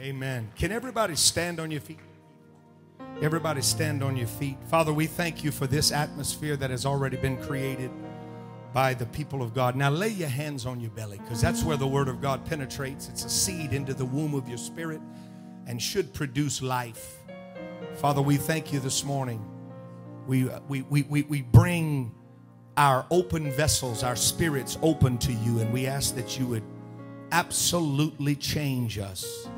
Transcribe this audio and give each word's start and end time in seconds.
Amen. 0.00 0.50
Can 0.56 0.72
everybody 0.72 1.14
stand 1.14 1.60
on 1.60 1.70
your 1.70 1.82
feet? 1.82 1.98
Everybody 3.20 3.60
stand 3.60 4.02
on 4.02 4.16
your 4.16 4.28
feet. 4.28 4.56
Father, 4.70 4.94
we 4.94 5.06
thank 5.06 5.44
you 5.44 5.50
for 5.50 5.66
this 5.66 5.92
atmosphere 5.92 6.56
that 6.56 6.70
has 6.70 6.86
already 6.86 7.18
been 7.18 7.36
created 7.36 7.90
by 8.72 8.94
the 8.94 9.04
people 9.04 9.42
of 9.42 9.52
God. 9.52 9.76
Now 9.76 9.90
lay 9.90 10.08
your 10.08 10.30
hands 10.30 10.64
on 10.64 10.80
your 10.80 10.90
belly 10.92 11.18
because 11.18 11.42
that's 11.42 11.64
where 11.64 11.76
the 11.76 11.86
word 11.86 12.08
of 12.08 12.22
God 12.22 12.46
penetrates. 12.46 13.10
It's 13.10 13.26
a 13.26 13.28
seed 13.28 13.74
into 13.74 13.92
the 13.92 14.06
womb 14.06 14.34
of 14.34 14.48
your 14.48 14.56
spirit 14.56 15.02
and 15.66 15.82
should 15.82 16.14
produce 16.14 16.62
life. 16.62 17.18
Father, 17.96 18.22
we 18.22 18.38
thank 18.38 18.72
you 18.72 18.80
this 18.80 19.04
morning. 19.04 19.44
We, 20.26 20.48
we, 20.66 20.80
we, 20.82 21.02
we, 21.02 21.22
we 21.24 21.42
bring 21.42 22.14
our 22.78 23.04
open 23.10 23.52
vessels, 23.52 24.02
our 24.02 24.16
spirits 24.16 24.78
open 24.80 25.18
to 25.18 25.32
you, 25.32 25.58
and 25.60 25.70
we 25.70 25.86
ask 25.86 26.14
that 26.14 26.38
you 26.38 26.46
would 26.46 26.62
absolutely 27.32 28.34
change 28.34 28.98
us, 28.98 29.49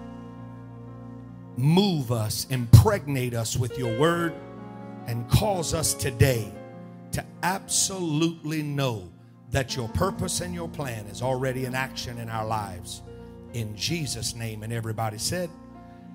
move 1.57 2.12
us, 2.12 2.47
impregnate 2.51 3.34
us 3.34 3.56
with 3.56 3.79
your 3.79 3.98
word, 3.98 4.34
and 5.06 5.29
cause 5.29 5.75
us 5.75 5.95
today 5.95 6.52
to 7.12 7.25
absolutely 7.42 8.62
know 8.62 9.11
that 9.51 9.77
your 9.77 9.88
purpose 9.91 10.41
and 10.41 10.55
your 10.55 10.69
plan 10.69 11.06
is 11.06 11.23
already 11.23 11.66
in 11.66 11.75
action 11.75 12.19
in 12.19 12.28
our 12.28 12.47
lives. 12.47 13.02
In 13.52 13.77
Jesus' 13.77 14.34
name. 14.34 14.62
And 14.62 14.73
everybody 14.73 15.19
said, 15.19 15.51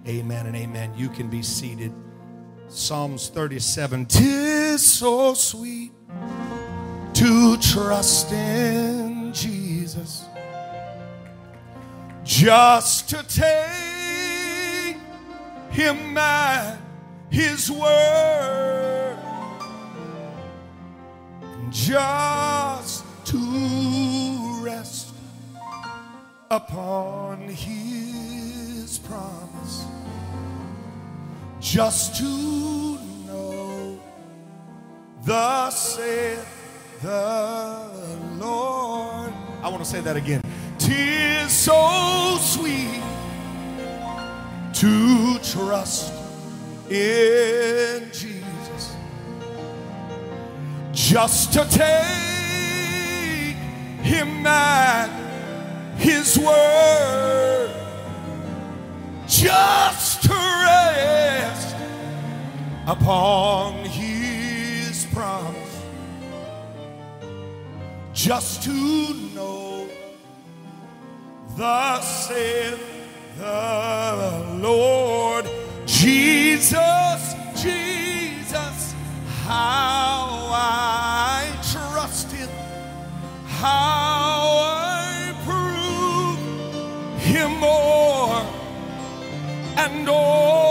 Amen 0.07 0.45
and 0.45 0.55
amen. 0.55 0.93
You 0.95 1.09
can 1.09 1.29
be 1.29 1.41
seated. 1.41 1.93
Psalms 2.69 3.29
37 3.29 4.05
Tis 4.07 4.81
so 4.85 5.33
sweet 5.33 5.91
to 7.13 7.57
trust 7.57 8.31
in 8.31 9.31
Jesus, 9.33 10.25
just 12.23 13.09
to 13.09 13.23
take 13.27 13.86
Him 15.77 16.17
at 16.17 16.79
His 17.29 17.69
word, 17.69 19.15
just 21.69 23.05
to 23.25 24.59
rest 24.63 25.13
upon 26.49 27.41
His 27.49 28.97
promise, 28.97 29.85
just 31.59 32.15
to 32.15 32.97
know 33.27 33.99
the 35.25 35.69
saith 35.69 36.99
the 37.03 37.87
Lord. 38.39 39.31
I 39.61 39.69
want 39.69 39.83
to 39.83 39.85
say 39.85 40.01
that 40.01 40.15
again. 40.15 40.41
Tis 40.79 41.51
so 41.51 42.39
sweet 42.41 43.03
to 44.73 45.39
trust 45.39 46.13
in 46.89 48.09
Jesus, 48.11 48.95
just 50.91 51.53
to 51.53 51.65
take 51.69 53.57
Him 54.03 54.45
at 54.45 55.09
His 55.97 56.37
word, 56.37 57.71
just 59.27 60.23
to 60.23 60.33
rest 60.33 61.75
upon 62.87 63.85
His 63.85 65.05
promise. 65.13 65.67
Just 68.13 68.63
to 68.63 68.71
know 69.35 69.87
the 71.55 72.01
saith 72.01 72.96
the 73.37 74.59
Lord 74.59 75.45
Jesus, 75.85 77.35
Jesus, 77.55 78.95
how 79.45 80.49
I 80.51 81.51
trust 81.71 82.31
Him, 82.31 82.49
how 83.45 84.59
I 84.63 85.35
prove 85.45 87.19
Him 87.21 87.59
more 87.59 88.41
and 89.77 90.05
more. 90.05 90.66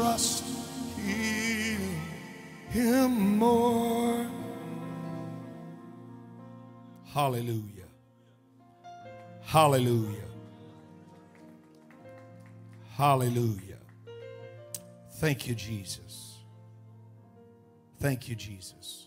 Trust 0.00 0.44
Him, 2.68 3.38
more. 3.38 4.26
Hallelujah. 7.04 7.90
Hallelujah. 9.42 10.30
Hallelujah. 12.96 13.78
Thank 15.12 15.48
you, 15.48 15.54
Jesus. 15.54 16.40
Thank 17.98 18.28
you, 18.28 18.34
Jesus. 18.34 19.06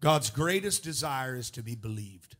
God's 0.00 0.28
greatest 0.28 0.84
desire 0.84 1.36
is 1.36 1.50
to 1.52 1.62
be 1.62 1.74
believed. 1.74 2.36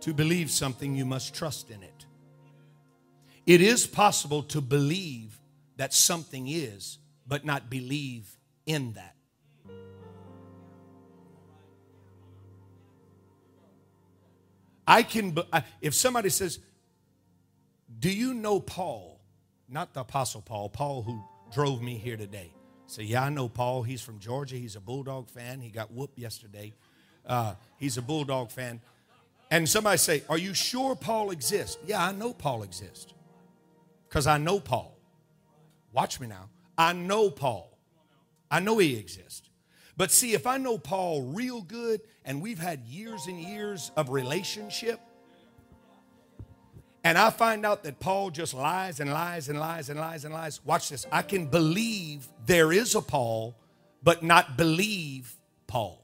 To 0.00 0.14
believe 0.14 0.50
something, 0.50 0.96
you 0.96 1.04
must 1.04 1.34
trust 1.34 1.70
in 1.70 1.82
it. 1.82 1.91
It 3.46 3.60
is 3.60 3.86
possible 3.86 4.42
to 4.44 4.60
believe 4.60 5.40
that 5.76 5.92
something 5.92 6.48
is, 6.48 6.98
but 7.26 7.44
not 7.44 7.68
believe 7.68 8.36
in 8.66 8.92
that. 8.92 9.16
I 14.86 15.02
can, 15.02 15.36
if 15.80 15.94
somebody 15.94 16.28
says, 16.28 16.58
Do 17.98 18.10
you 18.10 18.34
know 18.34 18.60
Paul? 18.60 19.20
Not 19.68 19.94
the 19.94 20.00
Apostle 20.00 20.42
Paul, 20.42 20.68
Paul 20.68 21.02
who 21.02 21.22
drove 21.52 21.80
me 21.80 21.96
here 21.96 22.16
today. 22.16 22.52
Say, 22.86 23.04
yeah, 23.04 23.24
I 23.24 23.30
know 23.30 23.48
Paul. 23.48 23.84
He's 23.84 24.02
from 24.02 24.18
Georgia. 24.18 24.56
He's 24.56 24.76
a 24.76 24.80
Bulldog 24.80 25.30
fan. 25.30 25.60
He 25.60 25.70
got 25.70 25.90
whooped 25.90 26.18
yesterday. 26.18 26.74
Uh, 27.24 27.54
he's 27.78 27.96
a 27.96 28.02
Bulldog 28.02 28.50
fan. 28.50 28.82
And 29.50 29.68
somebody 29.68 29.98
say, 29.98 30.22
Are 30.28 30.38
you 30.38 30.52
sure 30.54 30.94
Paul 30.94 31.30
exists? 31.30 31.78
Yeah, 31.86 32.04
I 32.04 32.12
know 32.12 32.32
Paul 32.32 32.62
exists. 32.62 33.14
Because 34.12 34.26
I 34.26 34.36
know 34.36 34.60
Paul. 34.60 34.94
Watch 35.90 36.20
me 36.20 36.26
now. 36.26 36.50
I 36.76 36.92
know 36.92 37.30
Paul. 37.30 37.78
I 38.50 38.60
know 38.60 38.76
he 38.76 38.96
exists. 38.96 39.48
But 39.96 40.10
see, 40.10 40.34
if 40.34 40.46
I 40.46 40.58
know 40.58 40.76
Paul 40.76 41.22
real 41.22 41.62
good 41.62 42.02
and 42.22 42.42
we've 42.42 42.58
had 42.58 42.80
years 42.84 43.26
and 43.26 43.40
years 43.40 43.90
of 43.96 44.10
relationship, 44.10 45.00
and 47.02 47.16
I 47.16 47.30
find 47.30 47.64
out 47.64 47.84
that 47.84 48.00
Paul 48.00 48.28
just 48.28 48.52
lies 48.52 49.00
and 49.00 49.10
lies 49.10 49.48
and 49.48 49.58
lies 49.58 49.88
and 49.88 49.98
lies 49.98 50.26
and 50.26 50.34
lies, 50.34 50.62
watch 50.62 50.90
this. 50.90 51.06
I 51.10 51.22
can 51.22 51.46
believe 51.46 52.28
there 52.44 52.70
is 52.70 52.94
a 52.94 53.00
Paul, 53.00 53.56
but 54.02 54.22
not 54.22 54.58
believe 54.58 55.34
Paul. 55.66 56.01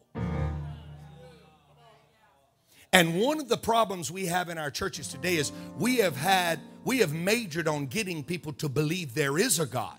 And 2.93 3.21
one 3.21 3.38
of 3.38 3.49
the 3.49 3.56
problems 3.56 4.10
we 4.10 4.26
have 4.26 4.49
in 4.49 4.56
our 4.56 4.71
churches 4.71 5.09
today 5.09 5.37
is 5.37 5.53
we 5.78 5.97
have 5.97 6.16
had, 6.16 6.59
we 6.84 6.99
have 6.99 7.12
majored 7.12 7.69
on 7.69 7.87
getting 7.87 8.25
people 8.25 8.53
to 8.54 8.69
believe 8.69 9.15
there 9.15 9.37
is 9.37 9.60
a 9.60 9.66
God, 9.66 9.99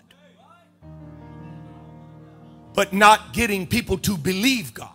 but 2.74 2.92
not 2.92 3.32
getting 3.32 3.66
people 3.66 3.96
to 3.98 4.16
believe 4.16 4.74
God. 4.74 4.90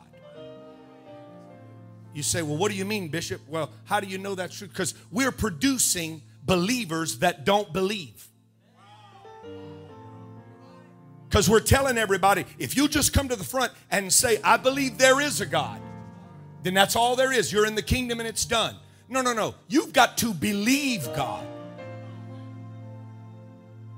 You 2.13 2.23
say, 2.23 2.41
well, 2.41 2.57
what 2.57 2.71
do 2.71 2.77
you 2.77 2.85
mean, 2.85 3.09
Bishop? 3.09 3.41
Well, 3.47 3.69
how 3.85 3.99
do 3.99 4.07
you 4.07 4.17
know 4.17 4.35
that's 4.35 4.57
true? 4.57 4.67
Because 4.67 4.93
we're 5.11 5.33
producing 5.33 6.21
believers 6.45 7.19
that 7.19 7.45
don't 7.45 7.71
believe. 7.73 8.27
Because 11.27 11.49
we're 11.49 11.59
telling 11.59 11.97
everybody, 11.97 12.45
if 12.57 12.77
you 12.77 12.87
just 12.87 13.11
come 13.11 13.27
to 13.27 13.35
the 13.35 13.43
front 13.43 13.73
and 13.91 14.11
say, 14.11 14.39
I 14.43 14.55
believe 14.55 14.97
there 14.97 15.19
is 15.19 15.41
a 15.41 15.45
God, 15.45 15.81
then 16.65 16.73
that's 16.73 16.95
all 16.95 17.15
there 17.15 17.31
is. 17.31 17.53
You're 17.53 17.67
in 17.67 17.75
the 17.75 17.83
kingdom 17.83 18.19
and 18.19 18.27
it's 18.27 18.43
done. 18.43 18.75
No, 19.07 19.21
no, 19.21 19.33
no. 19.33 19.53
You've 19.67 19.93
got 19.93 20.17
to 20.17 20.33
believe 20.33 21.07
God. 21.15 21.45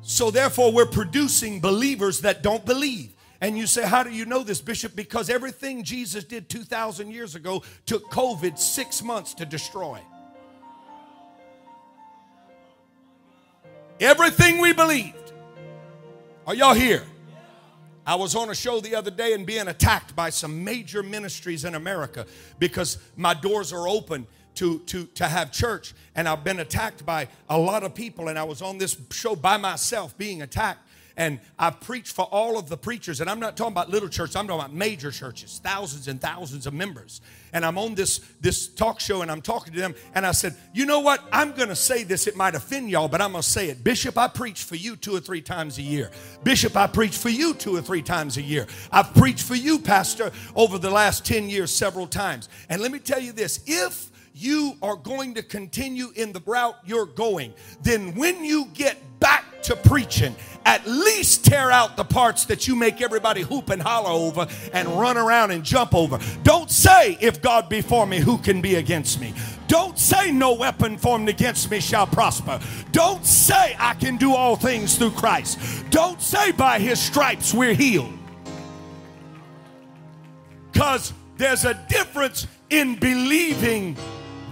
So 0.02 0.32
therefore, 0.32 0.74
we're 0.74 0.86
producing 0.86 1.62
believers 1.62 2.22
that 2.22 2.44
don't 2.44 2.66
believe. 2.66 3.14
And 3.40 3.58
you 3.58 3.68
say, 3.68 3.88
How 3.88 4.04
do 4.04 4.10
you 4.10 4.26
know 4.26 4.44
this, 4.44 4.60
Bishop? 4.60 4.96
Because 4.96 5.30
everything 5.30 5.84
Jesus 5.84 6.26
did 6.26 6.50
2,000 6.50 7.10
years 7.10 7.36
ago 7.36 7.64
took 7.86 8.10
COVID 8.12 8.58
six 8.60 9.02
months 9.02 9.34
to 9.36 9.46
destroy. 9.46 10.02
Everything 14.02 14.60
we 14.60 14.74
believed. 14.74 15.32
Are 16.46 16.54
y'all 16.54 16.74
here? 16.74 17.04
I 18.08 18.16
was 18.16 18.36
on 18.36 18.50
a 18.50 18.56
show 18.56 18.80
the 18.80 18.96
other 18.96 19.12
day 19.12 19.34
and 19.34 19.46
being 19.46 19.68
attacked 19.68 20.16
by 20.16 20.30
some 20.30 20.64
major 20.64 21.04
ministries 21.04 21.66
in 21.66 21.76
America 21.76 22.26
because 22.58 23.00
my 23.18 23.34
doors 23.34 23.74
are 23.74 23.86
open 23.86 24.26
to, 24.56 24.80
to, 24.80 25.08
to 25.08 25.28
have 25.28 25.52
church. 25.52 25.94
And 26.16 26.26
I've 26.26 26.46
been 26.46 26.62
attacked 26.62 27.06
by 27.06 27.28
a 27.50 27.60
lot 27.60 27.84
of 27.84 27.94
people. 27.94 28.30
And 28.30 28.40
I 28.40 28.44
was 28.44 28.62
on 28.62 28.78
this 28.78 28.96
show 29.12 29.36
by 29.36 29.58
myself 29.58 30.18
being 30.18 30.42
attacked. 30.42 30.87
And 31.18 31.40
I've 31.58 31.80
preached 31.82 32.16
for 32.16 32.26
all 32.26 32.60
of 32.60 32.70
the 32.70 32.78
preachers. 32.78 33.22
And 33.22 33.30
I'm 33.30 33.40
not 33.40 33.58
talking 33.58 33.74
about 33.74 33.90
little 33.90 34.08
churches, 34.08 34.36
I'm 34.36 34.48
talking 34.48 34.62
about 34.62 34.74
major 34.74 35.10
churches, 35.10 35.60
thousands 35.64 36.08
and 36.08 36.22
thousands 36.22 36.68
of 36.68 36.74
members. 36.74 37.22
And 37.54 37.66
I'm 37.66 37.78
on 37.80 37.96
this, 37.96 38.20
this 38.40 38.68
talk 38.68 39.00
show 39.00 39.24
and 39.24 39.32
I'm 39.32 39.42
talking 39.42 39.74
to 39.74 39.80
them. 39.80 39.96
And 40.14 40.28
I 40.28 40.32
said, 40.32 40.56
You 40.74 40.86
know 40.86 41.00
what? 41.00 41.24
I'm 41.32 41.54
going 41.54 41.70
to 41.70 41.76
say 41.76 42.04
this. 42.04 42.28
It 42.28 42.36
might 42.36 42.54
offend 42.54 42.92
y'all, 42.92 43.08
but 43.08 43.20
I'm 43.20 43.32
going 43.32 43.42
to 43.42 43.50
say 43.50 43.70
it. 43.70 43.84
Bishop, 43.84 44.16
I 44.16 44.28
preach 44.28 44.64
for 44.64 44.76
you 44.76 44.96
two 44.96 45.16
or 45.16 45.20
three 45.20 45.42
times 45.42 45.80
a 45.80 45.82
year. 45.82 46.12
Bishop, 46.44 46.78
I 46.78 46.86
preach 46.86 47.18
for 47.18 47.30
you 47.30 47.56
two 47.56 47.76
or 47.76 47.82
three 47.82 48.04
times 48.04 48.38
a 48.38 48.42
year. 48.42 48.68
I've 48.92 49.12
preached 49.16 49.44
for 49.44 49.56
you, 49.56 49.80
Pastor, 49.80 50.32
over 50.56 50.78
the 50.78 50.92
last 50.92 51.26
10 51.26 51.50
years 51.50 51.72
several 51.72 52.06
times. 52.06 52.48
And 52.70 52.80
let 52.80 52.92
me 52.92 53.00
tell 53.00 53.20
you 53.20 53.32
this 53.32 53.62
if 53.66 54.12
you 54.36 54.76
are 54.84 54.96
going 54.96 55.34
to 55.34 55.42
continue 55.42 56.12
in 56.16 56.32
the 56.32 56.42
route 56.46 56.78
you're 56.86 57.08
going, 57.08 57.54
then 57.82 58.14
when 58.14 58.46
you 58.46 58.66
get 58.74 58.98
back 59.20 59.47
to 59.64 59.76
preaching, 59.76 60.36
at 60.66 60.86
least 60.86 61.46
tear 61.46 61.72
out 61.72 61.96
the 61.96 62.04
parts 62.04 62.46
that 62.46 62.68
you 62.68 62.76
make 62.76 63.02
everybody 63.02 63.42
hoop 63.42 63.70
and 63.70 63.82
holler 63.82 64.10
over 64.10 64.48
and 64.74 64.88
run 64.90 65.18
around 65.18 65.52
and 65.52 65.64
jump 65.64 65.96
over. 65.96 66.20
Don't 66.44 66.70
say, 66.70 67.18
if 67.22 67.42
God 67.42 67.70
be 67.70 67.82
for 67.82 68.06
me, 68.06 68.20
who 68.20 68.38
can 68.38 68.62
be 68.62 68.76
against 68.76 69.22
me? 69.22 69.34
Don't 69.68 69.98
say, 69.98 70.32
no 70.32 70.54
weapon 70.54 70.98
formed 70.98 71.30
against 71.30 71.72
me 71.72 71.80
shall 71.80 72.08
prosper. 72.08 72.60
Don't 72.92 73.26
say, 73.26 73.76
I 73.80 73.94
can 73.94 74.18
do 74.18 74.34
all 74.34 74.56
things 74.56 74.98
through 74.98 75.12
Christ. 75.12 75.60
Don't 75.90 76.22
say, 76.22 76.52
by 76.52 76.80
his 76.80 77.00
stripes 77.00 77.54
we're 77.54 77.74
healed. 77.74 78.14
Because 80.72 81.14
there's 81.38 81.66
a 81.66 81.74
difference 81.90 82.46
in 82.70 82.96
believing 82.96 83.96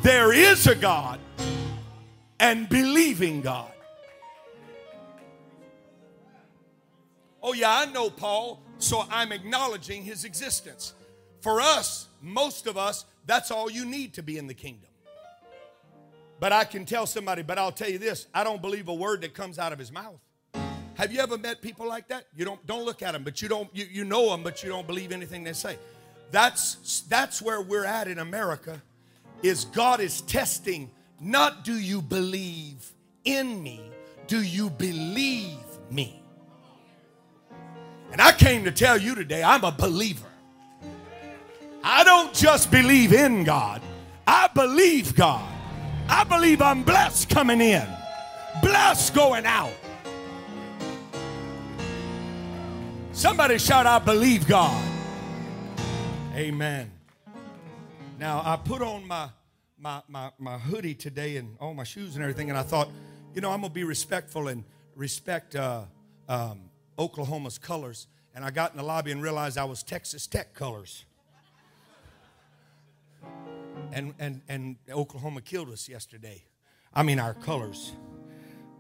there 0.02 0.32
is 0.32 0.68
a 0.68 0.76
God 0.76 1.20
and 2.40 2.70
believing 2.70 3.42
God. 3.42 3.72
Oh, 7.48 7.54
yeah, 7.54 7.72
I 7.72 7.86
know 7.86 8.10
Paul, 8.10 8.60
so 8.80 9.06
I'm 9.12 9.32
acknowledging 9.32 10.04
his 10.04 10.26
existence. 10.26 10.96
For 11.42 11.62
us, 11.62 12.08
most 12.20 12.66
of 12.66 12.76
us, 12.76 13.06
that's 13.28 13.52
all 13.52 13.70
you 13.70 13.86
need 13.86 14.16
to 14.16 14.24
be 14.24 14.40
in 14.40 14.48
the 14.48 14.56
kingdom. 14.56 14.90
But 16.40 16.54
I 16.54 16.64
can 16.64 16.86
tell 16.86 17.06
somebody, 17.06 17.44
but 17.44 17.60
I'll 17.60 17.72
tell 17.72 17.88
you 17.88 18.00
this 18.00 18.26
I 18.34 18.44
don't 18.44 18.64
believe 18.64 18.88
a 18.88 18.96
word 18.96 19.22
that 19.22 19.36
comes 19.36 19.60
out 19.60 19.72
of 19.72 19.78
his 19.78 19.92
mouth. 19.92 20.20
Have 20.96 21.14
you 21.14 21.20
ever 21.20 21.38
met 21.38 21.62
people 21.62 21.88
like 21.88 22.08
that? 22.08 22.26
You 22.36 22.46
don't 22.46 22.66
don't 22.66 22.84
look 22.84 23.04
at 23.04 23.12
them, 23.12 23.24
but 23.24 23.44
you 23.44 23.48
don't 23.48 23.70
you, 23.74 23.86
you 23.92 24.06
know 24.06 24.32
them, 24.32 24.42
but 24.42 24.64
you 24.64 24.70
don't 24.70 24.88
believe 24.88 25.12
anything 25.12 25.44
they 25.44 25.54
say. 25.54 25.78
That's 26.32 27.02
that's 27.02 27.44
where 27.44 27.62
we're 27.62 27.86
at 27.86 28.08
in 28.08 28.18
America 28.18 28.82
is 29.44 29.66
God 29.66 30.00
is 30.00 30.22
testing 30.22 30.90
not 31.20 31.64
do 31.64 31.76
you 31.76 32.02
believe 32.02 32.92
in 33.24 33.62
me, 33.62 33.82
do 34.26 34.42
you 34.42 34.72
believe 34.72 35.60
me? 35.92 36.25
And 38.16 38.22
I 38.22 38.32
came 38.32 38.64
to 38.64 38.72
tell 38.72 38.98
you 38.98 39.14
today 39.14 39.44
I'm 39.44 39.66
a 39.66 39.74
believer. 39.74 40.30
I 41.84 42.06
don't 42.06 42.34
just 42.34 42.72
believe 42.72 43.12
in 43.12 43.44
God, 43.44 43.82
I 44.26 44.48
believe 44.56 45.18
God. 45.18 45.46
I 46.08 46.24
believe 46.24 46.62
I'm 46.62 46.84
blessed 46.84 47.28
coming 47.28 47.60
in, 47.60 47.86
blessed 48.62 49.14
going 49.14 49.46
out. 49.46 49.74
Somebody 53.12 53.58
shout, 53.58 53.86
I 53.86 54.00
believe 54.00 54.48
God. 54.48 54.82
Amen. 56.36 56.90
Now, 58.18 58.42
I 58.46 58.56
put 58.56 58.82
on 58.82 59.06
my, 59.06 59.28
my, 59.78 60.02
my, 60.08 60.32
my 60.40 60.58
hoodie 60.58 60.96
today 60.96 61.36
and 61.36 61.58
all 61.60 61.74
my 61.74 61.84
shoes 61.84 62.16
and 62.16 62.24
everything, 62.24 62.48
and 62.48 62.58
I 62.58 62.64
thought, 62.64 62.88
you 63.34 63.42
know, 63.42 63.52
I'm 63.52 63.60
going 63.60 63.72
to 63.72 63.76
be 63.76 63.84
respectful 63.84 64.48
and 64.48 64.64
respect 64.96 65.58
uh, 65.58 65.84
um, 66.30 66.70
Oklahoma's 66.98 67.58
colors. 67.58 68.08
And 68.34 68.44
I 68.44 68.52
got 68.52 68.72
in 68.72 68.78
the 68.78 68.84
lobby 68.84 69.12
and 69.12 69.22
realized 69.22 69.58
I 69.58 69.64
was 69.64 69.84
Texas 69.84 70.28
Tech 70.28 70.54
colors. 70.54 71.06
And, 73.92 74.14
and, 74.20 74.42
and 74.50 74.76
Oklahoma 74.92 75.42
killed 75.42 75.70
us 75.70 75.88
yesterday. 75.88 76.44
I 76.94 77.04
mean, 77.04 77.20
our 77.20 77.34
colors. 77.34 77.94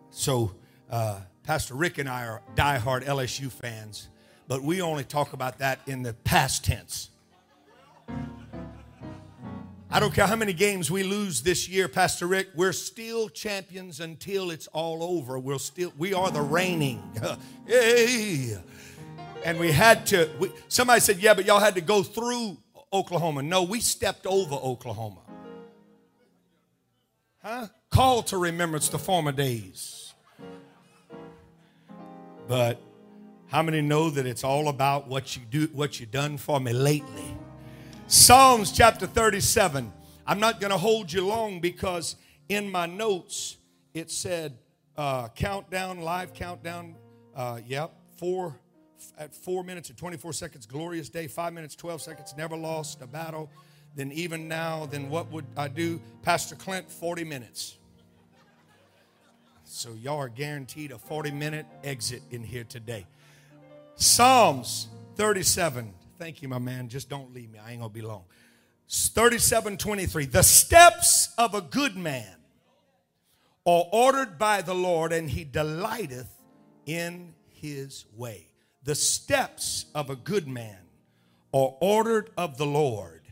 So, 0.09 0.55
uh, 0.89 1.21
Pastor 1.43 1.75
Rick 1.75 1.97
and 1.99 2.09
I 2.09 2.25
are 2.25 2.41
diehard 2.55 3.05
LSU 3.05 3.51
fans, 3.51 4.09
but 4.47 4.61
we 4.63 4.81
only 4.81 5.03
talk 5.03 5.33
about 5.33 5.59
that 5.59 5.79
in 5.85 6.01
the 6.01 6.13
past 6.13 6.65
tense. 6.65 7.11
I 9.89 9.99
don't 9.99 10.13
care 10.13 10.25
how 10.25 10.35
many 10.35 10.53
games 10.53 10.89
we 10.89 11.03
lose 11.03 11.43
this 11.43 11.69
year, 11.69 11.87
Pastor 11.87 12.27
Rick, 12.27 12.49
we're 12.55 12.73
still 12.73 13.29
champions 13.29 13.99
until 13.99 14.49
it's 14.49 14.67
all 14.67 15.03
over. 15.03 15.37
We're 15.37 15.59
still, 15.59 15.93
we 15.97 16.13
are 16.13 16.31
the 16.31 16.41
reigning. 16.41 17.01
hey. 17.67 18.57
And 19.43 19.59
we 19.59 19.71
had 19.71 20.07
to, 20.07 20.29
we, 20.39 20.51
somebody 20.67 21.01
said, 21.01 21.19
yeah, 21.19 21.35
but 21.35 21.45
y'all 21.45 21.59
had 21.59 21.75
to 21.75 21.81
go 21.81 22.01
through 22.01 22.57
Oklahoma. 22.91 23.43
No, 23.43 23.61
we 23.63 23.79
stepped 23.79 24.25
over 24.25 24.55
Oklahoma. 24.55 25.21
Huh? 27.43 27.67
Call 27.91 28.23
to 28.23 28.37
remembrance 28.37 28.89
the 28.89 28.97
former 28.97 29.31
days. 29.31 30.13
But 32.47 32.81
how 33.47 33.61
many 33.61 33.81
know 33.81 34.09
that 34.09 34.25
it's 34.25 34.43
all 34.43 34.67
about 34.67 35.07
what 35.07 35.35
you 35.35 35.43
do, 35.49 35.69
what 35.73 35.99
you 35.99 36.07
done 36.07 36.37
for 36.37 36.59
me 36.59 36.73
lately? 36.73 37.37
Psalms 38.07 38.71
chapter 38.71 39.07
37. 39.07 39.91
I'm 40.27 40.39
not 40.39 40.59
going 40.59 40.69
to 40.69 40.77
hold 40.77 41.11
you 41.11 41.25
long 41.25 41.59
because 41.59 42.15
in 42.47 42.69
my 42.69 42.85
notes 42.85 43.57
it 43.95 44.11
said 44.11 44.59
uh, 44.95 45.29
countdown, 45.29 46.01
live 46.01 46.31
countdown. 46.35 46.95
Uh, 47.35 47.59
yep, 47.65 47.91
four 48.17 48.59
at 49.17 49.33
four 49.33 49.63
minutes 49.63 49.89
and 49.89 49.97
24 49.97 50.33
seconds, 50.33 50.67
glorious 50.67 51.09
day. 51.09 51.25
Five 51.25 51.53
minutes, 51.53 51.75
12 51.75 51.99
seconds, 51.99 52.35
never 52.37 52.55
lost 52.55 53.01
a 53.01 53.07
battle. 53.07 53.49
Then 53.95 54.11
even 54.11 54.47
now, 54.47 54.85
then 54.85 55.09
what 55.09 55.31
would 55.31 55.45
I 55.57 55.67
do? 55.67 55.99
Pastor 56.21 56.55
Clint, 56.55 56.91
40 56.91 57.23
minutes. 57.23 57.79
So 59.63 59.93
y'all 59.93 60.19
are 60.19 60.29
guaranteed 60.29 60.91
a 60.91 60.99
40 60.99 61.31
minute 61.31 61.65
exit 61.83 62.21
in 62.29 62.43
here 62.43 62.65
today. 62.65 63.07
Psalms 63.95 64.89
37. 65.15 65.91
Thank 66.17 66.41
you, 66.41 66.47
my 66.47 66.59
man. 66.59 66.87
Just 66.87 67.09
don't 67.09 67.33
leave 67.33 67.51
me. 67.51 67.59
I 67.59 67.71
ain't 67.71 67.79
going 67.79 67.91
to 67.91 67.93
be 67.93 68.01
long. 68.01 68.23
37 68.87 69.77
23. 69.77 70.25
The 70.25 70.43
steps 70.43 71.33
of 71.37 71.53
a 71.53 71.61
good 71.61 71.97
man 71.97 72.35
are 73.65 73.85
ordered 73.91 74.37
by 74.37 74.61
the 74.61 74.75
Lord, 74.75 75.11
and 75.11 75.29
he 75.29 75.43
delighteth 75.43 76.29
in 76.85 77.33
his 77.49 78.05
way. 78.15 78.47
The 78.83 78.95
steps 78.95 79.85
of 79.95 80.09
a 80.09 80.15
good 80.15 80.47
man 80.47 80.77
are 81.51 81.75
ordered 81.81 82.29
of 82.37 82.57
the 82.57 82.65
Lord, 82.65 83.23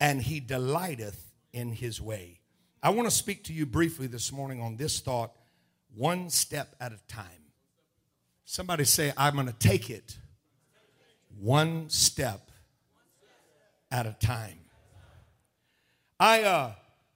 and 0.00 0.20
he 0.20 0.40
delighteth 0.40 1.32
in 1.52 1.72
his 1.72 2.00
way. 2.00 2.40
I 2.82 2.90
want 2.90 3.08
to 3.08 3.14
speak 3.14 3.44
to 3.44 3.52
you 3.52 3.64
briefly 3.64 4.08
this 4.08 4.32
morning 4.32 4.60
on 4.60 4.76
this 4.76 5.00
thought 5.00 5.32
one 5.94 6.28
step 6.28 6.74
at 6.80 6.92
a 6.92 6.98
time. 7.06 7.26
Somebody 8.44 8.84
say, 8.84 9.12
I'm 9.16 9.34
going 9.34 9.46
to 9.46 9.52
take 9.52 9.88
it 9.88 10.18
one 11.40 11.88
step 11.88 12.50
at 13.90 14.06
a 14.06 14.12
time. 14.20 14.58
I, 16.18 16.42
uh, 16.42 16.72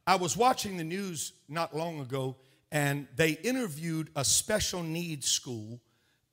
I 0.07 0.17
was 0.17 0.37
watching 0.37 0.77
the 0.77 0.85
news 0.85 1.33
not 1.49 1.75
long 1.77 2.01
ago, 2.01 2.37
and 2.71 3.07
they 3.17 3.33
interviewed 3.33 4.11
a 4.17 4.25
special 4.25 4.83
needs 4.83 5.27
school, 5.27 5.81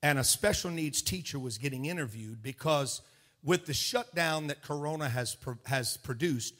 and 0.02 0.18
a 0.18 0.24
special 0.24 0.70
needs 0.70 1.02
teacher 1.02 1.38
was 1.38 1.58
getting 1.58 1.86
interviewed 1.86 2.42
because 2.42 3.02
with 3.42 3.66
the 3.66 3.74
shutdown 3.74 4.48
that 4.48 4.62
Corona 4.62 5.08
has, 5.08 5.36
has 5.64 5.96
produced, 5.96 6.54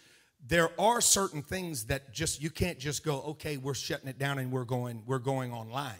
there 0.48 0.70
are 0.80 1.00
certain 1.00 1.42
things 1.42 1.84
that 1.84 2.12
just 2.12 2.42
you 2.42 2.50
can't 2.50 2.78
just 2.78 3.04
go 3.04 3.20
okay 3.22 3.56
we're 3.56 3.74
shutting 3.74 4.08
it 4.08 4.18
down 4.18 4.38
and 4.38 4.50
we're 4.52 4.64
going 4.64 5.02
we're 5.06 5.18
going 5.18 5.52
online 5.52 5.94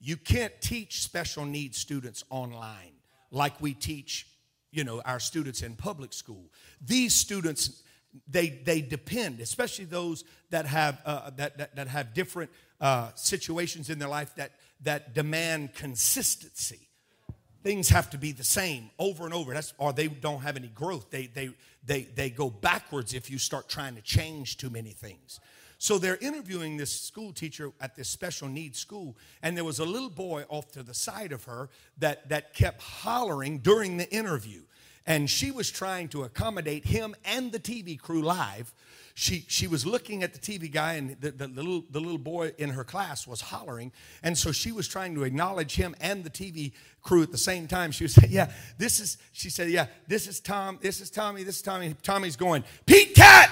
you 0.00 0.16
can't 0.16 0.52
teach 0.60 1.02
special 1.02 1.44
needs 1.44 1.78
students 1.78 2.24
online 2.30 2.92
like 3.30 3.60
we 3.60 3.72
teach 3.72 4.26
you 4.74 4.84
know, 4.84 5.00
our 5.04 5.20
students 5.20 5.62
in 5.62 5.76
public 5.76 6.12
school. 6.12 6.50
These 6.80 7.14
students, 7.14 7.82
they, 8.28 8.48
they 8.48 8.80
depend, 8.80 9.40
especially 9.40 9.84
those 9.84 10.24
that 10.50 10.66
have, 10.66 11.00
uh, 11.04 11.30
that, 11.36 11.58
that, 11.58 11.76
that, 11.76 11.88
have 11.88 12.12
different 12.12 12.50
uh, 12.80 13.10
situations 13.14 13.88
in 13.90 13.98
their 13.98 14.08
life 14.08 14.34
that, 14.36 14.52
that 14.82 15.14
demand 15.14 15.74
consistency. 15.74 16.88
Things 17.62 17.88
have 17.88 18.10
to 18.10 18.18
be 18.18 18.32
the 18.32 18.44
same 18.44 18.90
over 18.98 19.24
and 19.24 19.32
over. 19.32 19.54
That's, 19.54 19.72
or 19.78 19.92
they 19.92 20.08
don't 20.08 20.42
have 20.42 20.56
any 20.56 20.68
growth. 20.68 21.10
They, 21.10 21.28
they, 21.28 21.50
they, 21.84 22.02
they 22.02 22.30
go 22.30 22.50
backwards 22.50 23.14
if 23.14 23.30
you 23.30 23.38
start 23.38 23.68
trying 23.68 23.94
to 23.94 24.02
change 24.02 24.58
too 24.58 24.70
many 24.70 24.90
things. 24.90 25.40
So 25.84 25.98
they're 25.98 26.16
interviewing 26.16 26.78
this 26.78 26.98
school 26.98 27.30
teacher 27.30 27.70
at 27.78 27.94
this 27.94 28.08
special 28.08 28.48
needs 28.48 28.78
school, 28.78 29.18
and 29.42 29.54
there 29.54 29.64
was 29.64 29.80
a 29.80 29.84
little 29.84 30.08
boy 30.08 30.46
off 30.48 30.72
to 30.72 30.82
the 30.82 30.94
side 30.94 31.30
of 31.30 31.44
her 31.44 31.68
that, 31.98 32.26
that 32.30 32.54
kept 32.54 32.80
hollering 32.80 33.58
during 33.58 33.98
the 33.98 34.10
interview. 34.10 34.62
And 35.06 35.28
she 35.28 35.50
was 35.50 35.70
trying 35.70 36.08
to 36.08 36.22
accommodate 36.22 36.86
him 36.86 37.14
and 37.26 37.52
the 37.52 37.58
TV 37.58 37.98
crew 37.98 38.22
live. 38.22 38.72
She, 39.12 39.44
she 39.46 39.66
was 39.66 39.84
looking 39.84 40.22
at 40.22 40.32
the 40.32 40.38
TV 40.38 40.72
guy, 40.72 40.94
and 40.94 41.20
the, 41.20 41.32
the, 41.32 41.48
the, 41.48 41.62
little, 41.62 41.84
the 41.90 42.00
little 42.00 42.16
boy 42.16 42.54
in 42.56 42.70
her 42.70 42.84
class 42.84 43.26
was 43.26 43.42
hollering. 43.42 43.92
And 44.22 44.38
so 44.38 44.52
she 44.52 44.72
was 44.72 44.88
trying 44.88 45.14
to 45.16 45.24
acknowledge 45.24 45.76
him 45.76 45.94
and 46.00 46.24
the 46.24 46.30
TV 46.30 46.72
crew 47.02 47.22
at 47.22 47.30
the 47.30 47.36
same 47.36 47.68
time. 47.68 47.90
She 47.90 48.04
was 48.04 48.14
saying, 48.14 48.32
Yeah, 48.32 48.50
this 48.78 49.00
is, 49.00 49.18
she 49.32 49.50
said, 49.50 49.68
Yeah, 49.68 49.88
this 50.08 50.28
is 50.28 50.40
Tom, 50.40 50.78
this 50.80 51.02
is 51.02 51.10
Tommy, 51.10 51.42
this 51.42 51.56
is 51.56 51.62
Tommy. 51.62 51.94
Tommy's 52.02 52.36
going, 52.36 52.64
Pete 52.86 53.14
Cat! 53.14 53.50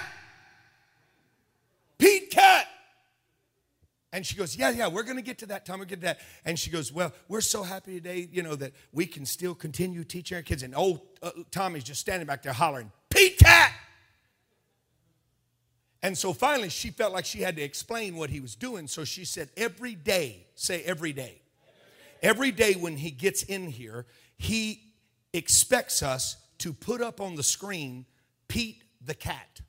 Pete 2.02 2.30
Cat! 2.30 2.66
And 4.12 4.26
she 4.26 4.36
goes, 4.36 4.56
Yeah, 4.56 4.70
yeah, 4.70 4.88
we're 4.88 5.04
going 5.04 5.16
to 5.16 5.22
get 5.22 5.38
to 5.38 5.46
that, 5.46 5.64
Tom. 5.64 5.78
We'll 5.78 5.88
get 5.88 6.00
to 6.00 6.06
that. 6.06 6.20
And 6.44 6.58
she 6.58 6.70
goes, 6.70 6.92
Well, 6.92 7.12
we're 7.28 7.40
so 7.40 7.62
happy 7.62 7.94
today, 7.94 8.28
you 8.30 8.42
know, 8.42 8.54
that 8.56 8.72
we 8.92 9.06
can 9.06 9.24
still 9.24 9.54
continue 9.54 10.04
teaching 10.04 10.36
our 10.36 10.42
kids. 10.42 10.62
And 10.62 10.74
old 10.74 11.00
uh, 11.22 11.30
Tommy's 11.50 11.84
just 11.84 12.00
standing 12.00 12.26
back 12.26 12.42
there 12.42 12.52
hollering, 12.52 12.92
Pete 13.08 13.38
Cat! 13.38 13.72
And 16.02 16.18
so 16.18 16.32
finally, 16.32 16.68
she 16.68 16.90
felt 16.90 17.12
like 17.12 17.24
she 17.24 17.40
had 17.40 17.54
to 17.56 17.62
explain 17.62 18.16
what 18.16 18.28
he 18.28 18.40
was 18.40 18.54
doing. 18.56 18.86
So 18.86 19.04
she 19.04 19.24
said, 19.24 19.48
Every 19.56 19.94
day, 19.94 20.46
say 20.54 20.82
every 20.82 21.12
day. 21.12 21.40
Every 22.22 22.52
day 22.52 22.74
when 22.74 22.96
he 22.96 23.10
gets 23.10 23.42
in 23.42 23.66
here, 23.66 24.06
he 24.36 24.80
expects 25.32 26.02
us 26.02 26.36
to 26.58 26.72
put 26.72 27.00
up 27.00 27.20
on 27.20 27.34
the 27.34 27.42
screen 27.42 28.06
Pete 28.46 28.82
the 29.04 29.14
cat. 29.14 29.60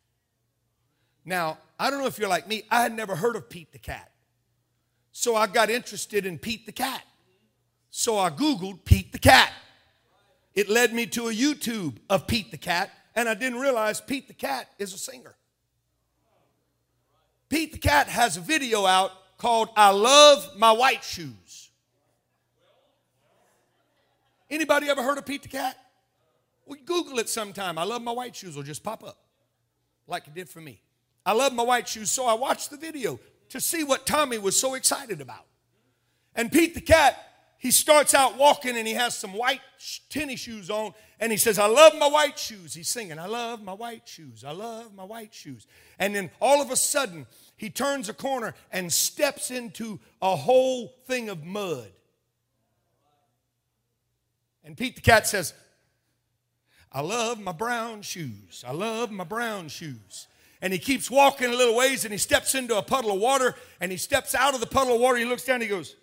Now, 1.26 1.58
I 1.80 1.90
don't 1.90 2.00
know 2.00 2.08
if 2.08 2.20
you're 2.20 2.30
like 2.30 2.48
me, 2.48 2.64
I 2.70 2.82
had 2.82 2.96
never 2.96 3.16
heard 3.16 3.36
of 3.36 3.50
Pete 3.50 3.72
the 3.72 3.80
cat. 3.80 4.13
So 5.14 5.36
I 5.36 5.46
got 5.46 5.70
interested 5.70 6.26
in 6.26 6.40
Pete 6.40 6.66
the 6.66 6.72
cat. 6.72 7.04
So 7.92 8.18
I 8.18 8.32
Googled 8.32 8.84
Pete 8.84 9.12
the 9.12 9.20
cat. 9.20 9.52
It 10.56 10.68
led 10.68 10.92
me 10.92 11.06
to 11.08 11.30
a 11.30 11.32
YouTube 11.32 11.98
of 12.10 12.28
Pete 12.28 12.52
the 12.52 12.58
cat, 12.58 12.92
and 13.16 13.30
I 13.30 13.36
didn't 13.36 13.60
realize 13.60 14.02
Pete 14.02 14.28
the 14.28 14.34
cat 14.34 14.68
is 14.80 14.94
a 14.94 14.98
singer. 14.98 15.36
Pete 17.48 17.72
the 17.72 17.78
cat 17.78 18.08
has 18.08 18.38
a 18.38 18.42
video 18.42 18.86
out 18.88 19.12
called 19.38 19.70
I 19.78 19.92
Love 19.92 20.58
My 20.58 20.72
White 20.72 21.04
Shoes. 21.04 21.70
Anybody 24.50 24.90
ever 24.90 25.04
heard 25.04 25.20
of 25.20 25.26
Pete 25.26 25.44
the 25.44 25.48
cat? 25.48 25.78
Well, 26.66 26.80
Google 26.86 27.20
it 27.20 27.30
sometime. 27.30 27.78
I 27.78 27.84
love 27.84 28.02
my 28.02 28.12
white 28.12 28.36
shoes 28.36 28.56
will 28.56 28.64
just 28.64 28.84
pop 28.84 29.04
up 29.04 29.18
like 30.08 30.26
it 30.28 30.34
did 30.34 30.50
for 30.50 30.62
me. 30.62 30.82
I 31.26 31.34
love 31.34 31.54
my 31.54 31.64
white 31.64 31.88
shoes, 31.88 32.10
so 32.10 32.26
I 32.26 32.34
watched 32.34 32.72
the 32.72 32.78
video 32.78 33.20
to 33.54 33.62
see 33.62 33.84
what 33.84 34.08
Tommy 34.08 34.40
was 34.40 34.60
so 34.60 34.74
excited 34.74 35.22
about. 35.22 35.46
And 36.34 36.52
Pete 36.52 36.74
the 36.74 36.82
cat, 36.82 37.16
he 37.60 37.70
starts 37.70 38.16
out 38.16 38.36
walking 38.36 38.76
and 38.76 38.88
he 38.88 38.96
has 38.96 39.16
some 39.16 39.32
white 39.32 39.62
tennis 40.10 40.40
shoes 40.40 40.72
on 40.72 40.96
and 41.20 41.32
he 41.32 41.38
says, 41.38 41.60
I 41.60 41.68
love 41.68 41.94
my 42.00 42.08
white 42.08 42.40
shoes. 42.40 42.74
He's 42.74 42.90
singing, 42.90 43.20
I 43.20 43.28
love 43.28 43.62
my 43.62 43.74
white 43.74 44.08
shoes. 44.08 44.44
I 44.44 44.54
love 44.54 44.96
my 44.96 45.04
white 45.04 45.36
shoes. 45.36 45.68
And 46.00 46.16
then 46.16 46.32
all 46.42 46.64
of 46.64 46.72
a 46.72 46.76
sudden, 46.76 47.28
he 47.56 47.70
turns 47.70 48.10
a 48.10 48.14
corner 48.16 48.56
and 48.72 48.92
steps 48.92 49.52
into 49.52 50.00
a 50.20 50.36
whole 50.36 50.96
thing 51.06 51.30
of 51.30 51.46
mud. 51.46 51.92
And 54.64 54.76
Pete 54.76 54.96
the 54.96 55.02
cat 55.02 55.28
says, 55.28 55.54
I 56.92 57.02
love 57.02 57.40
my 57.40 57.52
brown 57.52 58.02
shoes. 58.02 58.64
I 58.68 58.72
love 58.72 59.12
my 59.12 59.26
brown 59.26 59.68
shoes. 59.68 60.26
And 60.64 60.72
he 60.72 60.80
keeps 60.80 61.12
walking 61.12 61.50
a 61.50 61.56
little 61.56 61.76
ways 61.76 62.06
and 62.06 62.14
he 62.14 62.18
steps 62.18 62.56
into 62.56 62.78
a 62.78 62.82
puddle 62.82 63.12
of 63.12 63.20
water 63.20 63.54
and 63.82 63.92
he 63.92 63.98
steps 63.98 64.34
out 64.34 64.54
of 64.54 64.62
the 64.62 64.66
puddle 64.66 64.96
of 64.96 65.02
water. 65.02 65.18
He 65.18 65.26
looks 65.26 65.44
down 65.44 65.60
he 65.60 65.68
goes, 65.68 65.94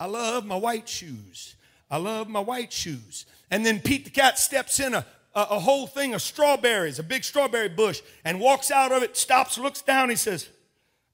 I 0.00 0.06
love 0.06 0.46
my 0.46 0.56
white 0.56 0.88
shoes. 0.88 1.54
I 1.90 1.98
love 1.98 2.28
my 2.28 2.40
white 2.40 2.72
shoes. 2.72 3.26
And 3.50 3.64
then 3.64 3.78
Pete 3.80 4.04
the 4.04 4.10
cat 4.10 4.38
steps 4.38 4.80
in 4.80 4.94
a, 4.94 5.04
a, 5.34 5.40
a 5.50 5.58
whole 5.58 5.86
thing 5.86 6.14
of 6.14 6.22
strawberries, 6.22 6.98
a 6.98 7.02
big 7.02 7.24
strawberry 7.24 7.68
bush, 7.68 8.00
and 8.24 8.40
walks 8.40 8.70
out 8.70 8.90
of 8.90 9.02
it, 9.02 9.18
stops, 9.18 9.58
looks 9.58 9.82
down, 9.82 10.08
he 10.08 10.16
says, 10.16 10.48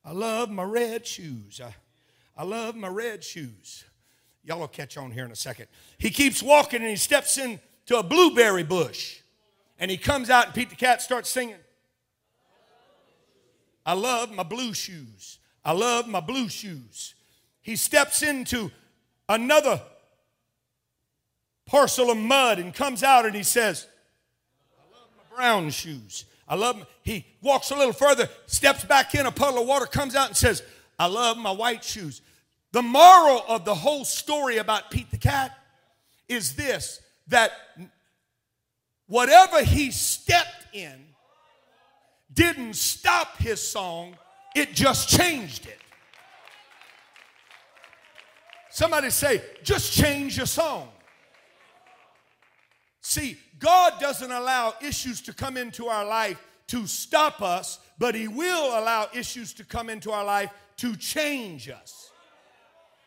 I 0.04 0.12
love 0.12 0.49
my 0.49 0.62
red 0.62 1.04
shoes. 1.04 1.61
I, 1.61 1.75
I 2.37 2.44
love 2.44 2.76
my 2.76 2.88
red 2.88 3.25
shoes. 3.25 3.85
Y'all 4.44 4.61
will 4.61 4.68
catch 4.68 4.97
on 4.97 5.11
here 5.11 5.25
in 5.25 5.32
a 5.32 5.37
second. 5.37 5.66
He 5.99 6.11
keeps 6.11 6.40
walking 6.40 6.82
and 6.82 6.90
he 6.90 6.97
steps 6.97 7.37
into 7.37 7.99
a 7.99 8.02
blueberry 8.04 8.62
bush. 8.62 9.18
And 9.76 9.90
he 9.90 9.97
comes 9.97 10.30
out 10.30 10.47
and 10.47 10.54
Pete 10.54 10.70
the 10.70 10.76
cat 10.76 11.02
starts 11.02 11.28
singing. 11.28 11.56
I 13.84 13.94
love 13.94 14.32
my 14.32 14.42
blue 14.42 14.75
shoes. 14.75 15.38
I 15.64 15.72
love 15.72 16.08
my 16.08 16.20
blue 16.20 16.49
shoes. 16.49 17.14
He 17.60 17.76
steps 17.76 18.22
into 18.22 18.70
another 19.28 19.80
parcel 21.66 22.10
of 22.10 22.18
mud 22.18 22.58
and 22.58 22.75
comes 22.75 23.02
out 23.02 23.26
and 23.26 23.34
he 23.34 23.42
says, 23.42 23.87
I 24.76 24.94
love 24.94 25.08
my 25.16 25.37
brown 25.37 25.70
shoes. 25.70 26.25
I 26.49 26.56
love 26.56 26.78
my, 26.78 26.87
he 27.04 27.26
walks 27.40 27.70
a 27.70 27.76
little 27.76 27.92
further, 27.92 28.28
steps 28.46 28.84
back 28.84 29.14
in 29.14 29.26
a 29.26 29.30
puddle 29.30 29.62
of 29.62 29.68
water, 29.68 29.87
comes 29.87 30.16
out 30.16 30.28
and 30.28 30.37
says, 30.37 30.62
I 30.99 31.06
love 31.06 31.38
my 31.38 31.52
white 31.52 31.84
shoes. 31.84 32.22
The 32.72 32.82
moral 32.82 33.44
of 33.49 33.64
the 33.64 33.75
whole 33.75 34.04
story 34.04 34.58
about 34.58 34.90
Pete 34.90 35.10
the 35.10 35.18
cat 35.18 35.56
is 36.28 36.54
this 36.54 37.00
that 37.28 37.52
whatever 39.06 39.62
he 39.62 39.90
stepped 39.90 40.66
in 40.72 41.09
didn't 42.32 42.75
stop 42.75 43.37
his 43.38 43.60
song, 43.60 44.16
it 44.54 44.72
just 44.72 45.08
changed 45.08 45.66
it. 45.66 45.78
Somebody 48.70 49.10
say, 49.10 49.42
just 49.62 49.92
change 49.92 50.37
your 50.37 50.46
song. 50.46 50.88
See, 53.00 53.37
God 53.58 53.94
doesn't 54.00 54.30
allow 54.30 54.75
issues 54.80 55.20
to 55.22 55.32
come 55.32 55.56
into 55.56 55.87
our 55.87 56.04
life 56.04 56.40
to 56.68 56.87
stop 56.87 57.42
us, 57.42 57.80
but 57.99 58.14
He 58.14 58.28
will 58.28 58.78
allow 58.78 59.08
issues 59.12 59.52
to 59.54 59.64
come 59.64 59.90
into 59.90 60.12
our 60.12 60.25
life 60.25 60.50
to 60.76 60.94
change 60.96 61.68
us. 61.68 62.10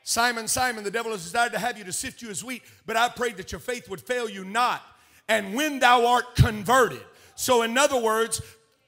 Simon, 0.03 0.49
Simon, 0.49 0.83
the 0.83 0.91
devil 0.91 1.13
has 1.13 1.23
desired 1.23 1.53
to 1.53 1.59
have 1.59 1.77
you 1.77 1.85
to 1.85 1.93
sift 1.93 2.21
you 2.21 2.29
as 2.29 2.43
wheat, 2.43 2.61
but 2.85 2.97
I 2.97 3.07
prayed 3.07 3.37
that 3.37 3.53
your 3.53 3.59
faith 3.59 3.89
would 3.89 4.01
fail 4.01 4.29
you 4.29 4.43
not. 4.43 4.83
And 5.29 5.53
when 5.55 5.79
thou 5.79 6.05
art 6.05 6.35
converted. 6.35 7.03
So, 7.35 7.61
in 7.61 7.77
other 7.77 7.99
words, 7.99 8.41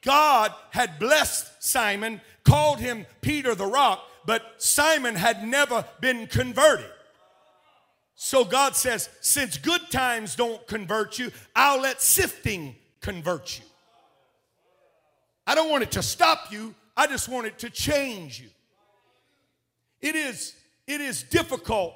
God 0.06 0.54
had 0.70 1.00
blessed 1.00 1.52
Simon, 1.62 2.22
called 2.44 2.80
him 2.80 3.06
Peter 3.22 3.56
the 3.56 3.66
rock, 3.66 4.08
but 4.26 4.54
Simon 4.58 5.16
had 5.16 5.46
never 5.46 5.84
been 6.00 6.28
converted. 6.28 6.90
So 8.16 8.46
God 8.46 8.76
says, 8.76 9.10
since 9.20 9.58
good 9.58 9.90
times 9.92 10.36
don't 10.36 10.66
convert 10.68 11.20
you, 11.20 11.32
I'll 11.56 11.82
let 11.82 12.02
sifting 12.02 12.76
convert 13.02 13.60
you. 13.60 13.66
I 15.46 15.54
don't 15.54 15.70
want 15.70 15.84
it 15.84 15.92
to 15.92 16.02
stop 16.02 16.52
you, 16.52 16.74
I 16.96 17.08
just 17.08 17.28
want 17.28 17.48
it 17.48 17.60
to 17.60 17.70
change 17.70 18.40
you. 18.40 18.48
It 20.02 20.16
is, 20.16 20.54
it 20.88 21.02
is 21.02 21.24
difficult 21.24 21.96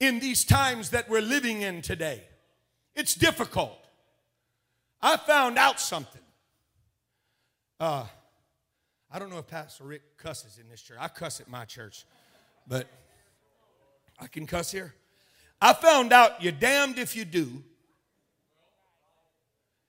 in 0.00 0.20
these 0.20 0.44
times 0.44 0.90
that 0.90 1.08
we're 1.08 1.22
living 1.22 1.62
in 1.62 1.82
today. 1.82 2.22
It's 2.94 3.14
difficult. 3.14 3.78
I 5.00 5.16
found 5.16 5.58
out 5.58 5.80
something. 5.80 6.21
Uh, 7.82 8.06
I 9.10 9.18
don't 9.18 9.28
know 9.28 9.38
if 9.38 9.48
Pastor 9.48 9.82
Rick 9.82 10.16
cusses 10.16 10.60
in 10.60 10.68
this 10.68 10.80
church. 10.80 10.98
I 11.00 11.08
cuss 11.08 11.40
at 11.40 11.48
my 11.48 11.64
church, 11.64 12.06
but 12.68 12.86
I 14.20 14.28
can 14.28 14.46
cuss 14.46 14.70
here. 14.70 14.94
I 15.60 15.72
found 15.72 16.12
out 16.12 16.40
you're 16.40 16.52
damned 16.52 16.96
if 16.96 17.16
you 17.16 17.24
do, 17.24 17.60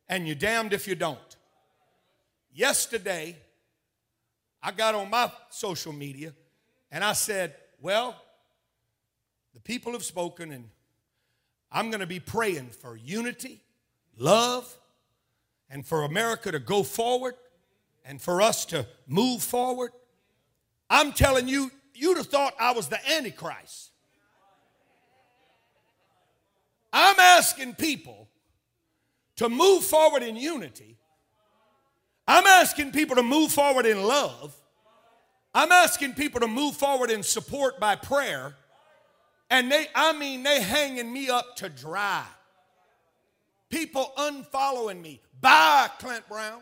and 0.10 0.26
you're 0.26 0.36
damned 0.36 0.74
if 0.74 0.88
you 0.88 0.96
don't. 0.96 1.20
Yesterday, 2.52 3.38
I 4.64 4.72
got 4.72 4.96
on 4.96 5.12
my 5.12 5.32
social 5.52 5.94
media 5.94 6.34
and 6.92 7.04
I 7.04 7.14
said, 7.14 7.54
Well, 7.80 8.20
the 9.54 9.60
people 9.60 9.92
have 9.92 10.04
spoken, 10.04 10.52
and 10.52 10.68
I'm 11.72 11.92
going 11.92 12.02
to 12.02 12.08
be 12.08 12.20
praying 12.20 12.70
for 12.70 12.96
unity, 12.96 13.62
love, 14.18 14.76
and 15.70 15.86
for 15.86 16.06
America 16.06 16.52
to 16.52 16.58
go 16.58 16.82
forward 16.82 17.36
and 18.05 18.22
for 18.22 18.41
us 18.41 18.65
to 18.65 18.86
move 19.07 19.41
forward. 19.41 19.91
I'm 20.89 21.12
telling 21.12 21.48
you, 21.48 21.72
you'd 21.93 22.17
have 22.17 22.27
thought 22.27 22.53
I 22.60 22.74
was 22.74 22.88
the 22.88 23.00
Antichrist. 23.12 23.91
I'm 26.91 27.19
asking 27.19 27.74
people 27.75 28.29
to 29.38 29.50
move 29.50 29.83
forward 29.83 30.22
in 30.22 30.36
unity. 30.36 30.98
I'm 32.27 32.45
asking 32.45 32.91
people 32.91 33.15
to 33.15 33.24
move 33.24 33.51
forward 33.51 33.86
in 33.86 34.03
love. 34.03 34.55
I'm 35.55 35.72
asking 35.72 36.13
people 36.13 36.39
to 36.41 36.48
move 36.48 36.75
forward 36.75 37.10
in 37.10 37.24
support 37.24 37.79
by 37.79 37.95
prayer. 37.95 38.55
And 39.50 39.72
they, 39.72 39.88
I 39.93 40.13
mean, 40.13 40.43
they 40.43 40.62
hanging 40.62 41.12
me 41.12 41.29
up 41.29 41.55
to 41.57 41.69
dry. 41.69 42.24
People 43.69 44.12
unfollowing 44.17 45.01
me. 45.01 45.19
Bye, 45.41 45.89
Clint 46.00 46.27
Brown. 46.29 46.62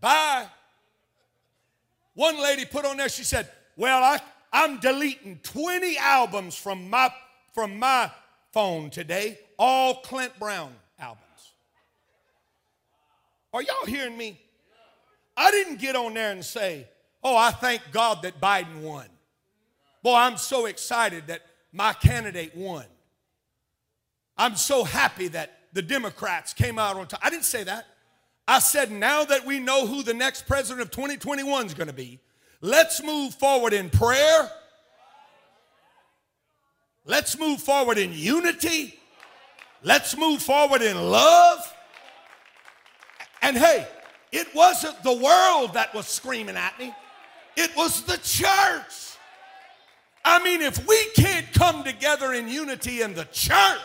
Bye. 0.00 0.46
One 2.14 2.40
lady 2.40 2.64
put 2.64 2.84
on 2.84 2.96
there, 2.96 3.08
she 3.08 3.24
said, 3.24 3.48
Well, 3.76 4.02
I, 4.02 4.20
I'm 4.52 4.78
deleting 4.78 5.40
20 5.42 5.98
albums 5.98 6.56
from 6.56 6.88
my, 6.88 7.12
from 7.52 7.78
my 7.78 8.10
phone 8.52 8.90
today, 8.90 9.38
all 9.58 9.96
Clint 9.96 10.38
Brown 10.38 10.72
albums. 10.98 11.22
Are 13.52 13.62
y'all 13.62 13.86
hearing 13.86 14.16
me? 14.16 14.40
I 15.36 15.50
didn't 15.50 15.78
get 15.78 15.94
on 15.94 16.14
there 16.14 16.32
and 16.32 16.44
say, 16.44 16.88
Oh, 17.22 17.36
I 17.36 17.50
thank 17.50 17.82
God 17.92 18.22
that 18.22 18.40
Biden 18.40 18.80
won. 18.80 19.06
Boy, 20.02 20.14
I'm 20.14 20.36
so 20.36 20.66
excited 20.66 21.26
that 21.26 21.42
my 21.72 21.92
candidate 21.92 22.56
won. 22.56 22.84
I'm 24.38 24.56
so 24.56 24.84
happy 24.84 25.28
that 25.28 25.58
the 25.72 25.82
Democrats 25.82 26.52
came 26.52 26.78
out 26.78 26.96
on 26.96 27.06
top. 27.08 27.20
I 27.22 27.30
didn't 27.30 27.44
say 27.44 27.64
that. 27.64 27.86
I 28.48 28.60
said, 28.60 28.92
now 28.92 29.24
that 29.24 29.44
we 29.44 29.58
know 29.58 29.86
who 29.86 30.02
the 30.02 30.14
next 30.14 30.46
president 30.46 30.82
of 30.82 30.90
2021 30.90 31.66
is 31.66 31.74
going 31.74 31.88
to 31.88 31.92
be, 31.92 32.20
let's 32.60 33.02
move 33.02 33.34
forward 33.34 33.72
in 33.72 33.90
prayer. 33.90 34.50
Let's 37.04 37.38
move 37.38 37.60
forward 37.60 37.98
in 37.98 38.12
unity. 38.12 38.98
Let's 39.82 40.16
move 40.16 40.42
forward 40.42 40.82
in 40.82 40.96
love. 41.10 41.60
And 43.42 43.56
hey, 43.56 43.86
it 44.32 44.52
wasn't 44.54 45.02
the 45.02 45.12
world 45.12 45.74
that 45.74 45.94
was 45.94 46.06
screaming 46.06 46.56
at 46.56 46.78
me, 46.78 46.94
it 47.56 47.70
was 47.76 48.02
the 48.02 48.18
church. 48.18 49.16
I 50.24 50.42
mean, 50.42 50.60
if 50.60 50.84
we 50.88 51.04
can't 51.14 51.46
come 51.52 51.84
together 51.84 52.32
in 52.32 52.48
unity 52.48 53.02
in 53.02 53.14
the 53.14 53.26
church, 53.26 53.78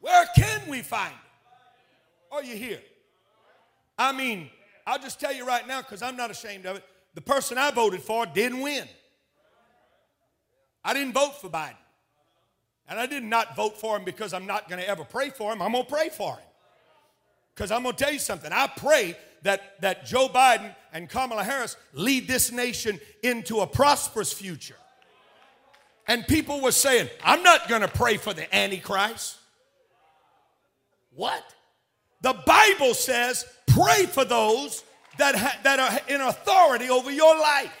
where 0.00 0.26
can 0.36 0.60
we 0.68 0.82
find 0.82 1.12
it? 1.12 1.30
Oh, 2.30 2.36
Are 2.36 2.42
you 2.42 2.56
here? 2.56 2.80
I 3.98 4.12
mean, 4.12 4.50
I'll 4.86 4.98
just 4.98 5.18
tell 5.20 5.32
you 5.32 5.46
right 5.46 5.66
now 5.66 5.82
because 5.82 6.02
I'm 6.02 6.16
not 6.16 6.30
ashamed 6.30 6.66
of 6.66 6.76
it. 6.76 6.84
The 7.14 7.20
person 7.20 7.58
I 7.58 7.70
voted 7.70 8.00
for 8.00 8.26
didn't 8.26 8.60
win. 8.60 8.86
I 10.84 10.94
didn't 10.94 11.12
vote 11.12 11.40
for 11.40 11.48
Biden. 11.48 11.74
And 12.88 12.98
I 12.98 13.06
did 13.06 13.22
not 13.22 13.54
vote 13.54 13.78
for 13.78 13.96
him 13.96 14.04
because 14.04 14.32
I'm 14.32 14.46
not 14.46 14.68
going 14.68 14.80
to 14.80 14.88
ever 14.88 15.04
pray 15.04 15.30
for 15.30 15.52
him. 15.52 15.60
I'm 15.60 15.72
going 15.72 15.84
to 15.84 15.90
pray 15.90 16.08
for 16.08 16.34
him. 16.34 16.44
Because 17.54 17.70
I'm 17.70 17.82
going 17.82 17.94
to 17.94 18.02
tell 18.02 18.12
you 18.12 18.18
something. 18.18 18.50
I 18.52 18.68
pray 18.68 19.16
that, 19.42 19.80
that 19.80 20.06
Joe 20.06 20.28
Biden 20.28 20.74
and 20.92 21.08
Kamala 21.08 21.44
Harris 21.44 21.76
lead 21.92 22.28
this 22.28 22.50
nation 22.52 22.98
into 23.22 23.60
a 23.60 23.66
prosperous 23.66 24.32
future. 24.32 24.76
And 26.06 26.26
people 26.26 26.62
were 26.62 26.72
saying, 26.72 27.10
I'm 27.22 27.42
not 27.42 27.68
going 27.68 27.82
to 27.82 27.88
pray 27.88 28.16
for 28.16 28.32
the 28.32 28.54
Antichrist. 28.54 29.37
What? 31.18 31.42
The 32.20 32.32
Bible 32.46 32.94
says, 32.94 33.44
pray 33.66 34.06
for 34.06 34.24
those 34.24 34.84
that, 35.18 35.34
ha- 35.34 35.58
that 35.64 35.80
are 35.80 36.14
in 36.14 36.20
authority 36.20 36.88
over 36.90 37.10
your 37.10 37.36
life. 37.36 37.72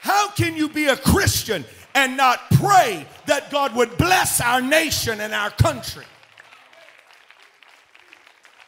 How 0.00 0.30
can 0.30 0.56
you 0.56 0.70
be 0.70 0.86
a 0.86 0.96
Christian 0.96 1.66
and 1.94 2.16
not 2.16 2.40
pray 2.52 3.06
that 3.26 3.50
God 3.50 3.76
would 3.76 3.98
bless 3.98 4.40
our 4.40 4.62
nation 4.62 5.20
and 5.20 5.34
our 5.34 5.50
country? 5.50 6.06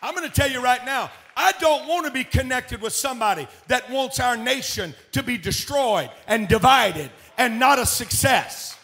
I'm 0.03 0.15
going 0.15 0.29
to 0.29 0.35
tell 0.35 0.51
you 0.51 0.63
right 0.63 0.85
now, 0.85 1.11
I 1.35 1.53
don't 1.53 1.89
want 1.89 2.05
to 2.05 2.13
be 2.13 2.25
connected 2.25 2.83
with 2.83 2.93
somebody 2.93 3.49
that 3.69 3.91
wants 3.91 4.21
our 4.21 4.37
nation 4.37 4.95
to 5.13 5.23
be 5.23 5.39
destroyed 5.39 6.11
and 6.29 6.47
divided 6.47 7.11
and 7.39 7.59
not 7.59 7.79
a 7.79 7.87
success. 7.87 8.77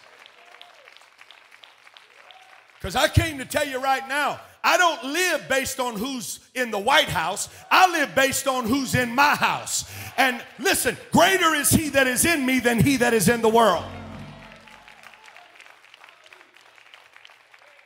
Because 2.79 2.97
I 2.97 3.09
came 3.09 3.37
to 3.37 3.45
tell 3.45 3.69
you 3.69 3.79
right 3.79 4.09
now, 4.09 4.41
I 4.64 4.76
don't 4.76 5.04
live 5.12 5.49
based 5.49 5.81
on 5.81 5.97
who's 5.97 6.40
in 6.54 6.71
the 6.71 6.78
White 6.78 7.09
House. 7.09 7.49
I 7.71 7.90
live 7.90 8.14
based 8.14 8.47
on 8.47 8.64
who's 8.64 8.95
in 8.95 9.14
my 9.14 9.35
house. 9.35 9.90
And 10.16 10.42
listen, 10.59 10.97
greater 11.11 11.54
is 11.54 11.71
he 11.71 11.88
that 11.90 12.07
is 12.07 12.25
in 12.25 12.47
me 12.47 12.61
than 12.61 12.78
he 12.78 12.99
that 12.99 13.12
is 13.12 13.28
in 13.28 13.42
the 13.42 13.49
world. 13.49 13.85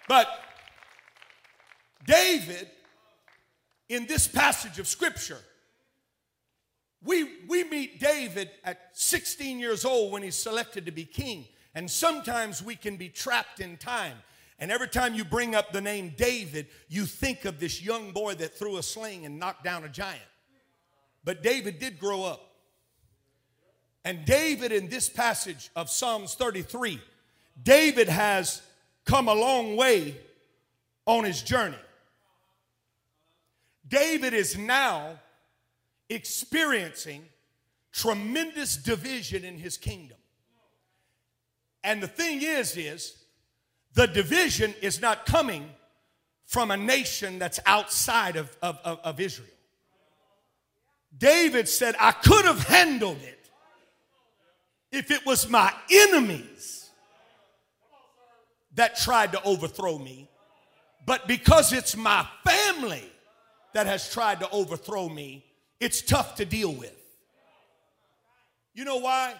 But 0.09 0.29
David 2.07 2.69
in 3.89 4.07
this 4.07 4.27
passage 4.27 4.79
of 4.79 4.87
scripture, 4.87 5.39
we, 7.03 7.29
we 7.47 7.65
meet 7.65 8.01
David 8.01 8.51
at 8.65 8.91
16 8.95 9.59
years 9.59 9.85
old 9.85 10.13
when 10.13 10.23
he's 10.23 10.37
selected 10.37 10.87
to 10.87 10.93
be 10.93 11.05
king. 11.05 11.47
And 11.75 11.91
sometimes 11.91 12.63
we 12.63 12.75
can 12.75 12.97
be 12.97 13.09
trapped 13.09 13.61
in 13.61 13.77
time. 13.77 14.17
And 14.59 14.71
every 14.71 14.89
time 14.89 15.15
you 15.15 15.25
bring 15.25 15.55
up 15.55 15.73
the 15.73 15.81
name 15.81 16.15
David, 16.17 16.69
you 16.89 17.05
think 17.05 17.45
of 17.45 17.61
this 17.61 17.83
young 17.83 18.13
boy 18.13 18.35
that 18.35 18.55
threw 18.55 18.79
a 18.79 18.83
sling 18.83 19.27
and 19.27 19.39
knocked 19.39 19.65
down 19.65 19.85
a 19.85 19.89
giant. 19.89 20.23
But 21.25 21.43
David 21.43 21.79
did 21.79 21.99
grow 21.99 22.25
up. 22.25 22.41
And 24.05 24.25
David, 24.25 24.73
in 24.73 24.89
this 24.89 25.09
passage 25.09 25.71
of 25.75 25.91
Psalms 25.91 26.35
33, 26.37 27.01
David 27.63 28.09
has 28.09 28.63
come 29.05 29.29
a 29.29 29.35
long 29.35 29.77
way 29.77 30.17
on 31.07 31.25
his 31.25 31.43
journey. 31.43 31.77
David 33.89 34.33
is 34.33 34.57
now 34.57 35.19
experiencing 36.09 37.25
tremendous 37.93 38.77
division 38.77 39.45
in 39.45 39.59
his 39.59 39.77
kingdom. 39.77 40.19
And 41.83 42.03
the 42.03 42.09
thing 42.09 42.43
is, 42.43 42.77
is 42.77 43.17
the 43.97 44.07
division 44.07 44.75
is 44.83 45.01
not 45.01 45.25
coming 45.25 45.71
from 46.45 46.71
a 46.71 46.77
nation 46.77 47.39
that's 47.39 47.59
outside 47.65 48.37
of, 48.37 48.55
of, 48.63 48.79
of, 48.85 49.01
of 49.03 49.21
Israel. 49.21 49.49
David 51.17 51.67
said, 51.67 51.97
I 51.99 52.13
could 52.13 52.45
have 52.45 52.63
handled 52.63 53.23
it 53.23 53.51
if 54.93 55.11
it 55.11 55.25
was 55.25 55.49
my 55.49 55.73
enemies 55.91 56.91
that 58.75 58.99
tried 58.99 59.33
to 59.33 59.43
overthrow 59.43 59.99
me. 59.99 60.29
But 61.07 61.27
because 61.27 61.73
it's 61.73 61.97
my 61.97 62.27
family 62.45 63.11
that 63.73 63.87
has 63.87 64.13
tried 64.13 64.41
to 64.41 64.51
overthrow 64.51 65.09
me, 65.09 65.43
it's 65.81 66.03
tough 66.03 66.35
to 66.35 66.45
deal 66.45 66.75
with. 66.75 66.95
You 68.75 68.85
know 68.85 68.99
why? 68.99 69.35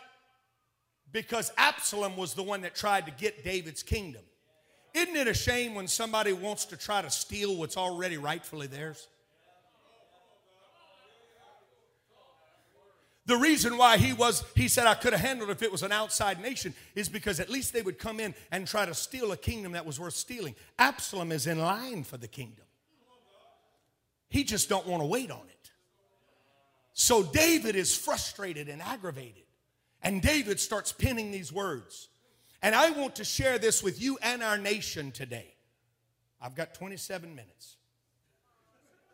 Because 1.13 1.53
Absalom 1.59 2.17
was 2.17 2.33
the 2.33 2.43
one 2.43 2.63
that 2.63 2.75
tried 2.75 3.05
to 3.05 3.13
get 3.13 3.45
David's 3.45 3.83
kingdom. 3.83 4.23
Isn't 4.97 5.15
it 5.15 5.29
a 5.29 5.35
shame 5.35 5.75
when 5.75 5.89
somebody 5.89 6.33
wants 6.33 6.65
to 6.67 6.77
try 6.77 7.03
to 7.03 7.11
steal 7.11 7.55
what's 7.55 7.77
already 7.77 8.17
rightfully 8.17 8.67
theirs? 8.67 9.09
The 13.27 13.37
reason 13.37 13.77
why 13.77 13.99
he 13.99 14.15
was, 14.15 14.43
he 14.55 14.69
said, 14.69 14.87
I 14.87 14.95
could 14.95 15.13
have 15.13 15.21
handled 15.21 15.51
if 15.51 15.61
it 15.61 15.71
was 15.71 15.83
an 15.83 15.93
outside 15.93 16.41
nation, 16.41 16.73
is 16.95 17.11
because 17.11 17.41
at 17.41 17.51
least 17.51 17.75
they 17.75 17.83
would 17.83 17.99
come 17.99 18.21
in 18.21 18.35
and 18.51 18.67
try 18.67 18.87
to 18.87 18.95
steal 18.95 19.33
a 19.33 19.37
kingdom 19.37 19.73
that 19.73 19.85
was 19.85 20.01
worth 20.01 20.15
stealing. 20.15 20.55
Absalom 20.79 21.31
is 21.31 21.47
in 21.47 21.59
line 21.59 22.03
for 22.03 22.17
the 22.17 22.29
kingdom. 22.29 22.65
He 24.31 24.45
just 24.45 24.71
don't 24.71 24.87
want 24.87 25.03
to 25.03 25.07
wait 25.07 25.31
on 25.31 25.43
it. 25.47 25.71
So 26.95 27.23
David 27.23 27.77
is 27.77 27.95
frustrated 27.95 28.71
and 28.71 28.81
aggravated. 28.81 29.43
And 30.03 30.23
David 30.23 30.59
starts 30.59 30.93
penning 30.93 31.33
these 31.33 31.53
words. 31.53 32.09
And 32.63 32.75
I 32.75 32.91
want 32.91 33.17
to 33.17 33.25
share 33.25 33.59
this 33.59 33.83
with 33.83 34.01
you 34.01 34.19
and 34.23 34.43
our 34.43 34.59
nation 34.59 35.13
today. 35.13 35.55
I've 36.41 36.55
got 36.55 36.75
27 36.75 37.35
minutes. 37.35 37.77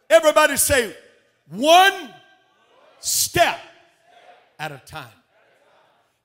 Everybody 0.09 0.57
say, 0.57 0.95
one 1.49 2.11
step 3.01 3.59
at 4.59 4.73
a 4.73 4.81
time. 4.87 5.09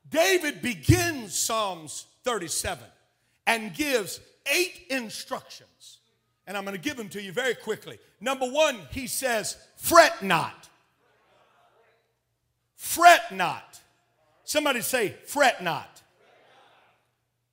David 0.10 0.62
begins 0.62 1.36
Psalms 1.36 2.06
37 2.24 2.84
and 3.46 3.74
gives 3.74 4.20
eight 4.54 4.86
instructions. 4.90 6.00
And 6.46 6.56
I'm 6.56 6.64
going 6.64 6.76
to 6.76 6.82
give 6.82 6.98
them 6.98 7.10
to 7.10 7.22
you 7.22 7.32
very 7.32 7.56
quickly. 7.56 8.00
Number 8.22 8.46
one, 8.46 8.78
he 8.92 9.08
says, 9.08 9.58
fret 9.76 10.24
not. 10.24 10.70
Fret 12.76 13.34
not. 13.34 13.80
Somebody 14.44 14.82
say, 14.82 15.14
fret 15.26 15.62
not. 15.62 15.97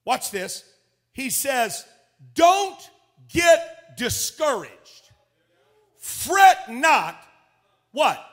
Watch 0.05 0.31
this. 0.31 0.64
He 1.12 1.31
says, 1.31 1.85
don't 2.35 2.79
get 3.33 3.97
discouraged. 3.97 5.11
Fret 5.99 6.71
not 6.71 7.17
what? 7.93 8.25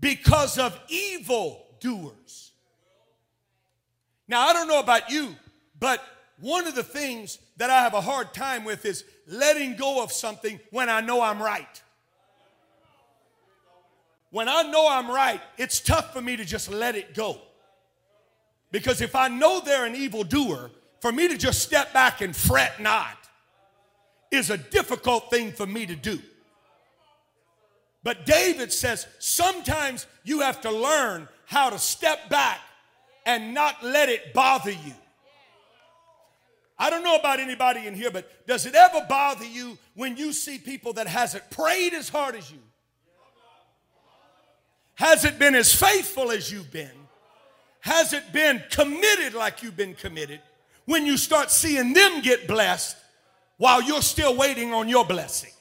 Because 0.00 0.58
of 0.58 0.78
evil 0.88 1.64
doers. 1.80 2.52
Now, 4.28 4.46
I 4.46 4.52
don't 4.52 4.68
know 4.68 4.80
about 4.80 5.10
you, 5.10 5.34
but 5.78 6.02
one 6.40 6.66
of 6.66 6.74
the 6.74 6.82
things 6.82 7.38
that 7.56 7.70
I 7.70 7.82
have 7.82 7.94
a 7.94 8.00
hard 8.00 8.32
time 8.32 8.64
with 8.64 8.84
is 8.84 9.04
letting 9.26 9.76
go 9.76 10.02
of 10.02 10.12
something 10.12 10.60
when 10.70 10.88
I 10.88 11.00
know 11.00 11.20
I'm 11.20 11.42
right. 11.42 11.82
When 14.30 14.48
I 14.48 14.62
know 14.62 14.88
I'm 14.88 15.10
right, 15.10 15.40
it's 15.58 15.80
tough 15.80 16.12
for 16.12 16.20
me 16.20 16.36
to 16.36 16.44
just 16.44 16.70
let 16.70 16.94
it 16.94 17.14
go. 17.14 17.40
Because 18.72 19.00
if 19.00 19.14
I 19.16 19.28
know 19.28 19.60
they're 19.60 19.84
an 19.84 19.96
evil 19.96 20.22
doer, 20.22 20.70
for 21.00 21.10
me 21.12 21.28
to 21.28 21.36
just 21.36 21.62
step 21.62 21.92
back 21.92 22.20
and 22.20 22.34
fret 22.34 22.80
not, 22.80 23.16
is 24.30 24.50
a 24.50 24.58
difficult 24.58 25.30
thing 25.30 25.52
for 25.52 25.66
me 25.66 25.86
to 25.86 25.96
do. 25.96 26.20
But 28.02 28.24
David 28.26 28.72
says 28.72 29.06
sometimes 29.18 30.06
you 30.24 30.40
have 30.40 30.60
to 30.62 30.70
learn 30.70 31.28
how 31.46 31.70
to 31.70 31.78
step 31.78 32.30
back 32.30 32.60
and 33.26 33.52
not 33.52 33.82
let 33.82 34.08
it 34.08 34.32
bother 34.32 34.70
you. 34.70 34.94
I 36.78 36.88
don't 36.88 37.04
know 37.04 37.16
about 37.16 37.40
anybody 37.40 37.86
in 37.86 37.94
here, 37.94 38.10
but 38.10 38.46
does 38.46 38.64
it 38.64 38.74
ever 38.74 39.04
bother 39.06 39.44
you 39.44 39.76
when 39.94 40.16
you 40.16 40.32
see 40.32 40.56
people 40.58 40.94
that 40.94 41.06
hasn't 41.06 41.50
prayed 41.50 41.92
as 41.92 42.08
hard 42.08 42.36
as 42.36 42.50
you? 42.50 42.58
Has 44.94 45.26
it 45.26 45.38
been 45.38 45.54
as 45.54 45.74
faithful 45.74 46.30
as 46.30 46.50
you've 46.50 46.70
been? 46.70 46.99
Has 47.80 48.12
it 48.12 48.32
been 48.32 48.62
committed 48.70 49.34
like 49.34 49.62
you've 49.62 49.76
been 49.76 49.94
committed? 49.94 50.40
When 50.84 51.06
you 51.06 51.16
start 51.16 51.50
seeing 51.50 51.92
them 51.92 52.20
get 52.20 52.46
blessed 52.46 52.96
while 53.56 53.82
you're 53.82 54.02
still 54.02 54.36
waiting 54.36 54.72
on 54.72 54.88
your 54.88 55.04
blessing. 55.04 55.52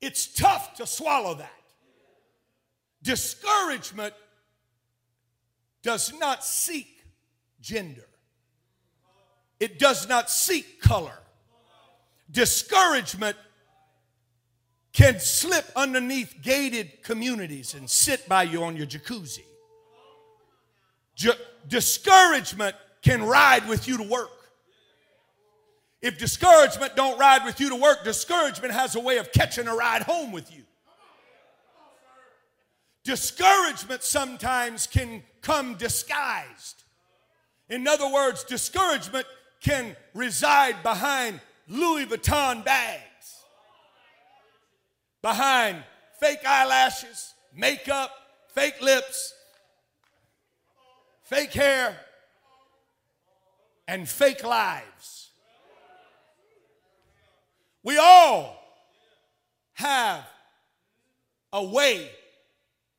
It's 0.00 0.32
tough 0.32 0.74
to 0.76 0.86
swallow 0.86 1.34
that. 1.34 1.52
Discouragement 3.02 4.14
does 5.82 6.12
not 6.18 6.44
seek 6.44 6.88
gender, 7.60 8.06
it 9.60 9.78
does 9.78 10.08
not 10.08 10.30
seek 10.30 10.80
color. 10.80 11.18
Discouragement 12.30 13.36
can 14.96 15.20
slip 15.20 15.66
underneath 15.76 16.34
gated 16.40 17.02
communities 17.02 17.74
and 17.74 17.88
sit 17.88 18.26
by 18.30 18.42
you 18.42 18.64
on 18.64 18.78
your 18.78 18.86
jacuzzi. 18.86 19.44
discouragement 21.68 22.74
can 23.02 23.22
ride 23.22 23.68
with 23.68 23.86
you 23.86 23.98
to 23.98 24.02
work. 24.02 24.30
If 26.00 26.18
discouragement 26.18 26.96
don't 26.96 27.18
ride 27.18 27.44
with 27.44 27.60
you 27.60 27.68
to 27.68 27.76
work, 27.76 28.04
discouragement 28.04 28.72
has 28.72 28.96
a 28.96 29.00
way 29.00 29.18
of 29.18 29.30
catching 29.32 29.68
a 29.68 29.74
ride 29.74 30.02
home 30.02 30.32
with 30.32 30.50
you. 30.50 30.62
Discouragement 33.04 34.02
sometimes 34.02 34.86
can 34.86 35.22
come 35.42 35.74
disguised. 35.74 36.84
In 37.68 37.86
other 37.86 38.10
words, 38.10 38.44
discouragement 38.44 39.26
can 39.60 39.94
reside 40.14 40.82
behind 40.82 41.42
Louis 41.68 42.06
Vuitton 42.06 42.64
bags 42.64 43.05
behind 45.26 45.82
fake 46.20 46.46
eyelashes, 46.46 47.34
makeup, 47.52 48.12
fake 48.54 48.80
lips, 48.80 49.34
fake 51.24 51.52
hair, 51.52 51.96
and 53.88 54.08
fake 54.08 54.44
lives. 54.44 55.30
We 57.82 57.98
all 57.98 58.56
have 59.72 60.24
a 61.52 61.64
way 61.64 62.08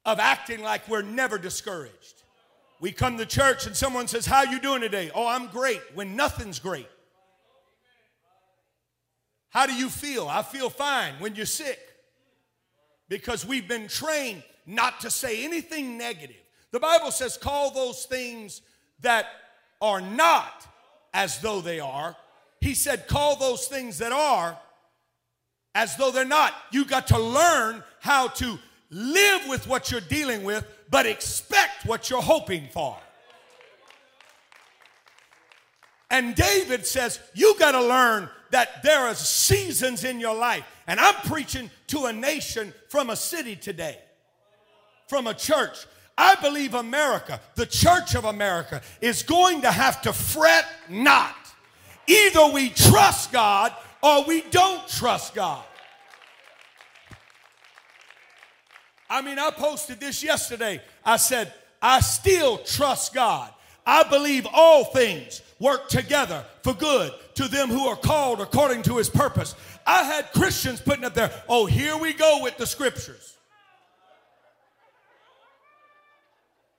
of 0.03 0.19
acting 0.19 0.61
like 0.61 0.85
we're 0.89 1.03
never 1.03 1.37
discouraged. 1.37 2.23
We 2.81 2.91
come 2.91 3.17
to 3.19 3.25
church 3.25 3.67
and 3.67 3.75
someone 3.75 4.09
says, 4.09 4.25
"How 4.25 4.43
you 4.43 4.59
doing 4.59 4.81
today?" 4.81 5.11
"Oh, 5.15 5.27
I'm 5.27 5.47
great." 5.47 5.81
When 5.95 6.17
nothing's 6.17 6.59
great. 6.59 6.89
How 9.47 9.65
do 9.65 9.73
you 9.73 9.89
feel? 9.89 10.27
I 10.27 10.43
feel 10.43 10.69
fine 10.69 11.21
when 11.21 11.33
you're 11.33 11.45
sick 11.45 11.87
because 13.09 13.45
we've 13.45 13.67
been 13.67 13.87
trained 13.87 14.43
not 14.65 15.01
to 15.01 15.09
say 15.09 15.43
anything 15.43 15.97
negative. 15.97 16.35
The 16.71 16.79
Bible 16.79 17.11
says, 17.11 17.37
call 17.37 17.71
those 17.71 18.05
things 18.05 18.61
that 19.01 19.27
are 19.81 20.01
not 20.01 20.67
as 21.13 21.39
though 21.39 21.61
they 21.61 21.79
are. 21.79 22.15
He 22.59 22.73
said, 22.73 23.07
call 23.07 23.35
those 23.35 23.67
things 23.67 23.99
that 23.99 24.11
are 24.11 24.57
as 25.73 25.95
though 25.95 26.11
they're 26.11 26.25
not. 26.25 26.53
You 26.71 26.85
got 26.85 27.07
to 27.07 27.19
learn 27.19 27.83
how 27.99 28.27
to 28.29 28.59
live 28.89 29.47
with 29.47 29.67
what 29.67 29.91
you're 29.91 30.01
dealing 30.01 30.43
with, 30.43 30.65
but 30.89 31.05
expect 31.05 31.85
what 31.85 32.09
you're 32.09 32.21
hoping 32.21 32.67
for. 32.71 32.97
And 36.09 36.35
David 36.35 36.85
says, 36.85 37.19
you 37.33 37.55
got 37.59 37.73
to 37.73 37.83
learn 37.83 38.29
that 38.51 38.81
there 38.83 39.07
are 39.07 39.15
seasons 39.15 40.03
in 40.03 40.19
your 40.19 40.35
life. 40.35 40.63
And 40.87 40.99
I'm 40.99 41.15
preaching 41.25 41.69
to 41.87 42.05
a 42.05 42.13
nation 42.13 42.73
from 42.89 43.09
a 43.09 43.15
city 43.15 43.55
today, 43.55 43.99
from 45.07 45.27
a 45.27 45.33
church. 45.33 45.85
I 46.17 46.35
believe 46.35 46.73
America, 46.73 47.41
the 47.55 47.65
church 47.65 48.15
of 48.15 48.25
America, 48.25 48.81
is 49.01 49.21
going 49.21 49.61
to 49.61 49.71
have 49.71 50.01
to 50.03 50.13
fret 50.13 50.65
not. 50.89 51.35
Either 52.07 52.47
we 52.53 52.69
trust 52.69 53.31
God 53.33 53.73
or 54.01 54.23
we 54.23 54.41
don't 54.49 54.87
trust 54.87 55.35
God. 55.35 55.63
I 59.09 59.21
mean, 59.21 59.39
I 59.39 59.51
posted 59.51 59.99
this 59.99 60.23
yesterday. 60.23 60.81
I 61.03 61.17
said, 61.17 61.53
I 61.81 61.99
still 61.99 62.57
trust 62.59 63.13
God. 63.13 63.51
I 63.85 64.03
believe 64.03 64.47
all 64.51 64.85
things 64.85 65.41
work 65.59 65.89
together 65.89 66.43
for 66.63 66.73
good 66.73 67.11
to 67.35 67.47
them 67.47 67.69
who 67.69 67.87
are 67.87 67.95
called 67.95 68.41
according 68.41 68.83
to 68.83 68.97
his 68.97 69.09
purpose. 69.09 69.55
I 69.85 70.03
had 70.03 70.31
Christians 70.33 70.81
putting 70.81 71.05
up 71.05 71.13
there, 71.13 71.31
oh, 71.47 71.65
here 71.65 71.97
we 71.97 72.13
go 72.13 72.39
with 72.43 72.57
the 72.57 72.65
scriptures. 72.65 73.37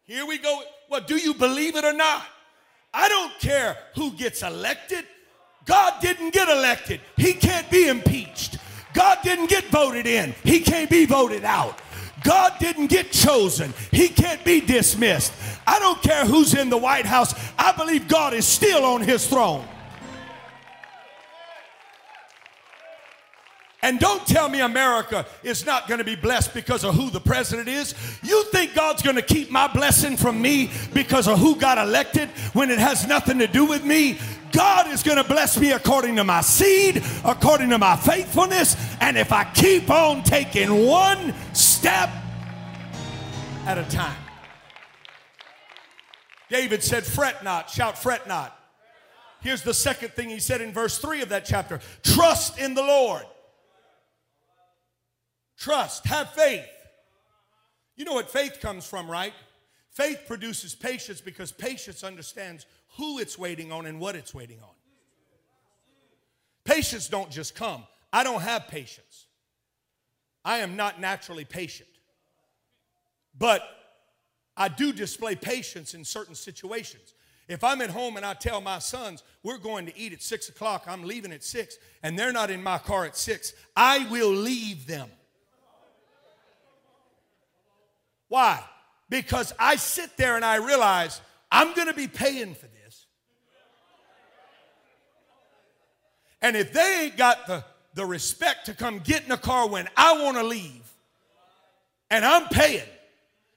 Here 0.05 0.25
we 0.27 0.39
go. 0.39 0.63
Well, 0.89 1.03
do 1.03 1.17
you 1.17 1.35
believe 1.35 1.77
it 1.77 1.85
or 1.85 1.93
not? 1.93 2.25
I 2.95 3.09
don't 3.09 3.39
care 3.41 3.77
who 3.95 4.13
gets 4.13 4.43
elected. 4.43 5.05
God 5.67 6.01
didn't 6.01 6.33
get 6.33 6.49
elected. 6.49 7.01
He 7.17 7.35
can't 7.35 7.71
be 7.71 7.89
impeached. 7.89 8.57
God 8.95 9.19
didn't 9.23 9.51
get 9.51 9.65
voted 9.67 10.07
in. 10.07 10.35
He 10.45 10.61
can't 10.61 10.89
be 10.89 11.05
voted 11.05 11.45
out. 11.45 11.79
God 12.25 12.55
didn't 12.59 12.89
get 12.89 13.13
chosen. 13.13 13.73
He 13.91 14.09
can't 14.09 14.45
be 14.45 14.61
dismissed. 14.61 15.33
I 15.67 15.79
don't 15.79 16.01
care 16.03 16.25
who's 16.25 16.55
in 16.55 16.71
the 16.71 16.79
White 16.79 17.07
House. 17.07 17.35
I 17.59 17.73
believe 17.73 18.09
God 18.09 18.35
is 18.35 18.47
still 18.47 18.85
on 18.85 19.03
his 19.03 19.27
throne. 19.27 19.67
And 23.81 24.01
don't 24.01 24.27
tell 24.27 24.49
me 24.49 24.61
America 24.61 25.25
is 25.45 25.65
not 25.65 25.87
going 25.87 25.99
to 25.99 26.05
be 26.05 26.17
blessed 26.17 26.53
because 26.53 26.85
of 26.85 26.97
who 26.97 27.11
the 27.11 27.21
president 27.21 27.69
is. 27.69 27.95
You 28.25 28.45
think 28.47 28.75
God's 28.75 29.03
going 29.03 29.17
to 29.17 29.23
keep 29.23 29.51
my 29.51 29.69
blessing 29.69 30.17
from 30.17 30.43
me 30.43 30.71
because 30.93 31.29
of 31.29 31.39
who 31.39 31.55
got 31.55 31.79
elected 31.79 32.29
when 32.55 32.71
it 32.71 32.81
has 32.81 33.07
nothing 33.07 33.39
to 33.39 33.47
do 33.47 33.65
with 33.65 33.85
me? 33.85 34.19
God 34.51 34.89
is 34.89 35.05
going 35.05 35.19
to 35.19 35.25
bless 35.25 35.61
me 35.61 35.73
according 35.73 36.17
to 36.17 36.25
my 36.25 36.41
seed, 36.41 37.05
according 37.25 37.71
to 37.71 37.79
my 37.79 37.97
faithfulness. 37.97 38.77
And 39.01 39.17
if 39.17 39.31
I 39.31 39.45
keep 39.45 39.91
on 39.91 40.25
taking 40.25 40.87
one 40.87 41.33
step 41.53 42.11
at 43.65 43.79
a 43.79 43.85
time. 43.85 44.17
David 46.49 46.83
said, 46.83 47.05
Fret 47.05 47.45
not, 47.45 47.71
shout, 47.71 47.97
fret 47.99 48.27
not. 48.27 48.59
Here's 49.41 49.63
the 49.63 49.75
second 49.75 50.15
thing 50.15 50.31
he 50.31 50.41
said 50.41 50.61
in 50.61 50.73
verse 50.73 50.99
3 50.99 51.23
of 51.23 51.29
that 51.29 51.45
chapter 51.45 51.81
trust 52.03 52.59
in 52.59 52.75
the 52.75 52.83
Lord. 52.83 53.25
Trust, 55.59 56.07
have 56.07 56.31
faith. 56.31 56.65
You 57.97 58.05
know 58.05 58.15
what 58.15 58.31
faith 58.31 58.61
comes 58.61 58.87
from, 58.87 59.11
right? 59.11 59.35
Faith 59.91 60.21
produces 60.29 60.75
patience 60.75 61.21
because 61.21 61.51
patience 61.51 62.05
understands 62.05 62.65
who 62.97 63.19
it's 63.19 63.37
waiting 63.37 63.73
on 63.73 63.87
and 63.87 63.99
what 63.99 64.15
it's 64.15 64.33
waiting 64.33 64.61
on. 64.63 64.71
Patience 66.65 67.09
don't 67.09 67.31
just 67.31 67.57
come. 67.57 67.83
I 68.13 68.23
don't 68.23 68.43
have 68.43 68.69
patience. 68.69 69.27
I 70.45 70.59
am 70.59 70.77
not 70.77 71.01
naturally 71.01 71.45
patient. 71.45 71.89
But 73.37 73.63
I 74.57 74.69
do 74.69 74.93
display 74.93 75.35
patience 75.35 75.95
in 75.95 76.05
certain 76.05 76.35
situations. 76.37 77.15
If 77.49 77.65
I'm 77.65 77.81
at 77.81 77.91
home 77.91 78.17
and 78.17 78.25
I 78.25 78.35
tell 78.35 78.61
my 78.61 78.79
sons, 78.79 79.25
we're 79.43 79.59
going 79.59 79.87
to 79.87 79.99
eat 79.99 80.13
at 80.13 80.23
six 80.23 80.49
o'clock, 80.49 80.85
I'm 80.87 81.03
leaving 81.03 81.33
at 81.33 81.43
six, 81.43 81.79
and 82.03 82.19
they're 82.19 82.33
not 82.33 82.51
in 82.51 82.63
my 82.63 82.79
car 82.79 83.07
at 83.07 83.17
six, 83.17 83.55
I 83.75 84.07
will 84.11 84.31
leave 84.31 84.87
them. 84.87 85.11
Why? 88.29 88.63
Because 89.09 89.53
I 89.59 89.77
sit 89.77 90.17
there 90.17 90.37
and 90.37 90.45
I 90.45 90.57
realize 90.57 91.21
I'm 91.51 91.75
going 91.75 91.89
to 91.89 91.95
be 91.95 92.09
paying 92.09 92.55
for 92.55 92.67
this. 92.67 93.07
And 96.41 96.57
if 96.57 96.73
they 96.73 97.05
ain't 97.05 97.17
got 97.17 97.47
the, 97.47 97.65
the 97.95 98.07
respect 98.07 98.67
to 98.67 98.75
come 98.75 99.01
get 99.01 99.23
in 99.23 99.29
the 99.29 99.37
car 99.37 99.69
when 99.69 99.89
I 99.97 100.23
want 100.23 100.37
to 100.37 100.45
leave, 100.45 100.85
and 102.11 102.25
I'm 102.25 102.49
paying, 102.49 102.87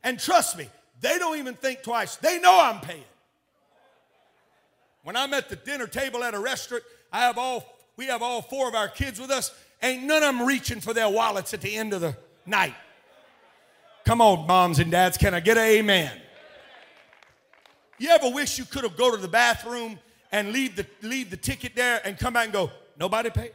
and 0.03 0.19
trust 0.19 0.57
me, 0.57 0.67
they 0.99 1.17
don't 1.17 1.37
even 1.37 1.53
think 1.55 1.83
twice. 1.83 2.15
They 2.17 2.39
know 2.39 2.59
I'm 2.61 2.79
paying. 2.79 3.03
When 5.03 5.15
I'm 5.15 5.33
at 5.33 5.49
the 5.49 5.55
dinner 5.55 5.87
table 5.87 6.23
at 6.23 6.33
a 6.33 6.39
restaurant, 6.39 6.83
I 7.11 7.21
have 7.21 7.37
all 7.37 7.65
we 7.97 8.05
have 8.07 8.21
all 8.21 8.41
four 8.41 8.67
of 8.67 8.75
our 8.75 8.87
kids 8.87 9.19
with 9.19 9.31
us. 9.31 9.51
Ain't 9.83 10.03
none 10.03 10.23
of 10.23 10.35
them 10.35 10.47
reaching 10.47 10.79
for 10.79 10.93
their 10.93 11.09
wallets 11.09 11.53
at 11.53 11.61
the 11.61 11.75
end 11.75 11.93
of 11.93 12.01
the 12.01 12.15
night. 12.45 12.75
Come 14.11 14.19
on, 14.19 14.45
moms 14.45 14.79
and 14.79 14.91
dads, 14.91 15.17
can 15.17 15.33
I 15.33 15.39
get 15.39 15.57
an 15.57 15.63
amen? 15.63 16.11
You 17.97 18.09
ever 18.09 18.29
wish 18.29 18.59
you 18.59 18.65
could 18.65 18.83
have 18.83 18.97
go 18.97 19.09
to 19.09 19.15
the 19.15 19.29
bathroom 19.29 19.97
and 20.33 20.51
leave 20.51 20.75
the, 20.75 20.85
leave 21.01 21.29
the 21.29 21.37
ticket 21.37 21.77
there 21.77 22.01
and 22.03 22.19
come 22.19 22.33
back 22.33 22.43
and 22.43 22.51
go, 22.51 22.71
nobody 22.99 23.29
paid? 23.29 23.53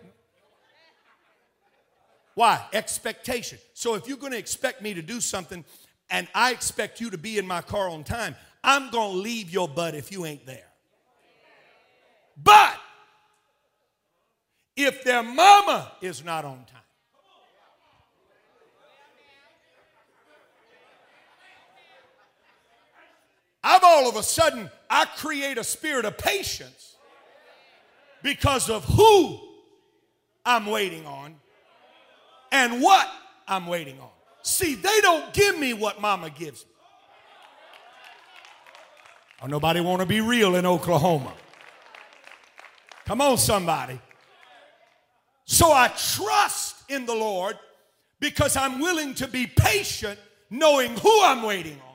Why? 2.37 2.65
Expectation. 2.73 3.59
So 3.75 3.97
if 3.97 4.09
you're 4.09 4.17
going 4.17 4.33
to 4.33 4.39
expect 4.39 4.81
me 4.81 4.95
to 4.95 5.03
do 5.03 5.21
something 5.21 5.63
and 6.09 6.27
I 6.35 6.53
expect 6.53 7.03
you 7.03 7.11
to 7.11 7.19
be 7.19 7.37
in 7.37 7.47
my 7.47 7.61
car 7.61 7.91
on 7.91 8.03
time, 8.03 8.35
I'm 8.65 8.91
going 8.91 9.13
to 9.13 9.19
leave 9.19 9.51
your 9.51 9.69
butt 9.69 9.95
if 9.95 10.11
you 10.11 10.25
ain't 10.25 10.47
there. 10.47 10.69
But 12.43 12.81
if 14.75 15.05
their 15.05 15.23
mama 15.23 15.93
is 16.01 16.25
not 16.25 16.47
on 16.47 16.65
time, 16.65 16.86
I've 23.69 23.83
all 23.83 24.09
of 24.09 24.15
a 24.15 24.23
sudden, 24.23 24.71
I 24.89 25.07
create 25.07 25.59
a 25.59 25.65
spirit 25.65 26.05
of 26.05 26.17
patience 26.17 26.95
because 28.23 28.71
of 28.71 28.85
who 28.85 29.41
I'm 30.45 30.67
waiting 30.67 31.05
on 31.05 31.35
and 32.53 32.81
what 32.81 33.11
I'm 33.49 33.67
waiting 33.67 33.99
on. 33.99 34.11
See, 34.43 34.77
they 34.77 35.01
don't 35.01 35.35
give 35.35 35.59
me 35.59 35.75
what 35.75 36.01
mama 36.01 36.31
gives 36.31 36.65
me. 36.65 36.71
Oh, 39.43 39.49
nobody 39.49 39.81
want 39.81 40.01
to 40.01 40.07
be 40.07 40.21
real 40.21 40.55
in 40.55 40.65
Oklahoma. 40.65 41.35
Come 43.05 43.21
on, 43.21 43.37
somebody. 43.37 43.99
So 45.45 45.73
I 45.73 45.89
trust 45.89 46.89
in 46.89 47.05
the 47.05 47.15
Lord 47.15 47.59
because 48.21 48.57
I'm 48.57 48.79
willing 48.79 49.15
to 49.15 49.27
be 49.27 49.49
patient 49.49 50.21
knowing 50.51 50.97
who 50.99 51.25
I'm 51.25 51.43
waiting 51.43 51.81
on 51.81 51.86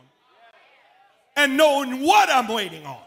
and 1.35 1.57
knowing 1.57 2.01
what 2.01 2.29
I'm 2.29 2.47
waiting 2.47 2.85
on. 2.85 2.99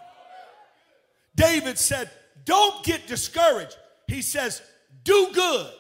David 1.37 1.79
said, 1.79 2.11
Don't 2.45 2.85
get 2.85 3.07
discouraged. 3.07 3.77
He 4.07 4.23
says, 4.23 4.63
Do 5.03 5.31
good. 5.33 5.71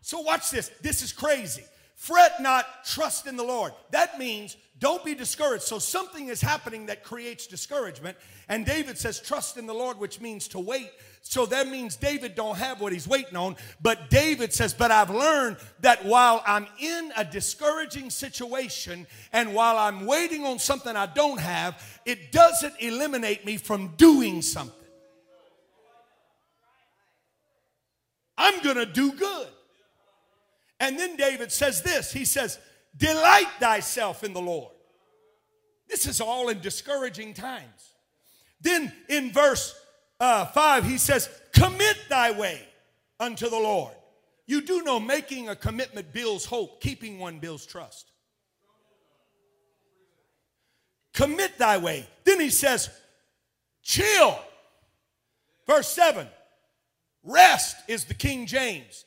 So 0.00 0.20
watch 0.20 0.50
this. 0.50 0.70
This 0.80 1.02
is 1.02 1.12
crazy. 1.12 1.64
Fret 1.94 2.40
not, 2.40 2.86
trust 2.86 3.26
in 3.26 3.36
the 3.36 3.44
Lord. 3.44 3.72
That 3.90 4.18
means 4.18 4.56
don't 4.78 5.04
be 5.04 5.14
discouraged. 5.14 5.64
So 5.64 5.78
something 5.78 6.28
is 6.28 6.40
happening 6.40 6.86
that 6.86 7.04
creates 7.04 7.46
discouragement. 7.46 8.16
And 8.48 8.64
David 8.64 8.96
says, 8.96 9.20
trust 9.20 9.58
in 9.58 9.66
the 9.66 9.74
Lord, 9.74 9.98
which 9.98 10.18
means 10.18 10.48
to 10.48 10.58
wait. 10.58 10.90
So 11.22 11.46
that 11.46 11.68
means 11.68 11.96
David 11.96 12.34
don't 12.34 12.56
have 12.56 12.80
what 12.80 12.92
he's 12.92 13.06
waiting 13.06 13.36
on. 13.36 13.56
But 13.80 14.10
David 14.10 14.52
says, 14.52 14.74
but 14.74 14.90
I've 14.90 15.10
learned 15.10 15.58
that 15.80 16.04
while 16.04 16.42
I'm 16.46 16.66
in 16.80 17.12
a 17.16 17.24
discouraging 17.24 18.10
situation 18.10 19.06
and 19.32 19.54
while 19.54 19.78
I'm 19.78 20.06
waiting 20.06 20.44
on 20.44 20.58
something 20.58 20.96
I 20.96 21.06
don't 21.06 21.38
have, 21.38 22.00
it 22.04 22.32
doesn't 22.32 22.74
eliminate 22.80 23.44
me 23.44 23.58
from 23.58 23.94
doing 23.96 24.42
something. 24.42 24.74
I'm 28.36 28.60
going 28.62 28.76
to 28.76 28.86
do 28.86 29.12
good. 29.12 29.48
And 30.80 30.98
then 30.98 31.14
David 31.16 31.52
says 31.52 31.82
this 31.82 32.10
He 32.10 32.24
says, 32.24 32.58
Delight 32.96 33.48
thyself 33.60 34.24
in 34.24 34.32
the 34.32 34.40
Lord. 34.40 34.72
This 35.88 36.06
is 36.06 36.20
all 36.20 36.48
in 36.48 36.60
discouraging 36.60 37.34
times. 37.34 37.94
Then 38.60 38.92
in 39.08 39.32
verse 39.32 39.74
uh, 40.20 40.44
5, 40.46 40.84
he 40.84 40.98
says, 40.98 41.28
Commit 41.52 41.96
thy 42.08 42.30
way 42.30 42.60
unto 43.18 43.48
the 43.48 43.56
Lord. 43.56 43.94
You 44.46 44.60
do 44.60 44.82
know 44.82 45.00
making 45.00 45.48
a 45.48 45.56
commitment 45.56 46.12
builds 46.12 46.44
hope, 46.44 46.80
keeping 46.80 47.18
one 47.18 47.38
builds 47.38 47.64
trust. 47.64 48.10
Commit 51.14 51.58
thy 51.58 51.78
way. 51.78 52.06
Then 52.24 52.38
he 52.40 52.50
says, 52.50 52.90
Chill. 53.82 54.38
Verse 55.66 55.88
7 55.88 56.26
Rest 57.22 57.76
is 57.88 58.04
the 58.04 58.14
King 58.14 58.46
James. 58.46 59.04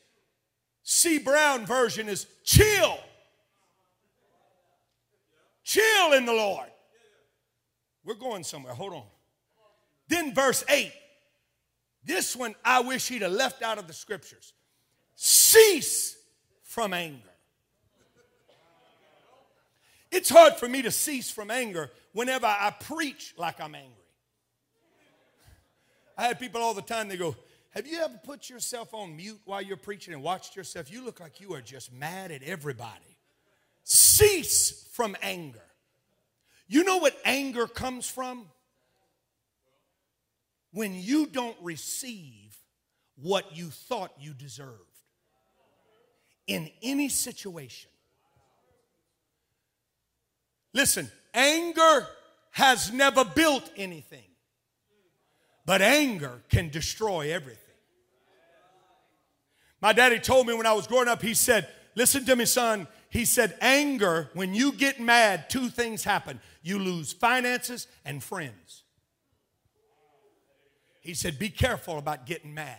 C. 0.82 1.18
Brown 1.18 1.64
version 1.64 2.08
is 2.08 2.26
chill. 2.44 2.98
Chill 5.62 6.12
in 6.12 6.26
the 6.26 6.32
Lord. 6.32 6.68
We're 8.04 8.14
going 8.14 8.44
somewhere. 8.44 8.74
Hold 8.74 8.92
on. 8.92 9.04
Then 10.08 10.34
verse 10.34 10.62
8. 10.68 10.92
This 12.04 12.36
one 12.36 12.54
I 12.64 12.80
wish 12.80 13.08
he'd 13.08 13.22
have 13.22 13.32
left 13.32 13.62
out 13.62 13.78
of 13.78 13.86
the 13.86 13.92
scriptures. 13.92 14.52
Cease 15.14 16.16
from 16.62 16.92
anger. 16.92 17.22
It's 20.10 20.30
hard 20.30 20.54
for 20.54 20.68
me 20.68 20.82
to 20.82 20.90
cease 20.90 21.30
from 21.30 21.50
anger 21.50 21.90
whenever 22.12 22.46
I 22.46 22.72
preach 22.78 23.34
like 23.36 23.60
I'm 23.60 23.74
angry. 23.74 23.90
I 26.16 26.24
had 26.24 26.38
people 26.38 26.60
all 26.60 26.74
the 26.74 26.82
time, 26.82 27.08
they 27.08 27.16
go, 27.16 27.34
have 27.70 27.88
you 27.88 27.98
ever 27.98 28.20
put 28.22 28.48
yourself 28.48 28.94
on 28.94 29.16
mute 29.16 29.40
while 29.44 29.60
you're 29.60 29.76
preaching 29.76 30.14
and 30.14 30.22
watched 30.22 30.54
yourself? 30.54 30.92
You 30.92 31.04
look 31.04 31.18
like 31.18 31.40
you 31.40 31.54
are 31.54 31.60
just 31.60 31.92
mad 31.92 32.30
at 32.30 32.44
everybody. 32.44 33.18
Cease 33.82 34.86
from 34.92 35.16
anger. 35.20 35.58
You 36.68 36.84
know 36.84 36.98
what 36.98 37.16
anger 37.24 37.66
comes 37.66 38.08
from? 38.08 38.46
When 40.74 40.94
you 40.94 41.26
don't 41.26 41.56
receive 41.62 42.56
what 43.14 43.56
you 43.56 43.70
thought 43.70 44.12
you 44.20 44.34
deserved 44.34 44.72
in 46.46 46.68
any 46.82 47.08
situation. 47.08 47.90
Listen, 50.72 51.10
anger 51.32 52.06
has 52.50 52.92
never 52.92 53.24
built 53.24 53.70
anything, 53.76 54.26
but 55.64 55.80
anger 55.80 56.42
can 56.48 56.68
destroy 56.70 57.32
everything. 57.32 57.60
My 59.80 59.92
daddy 59.92 60.18
told 60.18 60.46
me 60.46 60.54
when 60.54 60.66
I 60.66 60.72
was 60.72 60.86
growing 60.86 61.08
up, 61.08 61.22
he 61.22 61.34
said, 61.34 61.68
Listen 61.94 62.24
to 62.24 62.34
me, 62.34 62.44
son. 62.46 62.88
He 63.10 63.24
said, 63.24 63.56
Anger, 63.60 64.30
when 64.34 64.54
you 64.54 64.72
get 64.72 64.98
mad, 64.98 65.48
two 65.48 65.68
things 65.68 66.02
happen 66.02 66.40
you 66.62 66.80
lose 66.80 67.12
finances 67.12 67.86
and 68.04 68.20
friends. 68.20 68.83
He 71.04 71.14
said, 71.14 71.38
Be 71.38 71.50
careful 71.50 71.98
about 71.98 72.26
getting 72.26 72.52
mad 72.52 72.78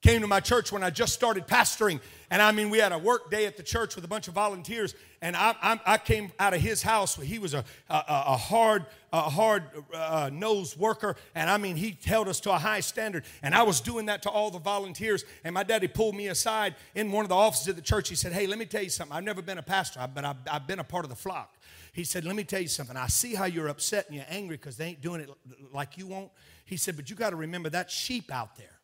came 0.00 0.20
to 0.20 0.26
my 0.28 0.40
church 0.40 0.70
when 0.70 0.84
I 0.84 0.90
just 0.90 1.12
started 1.12 1.46
pastoring. 1.46 2.00
And 2.30 2.40
I 2.40 2.52
mean, 2.52 2.70
we 2.70 2.78
had 2.78 2.92
a 2.92 2.98
work 2.98 3.30
day 3.30 3.46
at 3.46 3.56
the 3.56 3.62
church 3.64 3.96
with 3.96 4.04
a 4.04 4.08
bunch 4.08 4.28
of 4.28 4.34
volunteers. 4.34 4.94
And 5.20 5.34
I, 5.34 5.56
I, 5.60 5.80
I 5.84 5.98
came 5.98 6.30
out 6.38 6.54
of 6.54 6.60
his 6.60 6.82
house. 6.82 7.16
He 7.16 7.40
was 7.40 7.52
a, 7.52 7.64
a, 7.90 8.04
a 8.06 8.36
hard, 8.36 8.86
a 9.12 9.22
hard 9.22 9.64
uh, 9.92 10.30
nosed 10.32 10.78
worker. 10.78 11.16
And 11.34 11.50
I 11.50 11.56
mean, 11.56 11.74
he 11.74 11.98
held 12.04 12.28
us 12.28 12.38
to 12.40 12.52
a 12.52 12.58
high 12.58 12.80
standard. 12.80 13.24
And 13.42 13.54
I 13.54 13.64
was 13.64 13.80
doing 13.80 14.06
that 14.06 14.22
to 14.22 14.30
all 14.30 14.50
the 14.50 14.60
volunteers. 14.60 15.24
And 15.42 15.52
my 15.52 15.64
daddy 15.64 15.88
pulled 15.88 16.14
me 16.14 16.28
aside 16.28 16.76
in 16.94 17.10
one 17.10 17.24
of 17.24 17.28
the 17.28 17.34
offices 17.34 17.68
of 17.68 17.76
the 17.76 17.82
church. 17.82 18.08
He 18.08 18.14
said, 18.14 18.32
Hey, 18.32 18.46
let 18.46 18.58
me 18.58 18.66
tell 18.66 18.82
you 18.82 18.90
something. 18.90 19.16
I've 19.16 19.24
never 19.24 19.42
been 19.42 19.58
a 19.58 19.62
pastor, 19.62 20.08
but 20.14 20.24
I've, 20.24 20.36
I've 20.48 20.66
been 20.66 20.78
a 20.78 20.84
part 20.84 21.04
of 21.04 21.08
the 21.10 21.16
flock. 21.16 21.56
He 21.92 22.04
said, 22.04 22.24
Let 22.24 22.36
me 22.36 22.44
tell 22.44 22.60
you 22.60 22.68
something. 22.68 22.96
I 22.96 23.08
see 23.08 23.34
how 23.34 23.46
you're 23.46 23.68
upset 23.68 24.06
and 24.06 24.14
you're 24.14 24.26
angry 24.28 24.56
because 24.56 24.76
they 24.76 24.86
ain't 24.86 25.02
doing 25.02 25.22
it 25.22 25.30
like 25.72 25.98
you 25.98 26.06
want. 26.06 26.30
He 26.68 26.76
said, 26.76 26.96
But 26.96 27.08
you 27.08 27.16
got 27.16 27.30
to 27.30 27.36
remember 27.36 27.70
that 27.70 27.90
sheep 27.90 28.30
out 28.30 28.56
there. 28.56 28.78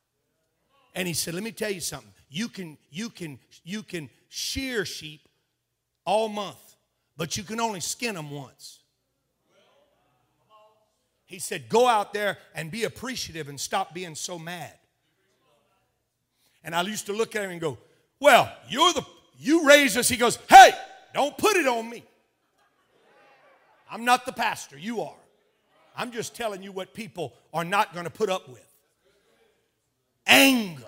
And 0.94 1.06
he 1.06 1.12
said, 1.12 1.34
Let 1.34 1.42
me 1.42 1.52
tell 1.52 1.70
you 1.70 1.80
something. 1.80 2.10
You 2.30 2.48
can, 2.48 2.78
you 2.90 3.10
can, 3.10 3.38
you 3.62 3.82
can 3.82 4.08
shear 4.30 4.86
sheep 4.86 5.28
all 6.06 6.28
month, 6.28 6.76
but 7.18 7.36
you 7.36 7.42
can 7.42 7.60
only 7.60 7.80
skin 7.80 8.14
them 8.14 8.30
once. 8.30 8.80
He 11.26 11.38
said, 11.38 11.68
Go 11.68 11.86
out 11.86 12.14
there 12.14 12.38
and 12.54 12.70
be 12.70 12.84
appreciative 12.84 13.50
and 13.50 13.60
stop 13.60 13.92
being 13.92 14.14
so 14.14 14.38
mad. 14.38 14.72
And 16.64 16.74
I 16.74 16.80
used 16.80 17.04
to 17.06 17.12
look 17.12 17.36
at 17.36 17.44
him 17.44 17.50
and 17.50 17.60
go, 17.60 17.76
Well, 18.18 18.50
you're 18.70 18.94
the 18.94 19.04
you 19.38 19.68
raised 19.68 19.98
us. 19.98 20.08
He 20.08 20.16
goes, 20.16 20.38
Hey, 20.48 20.70
don't 21.12 21.36
put 21.36 21.56
it 21.56 21.66
on 21.66 21.90
me. 21.90 22.02
I'm 23.90 24.06
not 24.06 24.24
the 24.24 24.32
pastor, 24.32 24.78
you 24.78 25.02
are. 25.02 25.23
I'm 25.96 26.10
just 26.10 26.34
telling 26.34 26.62
you 26.62 26.72
what 26.72 26.94
people 26.94 27.34
are 27.52 27.64
not 27.64 27.92
going 27.92 28.04
to 28.04 28.10
put 28.10 28.28
up 28.28 28.48
with 28.48 28.66
anger. 30.26 30.82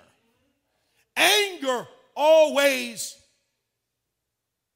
Anger 1.15 1.87
always 2.15 3.17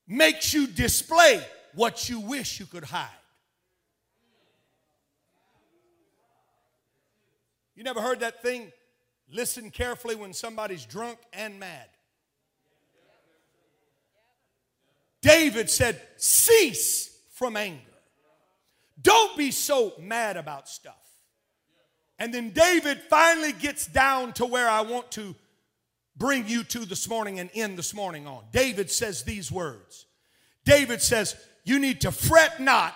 makes 0.08 0.54
you 0.54 0.68
display 0.68 1.44
what 1.74 2.10
you 2.10 2.20
wish 2.20 2.60
you 2.60 2.66
could 2.66 2.84
hide. 2.84 3.10
You 7.76 7.84
never 7.84 8.02
heard 8.02 8.20
that 8.20 8.42
thing? 8.42 8.72
Listen 9.32 9.72
carefully 9.72 10.16
when 10.16 10.34
somebody's 10.34 10.86
drunk 10.86 11.18
and 11.34 11.60
mad. 11.60 11.88
David 15.22 15.70
said, 15.70 16.02
Cease 16.18 17.18
from 17.32 17.56
anger. 17.56 17.91
Don't 19.02 19.38
be 19.38 19.52
so 19.52 19.94
mad 20.00 20.38
about 20.38 20.68
stuff. 20.68 20.96
And 22.20 22.34
then 22.34 22.52
David 22.52 23.02
finally 23.10 23.52
gets 23.52 23.88
down 23.88 24.34
to 24.34 24.46
where 24.46 24.70
I 24.70 24.82
want 24.82 25.12
to 25.14 25.36
bring 26.16 26.48
you 26.48 26.64
to 26.66 26.86
this 26.86 27.10
morning 27.10 27.40
and 27.40 27.50
end 27.56 27.78
this 27.78 27.96
morning 27.96 28.28
on. 28.28 28.44
David 28.52 28.92
says 28.92 29.24
these 29.24 29.52
words 29.52 30.06
David 30.66 31.02
says, 31.02 31.36
You 31.64 31.80
need 31.80 32.02
to 32.02 32.12
fret 32.12 32.60
not. 32.60 32.96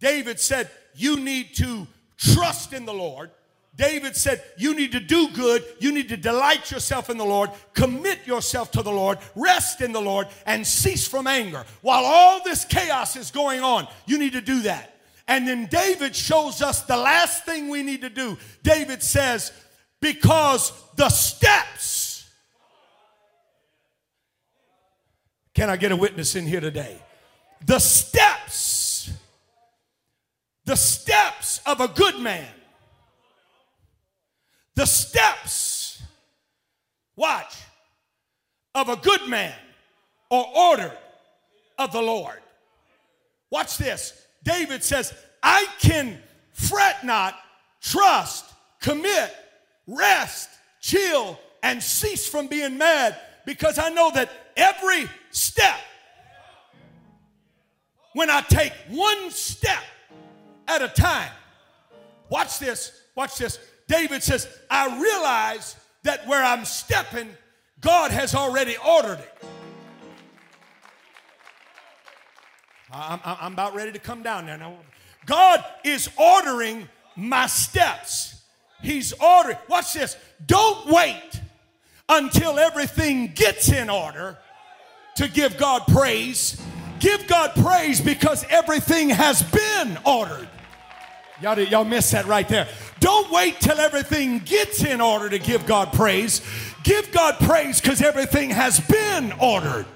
David 0.00 0.40
said, 0.40 0.70
You 0.94 1.20
need 1.20 1.54
to 1.56 1.86
trust 2.16 2.72
in 2.72 2.84
the 2.84 2.94
Lord. 2.94 3.30
David 3.80 4.14
said, 4.14 4.42
You 4.58 4.74
need 4.74 4.92
to 4.92 5.00
do 5.00 5.30
good. 5.30 5.64
You 5.78 5.90
need 5.90 6.10
to 6.10 6.16
delight 6.18 6.70
yourself 6.70 7.08
in 7.08 7.16
the 7.16 7.24
Lord, 7.24 7.48
commit 7.72 8.26
yourself 8.26 8.70
to 8.72 8.82
the 8.82 8.92
Lord, 8.92 9.16
rest 9.34 9.80
in 9.80 9.92
the 9.92 10.02
Lord, 10.02 10.26
and 10.44 10.66
cease 10.66 11.08
from 11.08 11.26
anger. 11.26 11.64
While 11.80 12.04
all 12.04 12.44
this 12.44 12.66
chaos 12.66 13.16
is 13.16 13.30
going 13.30 13.60
on, 13.60 13.88
you 14.04 14.18
need 14.18 14.34
to 14.34 14.42
do 14.42 14.60
that. 14.62 14.98
And 15.26 15.48
then 15.48 15.64
David 15.64 16.14
shows 16.14 16.60
us 16.60 16.82
the 16.82 16.96
last 16.98 17.46
thing 17.46 17.70
we 17.70 17.82
need 17.82 18.02
to 18.02 18.10
do. 18.10 18.36
David 18.62 19.02
says, 19.02 19.50
Because 19.98 20.74
the 20.96 21.08
steps. 21.08 22.28
Can 25.54 25.70
I 25.70 25.78
get 25.78 25.90
a 25.90 25.96
witness 25.96 26.36
in 26.36 26.44
here 26.44 26.60
today? 26.60 27.00
The 27.64 27.78
steps, 27.78 29.10
the 30.66 30.76
steps 30.76 31.62
of 31.64 31.80
a 31.80 31.88
good 31.88 32.18
man 32.18 32.46
the 34.80 34.86
steps, 34.86 36.00
watch, 37.14 37.54
of 38.74 38.88
a 38.88 38.96
good 38.96 39.28
man 39.28 39.54
or 40.30 40.42
ordered 40.56 40.96
of 41.78 41.92
the 41.92 42.00
Lord. 42.00 42.38
Watch 43.50 43.76
this. 43.76 44.24
David 44.42 44.82
says, 44.82 45.12
I 45.42 45.66
can 45.80 46.18
fret 46.54 47.04
not, 47.04 47.38
trust, 47.82 48.46
commit, 48.80 49.36
rest, 49.86 50.48
chill, 50.80 51.38
and 51.62 51.82
cease 51.82 52.26
from 52.26 52.46
being 52.46 52.78
mad 52.78 53.20
because 53.44 53.78
I 53.78 53.90
know 53.90 54.10
that 54.12 54.30
every 54.56 55.10
step, 55.30 55.78
when 58.14 58.30
I 58.30 58.40
take 58.40 58.72
one 58.88 59.30
step 59.30 59.82
at 60.66 60.80
a 60.80 60.88
time, 60.88 61.32
watch 62.30 62.58
this, 62.58 62.98
watch 63.14 63.36
this. 63.36 63.58
David 63.90 64.22
says, 64.22 64.46
I 64.70 65.00
realize 65.02 65.74
that 66.04 66.24
where 66.28 66.42
I'm 66.42 66.64
stepping, 66.64 67.28
God 67.80 68.12
has 68.12 68.36
already 68.36 68.76
ordered 68.86 69.18
it. 69.18 69.34
I'm, 72.92 73.18
I'm 73.24 73.52
about 73.52 73.74
ready 73.74 73.90
to 73.90 73.98
come 73.98 74.22
down 74.22 74.46
there 74.46 74.56
now. 74.56 74.76
God 75.26 75.64
is 75.82 76.08
ordering 76.16 76.88
my 77.16 77.48
steps. 77.48 78.40
He's 78.80 79.12
ordering. 79.12 79.58
Watch 79.68 79.94
this. 79.94 80.16
Don't 80.46 80.86
wait 80.86 81.40
until 82.08 82.60
everything 82.60 83.32
gets 83.34 83.72
in 83.72 83.90
order 83.90 84.38
to 85.16 85.28
give 85.28 85.56
God 85.56 85.82
praise. 85.88 86.62
Give 87.00 87.26
God 87.26 87.56
praise 87.56 88.00
because 88.00 88.44
everything 88.50 89.08
has 89.10 89.42
been 89.42 89.98
ordered. 90.06 90.48
Y'all, 91.42 91.58
y'all 91.58 91.84
missed 91.84 92.12
that 92.12 92.26
right 92.26 92.48
there. 92.48 92.68
Don't 93.00 93.30
wait 93.30 93.60
till 93.60 93.80
everything 93.80 94.38
gets 94.40 94.84
in 94.84 95.00
order 95.00 95.28
to 95.28 95.38
give 95.38 95.66
God 95.66 95.92
praise. 95.92 96.42
Give 96.82 97.10
God 97.12 97.36
praise 97.40 97.80
because 97.80 98.02
everything 98.02 98.50
has 98.50 98.78
been 98.80 99.32
ordered. 99.40 99.86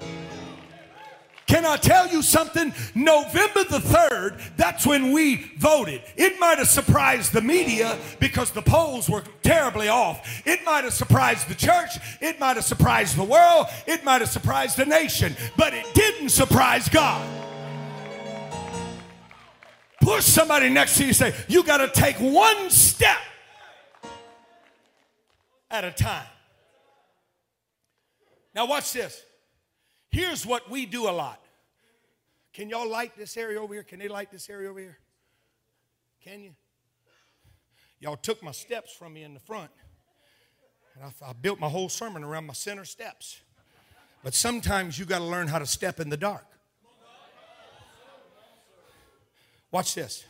Can 1.47 1.67
I 1.67 1.77
tell 1.77 2.09
you 2.09 2.23
something? 2.23 2.73
November 2.95 3.65
the 3.65 3.79
3rd, 3.79 4.41
that's 4.57 4.87
when 4.87 5.13
we 5.13 5.53
voted. 5.59 6.03
It 6.17 6.41
might 6.41 6.59
have 6.59 6.69
surprised 6.69 7.33
the 7.35 7.43
media 7.43 7.99
because 8.19 8.51
the 8.51 8.63
polls 8.63 9.11
were 9.11 9.23
terribly 9.43 9.89
off. 9.89 10.43
It 10.47 10.65
might 10.65 10.85
have 10.85 10.95
surprised 10.95 11.49
the 11.49 11.55
church. 11.55 11.91
It 12.23 12.41
might 12.41 12.57
have 12.57 12.65
surprised 12.65 13.17
the 13.17 13.25
world. 13.25 13.67
It 13.87 14.05
might 14.05 14.23
have 14.23 14.31
surprised 14.31 14.79
the 14.79 14.87
nation. 14.87 15.37
But 15.57 15.75
it 15.75 15.87
didn't 15.93 16.31
surprise 16.31 16.89
God. 16.89 17.25
Push 20.05 20.25
somebody 20.25 20.69
next 20.69 20.99
to 20.99 21.07
you 21.07 21.15
say, 21.15 21.35
You 21.49 21.65
got 21.65 21.79
to 21.79 21.89
take 21.89 22.17
one 22.17 22.69
step 22.69 23.17
at 25.71 25.83
a 25.83 25.91
time. 25.91 26.27
Now, 28.55 28.67
watch 28.67 28.93
this. 28.93 29.23
Here's 30.11 30.45
what 30.45 30.71
we 30.71 30.85
do 30.85 31.09
a 31.09 31.11
lot. 31.11 31.41
Can 32.53 32.69
y'all 32.69 32.89
light 32.89 33.17
this 33.17 33.39
area 33.39 33.59
over 33.59 33.73
here? 33.73 33.83
Can 33.83 33.99
they 33.99 34.09
light 34.09 34.31
this 34.31 34.51
area 34.51 34.69
over 34.69 34.79
here? 34.79 34.99
Can 36.23 36.43
you? 36.43 36.55
Y'all 37.99 38.17
took 38.17 38.43
my 38.43 38.53
steps 38.53 38.93
from 38.93 39.15
me 39.15 39.23
in 39.23 39.33
the 39.33 39.41
front. 39.41 39.71
And 40.95 41.05
I, 41.05 41.31
I 41.31 41.33
built 41.33 41.59
my 41.59 41.69
whole 41.69 41.89
sermon 41.89 42.23
around 42.23 42.45
my 42.45 42.53
center 42.53 42.85
steps. 42.85 43.41
But 44.23 44.35
sometimes 44.35 44.99
you 44.99 45.07
got 45.07 45.21
to 45.21 45.25
learn 45.25 45.49
how 45.49 45.59
to 45.59 45.67
step 45.67 45.99
in 45.99 46.11
the 46.11 46.19
dark. 46.19 46.45
Watch 49.75 49.97
this. 49.97 50.25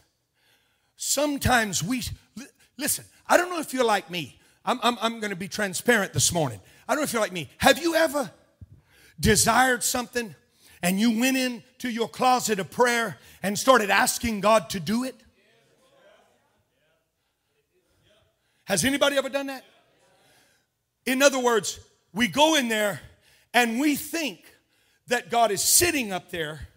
Sometimes 0.96 1.82
we, 1.82 2.00
listen, 2.78 3.04
I 3.28 3.36
don't 3.36 3.50
know 3.50 3.60
if 3.60 3.74
you're 3.74 3.84
like 3.84 4.08
me. 4.08 4.40
I'm, 4.64 4.80
I'm, 4.82 4.96
I'm 5.02 5.20
going 5.20 5.32
to 5.32 5.36
be 5.36 5.48
transparent 5.48 6.14
this 6.14 6.32
morning. 6.32 6.62
I 6.88 6.92
don't 6.94 7.00
know 7.00 7.04
if 7.04 7.12
you're 7.12 7.20
like 7.20 7.30
me. 7.30 7.50
Have 7.58 7.78
you 7.78 7.94
ever 7.94 8.30
desired 9.20 9.82
something 9.82 10.34
and 10.82 10.98
you 10.98 11.20
went 11.20 11.36
into 11.36 11.90
your 11.90 12.08
closet 12.08 12.58
of 12.58 12.70
prayer 12.70 13.18
and 13.42 13.58
started 13.58 13.90
asking 13.90 14.40
God 14.40 14.70
to 14.70 14.80
do 14.80 15.04
it? 15.04 15.14
Has 18.64 18.82
anybody 18.82 19.18
ever 19.18 19.28
done 19.28 19.48
that? 19.48 19.66
In 21.04 21.20
other 21.20 21.38
words, 21.38 21.78
we 22.14 22.28
go 22.28 22.54
in 22.54 22.68
there 22.68 22.98
and 23.52 23.78
we 23.78 23.94
think 23.94 24.40
that 25.08 25.30
God 25.30 25.50
is 25.50 25.60
sitting 25.62 26.12
up 26.12 26.30
there 26.30 26.68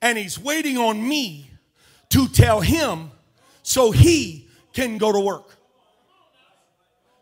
and 0.00 0.16
He's 0.16 0.38
waiting 0.38 0.78
on 0.78 1.08
me 1.08 1.50
to 2.14 2.28
tell 2.28 2.60
him 2.60 3.10
so 3.64 3.90
he 3.90 4.48
can 4.72 4.98
go 4.98 5.10
to 5.10 5.18
work. 5.18 5.56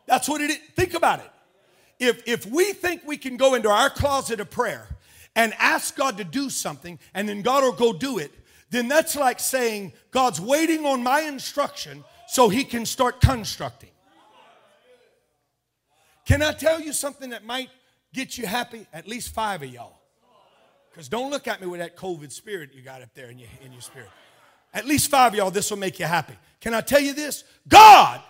That's 0.05 0.29
what 0.29 0.43
it 0.43 0.51
is. 0.51 0.59
Think 0.77 0.93
about 0.93 1.21
it. 1.21 1.31
If, 1.99 2.23
if 2.27 2.45
we 2.45 2.75
think 2.75 3.01
we 3.07 3.17
can 3.17 3.39
go 3.39 3.55
into 3.55 3.71
our 3.71 3.89
closet 3.89 4.39
of 4.39 4.51
prayer 4.51 4.87
and 5.35 5.55
ask 5.59 5.97
God 5.97 6.19
to 6.19 6.25
do 6.25 6.51
something 6.51 6.99
and 7.15 7.27
then 7.27 7.41
God 7.41 7.65
will 7.65 7.73
go 7.73 7.95
do 7.95 8.19
it, 8.19 8.33
then 8.69 8.87
that's 8.87 9.17
like 9.17 9.41
saying 9.41 9.95
God's 10.11 10.43
waiting 10.43 10.85
on 10.85 11.03
my 11.03 11.21
instruction 11.23 12.05
so 12.29 12.51
he 12.51 12.63
can 12.63 12.85
start 12.85 13.23
constructing. 13.23 13.89
Can 16.27 16.43
I 16.43 16.53
tell 16.53 16.83
you 16.83 16.93
something 16.93 17.31
that 17.31 17.47
might 17.47 17.71
get 18.13 18.37
you 18.37 18.45
happy? 18.47 18.87
At 18.93 19.09
least 19.09 19.33
five 19.33 19.63
of 19.63 19.71
y'all. 19.71 20.01
Because 20.91 21.09
don't 21.09 21.31
look 21.31 21.49
at 21.49 21.63
me 21.63 21.67
with 21.67 21.81
that 21.81 21.97
COVID 21.97 22.31
spirit 22.31 22.75
you 22.75 22.83
got 22.83 23.01
up 23.01 23.15
there 23.15 23.31
in 23.31 23.39
your, 23.39 23.49
in 23.65 23.73
your 23.73 23.81
spirit. 23.81 24.11
At 24.75 24.87
least 24.87 25.11
five 25.11 25.33
of 25.33 25.39
y'all, 25.39 25.51
this 25.51 25.71
will 25.71 25.79
make 25.79 25.99
you 25.99 26.07
happy. 26.07 26.35
Can 26.61 26.75
I 26.75 26.81
tell 26.81 27.01
you 27.01 27.13
this? 27.13 27.45
God 27.69 28.21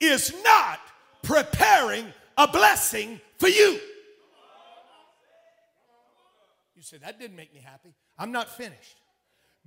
is 0.00 0.34
not 0.44 0.80
preparing 1.22 2.06
a 2.36 2.46
blessing 2.46 3.20
for 3.38 3.48
you. 3.48 3.80
You 6.76 6.82
said, 6.82 7.00
that 7.00 7.18
didn't 7.18 7.36
make 7.36 7.52
me 7.52 7.60
happy. 7.64 7.94
I'm 8.18 8.30
not 8.30 8.48
finished. 8.56 8.96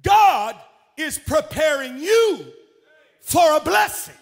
God 0.02 0.56
is 0.98 1.20
preparing 1.20 1.98
you 1.98 2.46
for 3.22 3.58
a 3.58 3.60
blessing. 3.60 4.16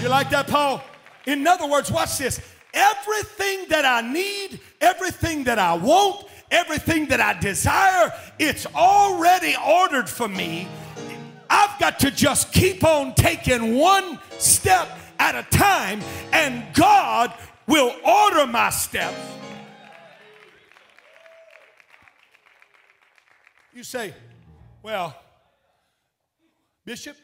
You 0.00 0.08
like 0.08 0.30
that, 0.30 0.48
Paul? 0.48 0.82
In 1.26 1.46
other 1.46 1.66
words, 1.66 1.90
watch 1.90 2.18
this. 2.18 2.40
Everything 2.74 3.66
that 3.68 3.84
I 3.84 4.00
need, 4.00 4.60
everything 4.80 5.44
that 5.44 5.58
I 5.58 5.74
want, 5.74 6.26
everything 6.50 7.06
that 7.06 7.20
I 7.20 7.38
desire, 7.38 8.12
it's 8.38 8.66
already 8.74 9.54
ordered 9.66 10.08
for 10.08 10.28
me. 10.28 10.68
I've 11.50 11.78
got 11.78 11.98
to 12.00 12.10
just 12.10 12.52
keep 12.52 12.84
on 12.84 13.14
taking 13.14 13.76
one 13.76 14.18
step 14.38 14.88
at 15.18 15.34
a 15.34 15.42
time, 15.56 16.00
and 16.32 16.64
God 16.74 17.32
will 17.66 17.94
order 18.04 18.46
my 18.46 18.70
steps. 18.70 19.16
You 23.72 23.82
say, 23.82 24.14
well, 24.82 25.16
Bishop, 26.84 27.16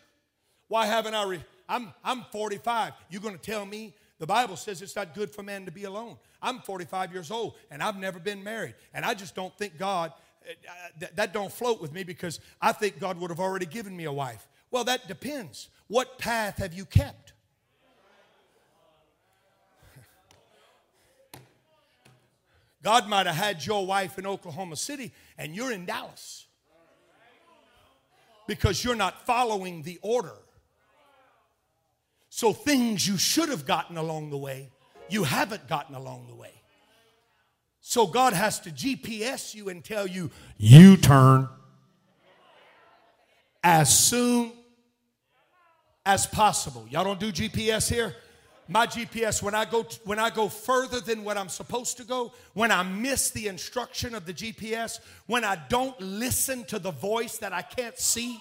why 0.69 0.87
haven't 0.87 1.15
I? 1.15 1.25
Re- 1.25 1.45
I'm, 1.69 1.93
I'm 2.03 2.25
45. 2.33 2.93
You're 3.09 3.21
going 3.21 3.39
to 3.39 3.41
tell 3.41 3.65
me 3.65 3.95
the 4.19 4.27
Bible 4.27 4.57
says 4.57 4.83
it's 4.83 4.97
not 4.97 5.15
good 5.15 5.31
for 5.31 5.43
man 5.43 5.65
to 5.67 5.71
be 5.71 5.85
alone. 5.85 6.17
I'm 6.43 6.61
45 6.61 7.13
years 7.13 7.31
old 7.31 7.55
and 7.71 7.83
I've 7.83 7.97
never 7.97 8.19
been 8.19 8.43
married. 8.43 8.75
And 8.95 9.05
I 9.05 9.15
just 9.15 9.35
don't 9.35 9.57
think 9.57 9.79
God, 9.79 10.13
uh, 10.49 11.07
that 11.15 11.33
don't 11.33 11.53
float 11.53 11.81
with 11.81 11.93
me 11.93 12.05
because 12.05 12.41
I 12.61 12.73
think 12.73 12.99
God 12.99 13.19
would 13.19 13.31
have 13.31 13.41
already 13.41 13.67
given 13.67 13.97
me 13.97 14.05
a 14.05 14.13
wife. 14.13 14.47
Well, 14.71 14.85
that 14.85 15.09
depends. 15.09 15.69
What 15.89 16.19
path 16.19 16.59
have 16.59 16.73
you 16.73 16.85
kept? 16.85 17.33
God 22.83 23.09
might 23.09 23.27
have 23.27 23.37
had 23.37 23.65
your 23.65 23.87
wife 23.87 24.19
in 24.19 24.27
Oklahoma 24.27 24.77
City 24.77 25.13
and 25.37 25.55
you're 25.55 25.73
in 25.73 25.87
Dallas 25.87 26.47
because 28.47 28.83
you're 28.83 28.97
not 28.97 29.27
following 29.27 29.83
the 29.83 29.99
order. 30.03 30.35
So 32.31 32.53
things 32.53 33.07
you 33.07 33.19
should 33.19 33.49
have 33.49 33.67
gotten 33.67 33.97
along 33.97 34.31
the 34.31 34.39
way, 34.39 34.71
you 35.11 35.25
haven't 35.25 35.69
gotten 35.69 35.95
along 35.95 36.27
the 36.29 36.35
way. 36.35 36.53
So 37.81 38.07
God 38.07 38.33
has 38.33 38.61
to 38.61 38.71
GPS 38.71 39.55
you 39.55 39.69
and 39.69 39.85
tell 39.85 40.07
you, 40.07 40.31
you 40.59 40.97
turn 40.97 41.49
as 43.65 43.97
soon 43.97 44.53
as 46.05 46.27
possible. 46.27 46.87
Y'all 46.91 47.05
don't 47.05 47.21
do 47.21 47.33
GPS 47.33 47.93
here? 47.93 48.15
My 48.69 48.87
GPS, 48.87 49.43
when 49.43 49.55
I 49.55 49.65
go 49.65 49.85
when 50.05 50.21
I 50.21 50.31
go 50.31 50.49
further 50.49 51.01
than 51.01 51.25
what 51.25 51.37
I'm 51.37 51.49
supposed 51.49 51.97
to 51.97 52.05
go, 52.05 52.33
when 52.55 52.71
I 52.71 52.85
miss 52.85 53.31
the 53.31 53.49
instruction 53.49 54.15
of 54.15 54.27
the 54.27 54.33
GPS, 54.33 55.01
when 55.27 55.43
I 55.43 55.59
don't 55.69 56.01
listen 56.01 56.65
to 56.67 56.79
the 56.79 56.93
voice 56.93 57.39
that 57.39 57.53
I 57.53 57.63
can't 57.63 57.99
see. 57.99 58.41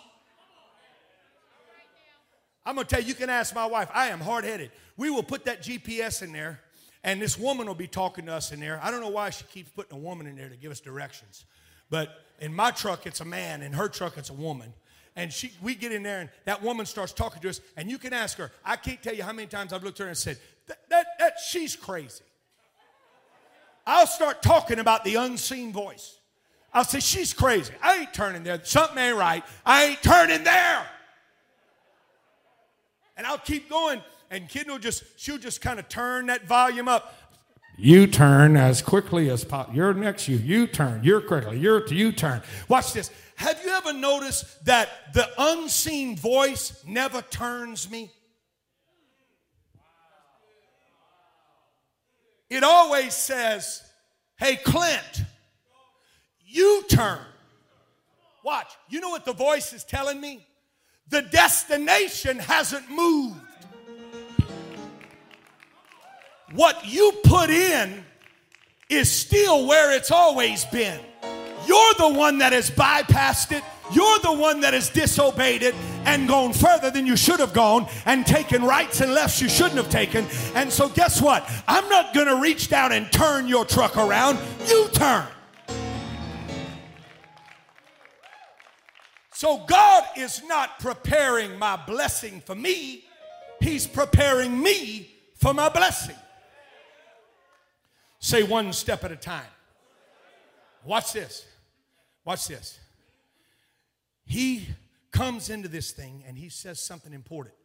I'm 2.63 2.75
gonna 2.75 2.87
tell 2.87 3.01
you, 3.01 3.07
you 3.07 3.15
can 3.15 3.31
ask 3.31 3.55
my 3.55 3.65
wife, 3.65 3.89
I 3.91 4.09
am 4.09 4.19
hard 4.19 4.43
headed. 4.43 4.69
We 4.99 5.09
will 5.09 5.23
put 5.23 5.45
that 5.45 5.63
GPS 5.63 6.21
in 6.21 6.33
there, 6.33 6.59
and 7.05 7.21
this 7.21 7.39
woman 7.39 7.67
will 7.67 7.73
be 7.73 7.87
talking 7.87 8.25
to 8.25 8.33
us 8.33 8.51
in 8.51 8.59
there. 8.59 8.81
I 8.83 8.91
don't 8.91 8.99
know 8.99 9.07
why 9.07 9.29
she 9.29 9.45
keeps 9.45 9.71
putting 9.71 9.97
a 9.97 9.99
woman 9.99 10.27
in 10.27 10.35
there 10.35 10.49
to 10.49 10.57
give 10.57 10.73
us 10.73 10.81
directions. 10.81 11.45
But 11.89 12.09
in 12.41 12.53
my 12.53 12.71
truck, 12.71 13.07
it's 13.07 13.21
a 13.21 13.25
man. 13.25 13.61
In 13.61 13.71
her 13.71 13.87
truck, 13.87 14.17
it's 14.17 14.29
a 14.29 14.33
woman. 14.33 14.73
And 15.15 15.31
she, 15.31 15.53
we 15.61 15.73
get 15.73 15.93
in 15.93 16.03
there, 16.03 16.19
and 16.19 16.29
that 16.43 16.61
woman 16.61 16.85
starts 16.85 17.13
talking 17.13 17.41
to 17.43 17.47
us. 17.47 17.61
And 17.77 17.89
you 17.89 17.97
can 17.97 18.11
ask 18.11 18.37
her. 18.39 18.51
I 18.65 18.75
can't 18.75 19.01
tell 19.01 19.15
you 19.15 19.23
how 19.23 19.31
many 19.31 19.47
times 19.47 19.71
I've 19.71 19.85
looked 19.85 20.01
at 20.01 20.03
her 20.03 20.09
and 20.09 20.17
said, 20.17 20.37
that, 20.67 20.79
that, 20.89 21.05
that 21.19 21.33
she's 21.49 21.77
crazy. 21.77 22.25
I'll 23.87 24.05
start 24.05 24.41
talking 24.41 24.79
about 24.79 25.05
the 25.05 25.15
unseen 25.15 25.71
voice. 25.71 26.17
I'll 26.73 26.83
say, 26.83 26.99
she's 26.99 27.33
crazy. 27.33 27.71
I 27.81 27.99
ain't 27.99 28.13
turning 28.13 28.43
there. 28.43 28.59
Something 28.65 28.97
ain't 28.97 29.17
right. 29.17 29.45
I 29.65 29.85
ain't 29.85 30.03
turning 30.03 30.43
there. 30.43 30.85
And 33.15 33.25
I'll 33.25 33.37
keep 33.37 33.69
going 33.69 34.01
and 34.31 34.47
Kid 34.47 34.67
will 34.67 34.79
just, 34.79 35.03
she'll 35.17 35.37
just 35.37 35.61
kind 35.61 35.79
of 35.79 35.89
turn 35.89 36.27
that 36.27 36.47
volume 36.47 36.87
up. 36.87 37.15
You 37.77 38.07
turn 38.07 38.57
as 38.57 38.81
quickly 38.81 39.29
as 39.29 39.43
possible. 39.45 39.75
You're 39.75 39.93
next, 39.93 40.27
you. 40.27 40.37
You 40.37 40.67
turn. 40.67 41.01
You're 41.03 41.21
quickly. 41.21 41.59
You're 41.59 41.87
you 41.87 42.11
turn. 42.11 42.41
Watch 42.67 42.91
this. 42.91 43.09
Have 43.35 43.57
you 43.63 43.71
ever 43.71 43.93
noticed 43.93 44.65
that 44.65 44.89
the 45.13 45.29
unseen 45.37 46.17
voice 46.17 46.83
never 46.85 47.21
turns 47.21 47.89
me? 47.89 48.11
It 52.49 52.63
always 52.63 53.13
says, 53.13 53.81
Hey, 54.37 54.57
Clint, 54.57 55.23
you 56.45 56.83
turn. 56.89 57.19
Watch. 58.43 58.67
You 58.89 58.99
know 58.99 59.09
what 59.09 59.23
the 59.23 59.33
voice 59.33 59.71
is 59.71 59.85
telling 59.85 60.19
me? 60.19 60.45
The 61.07 61.21
destination 61.21 62.39
hasn't 62.39 62.89
moved 62.89 63.39
what 66.53 66.85
you 66.85 67.13
put 67.23 67.49
in 67.49 68.03
is 68.89 69.11
still 69.11 69.67
where 69.67 69.95
it's 69.95 70.11
always 70.11 70.65
been. 70.65 70.99
You're 71.67 71.93
the 71.95 72.09
one 72.09 72.39
that 72.39 72.53
has 72.53 72.71
bypassed 72.71 73.51
it. 73.51 73.63
You're 73.91 74.19
the 74.19 74.33
one 74.33 74.61
that 74.61 74.73
has 74.73 74.89
disobeyed 74.89 75.63
it 75.63 75.75
and 76.05 76.27
gone 76.27 76.53
further 76.53 76.91
than 76.91 77.07
you 77.07 77.15
should 77.15 77.39
have 77.39 77.53
gone 77.53 77.87
and 78.05 78.25
taken 78.25 78.63
rights 78.63 79.01
and 79.01 79.13
lefts 79.13 79.41
you 79.41 79.49
shouldn't 79.49 79.77
have 79.77 79.89
taken. 79.89 80.25
And 80.55 80.71
so, 80.71 80.89
guess 80.89 81.21
what? 81.21 81.49
I'm 81.67 81.87
not 81.89 82.13
going 82.13 82.27
to 82.27 82.35
reach 82.35 82.69
down 82.69 82.91
and 82.91 83.11
turn 83.11 83.47
your 83.47 83.65
truck 83.65 83.97
around. 83.97 84.37
You 84.67 84.87
turn. 84.93 85.25
So, 89.33 89.63
God 89.67 90.03
is 90.17 90.43
not 90.45 90.79
preparing 90.79 91.57
my 91.57 91.75
blessing 91.75 92.41
for 92.45 92.55
me, 92.55 93.05
He's 93.59 93.87
preparing 93.87 94.61
me 94.61 95.09
for 95.35 95.53
my 95.53 95.69
blessing. 95.69 96.15
Say 98.29 98.43
one 98.43 98.73
step 98.73 99.03
at 99.03 99.11
a 99.11 99.15
time. 99.15 99.41
Watch 100.85 101.13
this. 101.13 101.47
Watch 102.23 102.47
this. 102.47 102.79
He 104.23 104.67
comes 105.09 105.49
into 105.49 105.67
this 105.67 105.93
thing 105.93 106.23
and 106.27 106.37
he 106.37 106.49
says 106.49 106.79
something 106.79 107.11
important. 107.11 107.55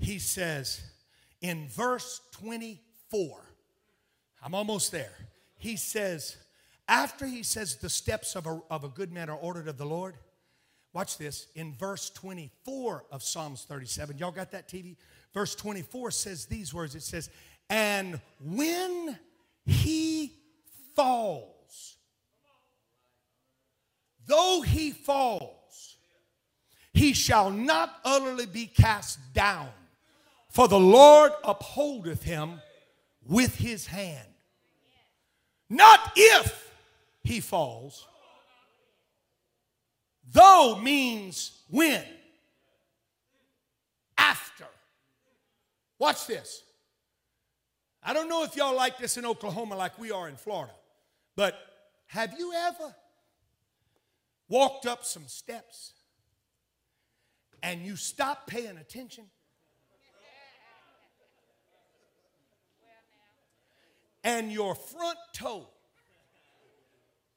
He 0.00 0.18
says 0.18 0.80
in 1.40 1.68
verse 1.68 2.20
24, 2.32 3.44
I'm 4.42 4.56
almost 4.56 4.90
there. 4.90 5.12
He 5.56 5.76
says, 5.76 6.36
after 6.88 7.24
he 7.24 7.44
says 7.44 7.76
the 7.76 7.88
steps 7.88 8.34
of 8.34 8.48
a, 8.48 8.60
of 8.72 8.82
a 8.82 8.88
good 8.88 9.12
man 9.12 9.30
are 9.30 9.38
ordered 9.38 9.68
of 9.68 9.78
the 9.78 9.86
Lord, 9.86 10.16
watch 10.92 11.16
this. 11.16 11.46
In 11.54 11.76
verse 11.76 12.10
24 12.10 13.04
of 13.12 13.22
Psalms 13.22 13.66
37, 13.68 14.18
y'all 14.18 14.32
got 14.32 14.50
that 14.50 14.68
TV? 14.68 14.96
Verse 15.32 15.54
24 15.54 16.10
says 16.10 16.46
these 16.46 16.74
words 16.74 16.96
it 16.96 17.04
says, 17.04 17.30
And 17.70 18.20
when 18.40 19.16
he 19.66 20.32
falls. 20.94 21.96
Though 24.26 24.62
he 24.62 24.92
falls, 24.92 25.96
he 26.94 27.12
shall 27.12 27.50
not 27.50 27.98
utterly 28.04 28.46
be 28.46 28.66
cast 28.66 29.18
down, 29.32 29.68
for 30.48 30.68
the 30.68 30.78
Lord 30.78 31.32
upholdeth 31.44 32.22
him 32.22 32.60
with 33.26 33.56
his 33.56 33.86
hand. 33.86 34.28
Not 35.68 36.12
if 36.16 36.70
he 37.24 37.40
falls. 37.40 38.06
Though 40.32 40.78
means 40.80 41.62
when. 41.68 42.04
After. 44.16 44.66
Watch 45.98 46.26
this. 46.26 46.62
I 48.02 48.12
don't 48.12 48.28
know 48.28 48.42
if 48.42 48.56
y'all 48.56 48.74
like 48.74 48.98
this 48.98 49.16
in 49.16 49.24
Oklahoma 49.24 49.76
like 49.76 49.98
we 49.98 50.10
are 50.10 50.28
in 50.28 50.36
Florida, 50.36 50.72
but 51.36 51.54
have 52.06 52.34
you 52.38 52.52
ever 52.52 52.94
walked 54.48 54.86
up 54.86 55.04
some 55.04 55.26
steps 55.28 55.92
and 57.62 57.82
you 57.82 57.96
stopped 57.96 58.48
paying 58.48 58.76
attention? 58.76 59.24
And 64.24 64.52
your 64.52 64.74
front 64.74 65.18
toe 65.32 65.68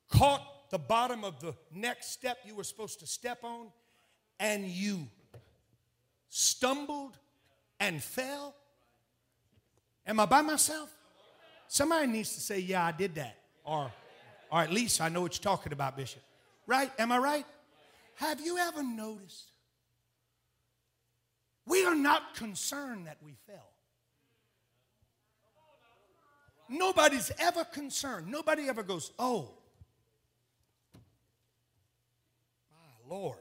caught 0.10 0.70
the 0.70 0.78
bottom 0.78 1.24
of 1.24 1.40
the 1.40 1.56
next 1.74 2.12
step 2.12 2.38
you 2.46 2.56
were 2.56 2.64
supposed 2.64 3.00
to 3.00 3.08
step 3.08 3.44
on, 3.44 3.68
and 4.40 4.66
you 4.66 5.08
stumbled 6.30 7.18
and 7.80 8.04
fell 8.04 8.56
Am 10.08 10.20
I 10.20 10.26
by 10.26 10.42
myself? 10.42 10.90
Somebody 11.68 12.08
needs 12.08 12.34
to 12.36 12.40
say, 12.40 12.60
Yeah, 12.60 12.86
I 12.86 12.92
did 12.92 13.16
that. 13.16 13.38
Or, 13.64 13.92
or 14.52 14.62
at 14.62 14.72
least 14.72 15.02
I 15.02 15.10
know 15.10 15.22
what 15.22 15.36
you're 15.36 15.44
talking 15.44 15.74
about, 15.74 15.98
Bishop. 15.98 16.22
Right? 16.68 16.92
Am 17.00 17.12
I 17.12 17.18
right? 17.18 17.46
Have 18.16 18.40
you 18.40 18.58
ever 18.58 18.84
noticed? 18.84 19.52
We 21.66 21.84
are 21.86 21.96
not 21.96 22.36
concerned 22.36 23.08
that 23.08 23.18
we 23.24 23.34
fell. 23.48 23.72
Nobody's 26.70 27.32
ever 27.40 27.64
concerned. 27.64 28.28
Nobody 28.28 28.68
ever 28.70 28.84
goes, 28.84 29.12
Oh, 29.20 29.50
my 32.72 33.16
Lord, 33.16 33.38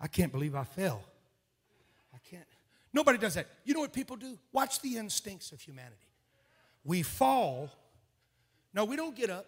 I 0.00 0.06
can't 0.06 0.32
believe 0.32 0.54
I 0.54 0.64
fell. 0.64 1.02
Nobody 2.92 3.18
does 3.18 3.34
that. 3.34 3.46
You 3.64 3.74
know 3.74 3.80
what 3.80 3.92
people 3.92 4.16
do? 4.16 4.38
Watch 4.52 4.80
the 4.80 4.96
instincts 4.96 5.52
of 5.52 5.60
humanity. 5.60 5.96
We 6.84 7.02
fall. 7.02 7.70
No, 8.74 8.84
we 8.84 8.96
don't 8.96 9.14
get 9.14 9.30
up. 9.30 9.46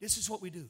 This 0.00 0.16
is 0.16 0.28
what 0.28 0.42
we 0.42 0.50
do. 0.50 0.68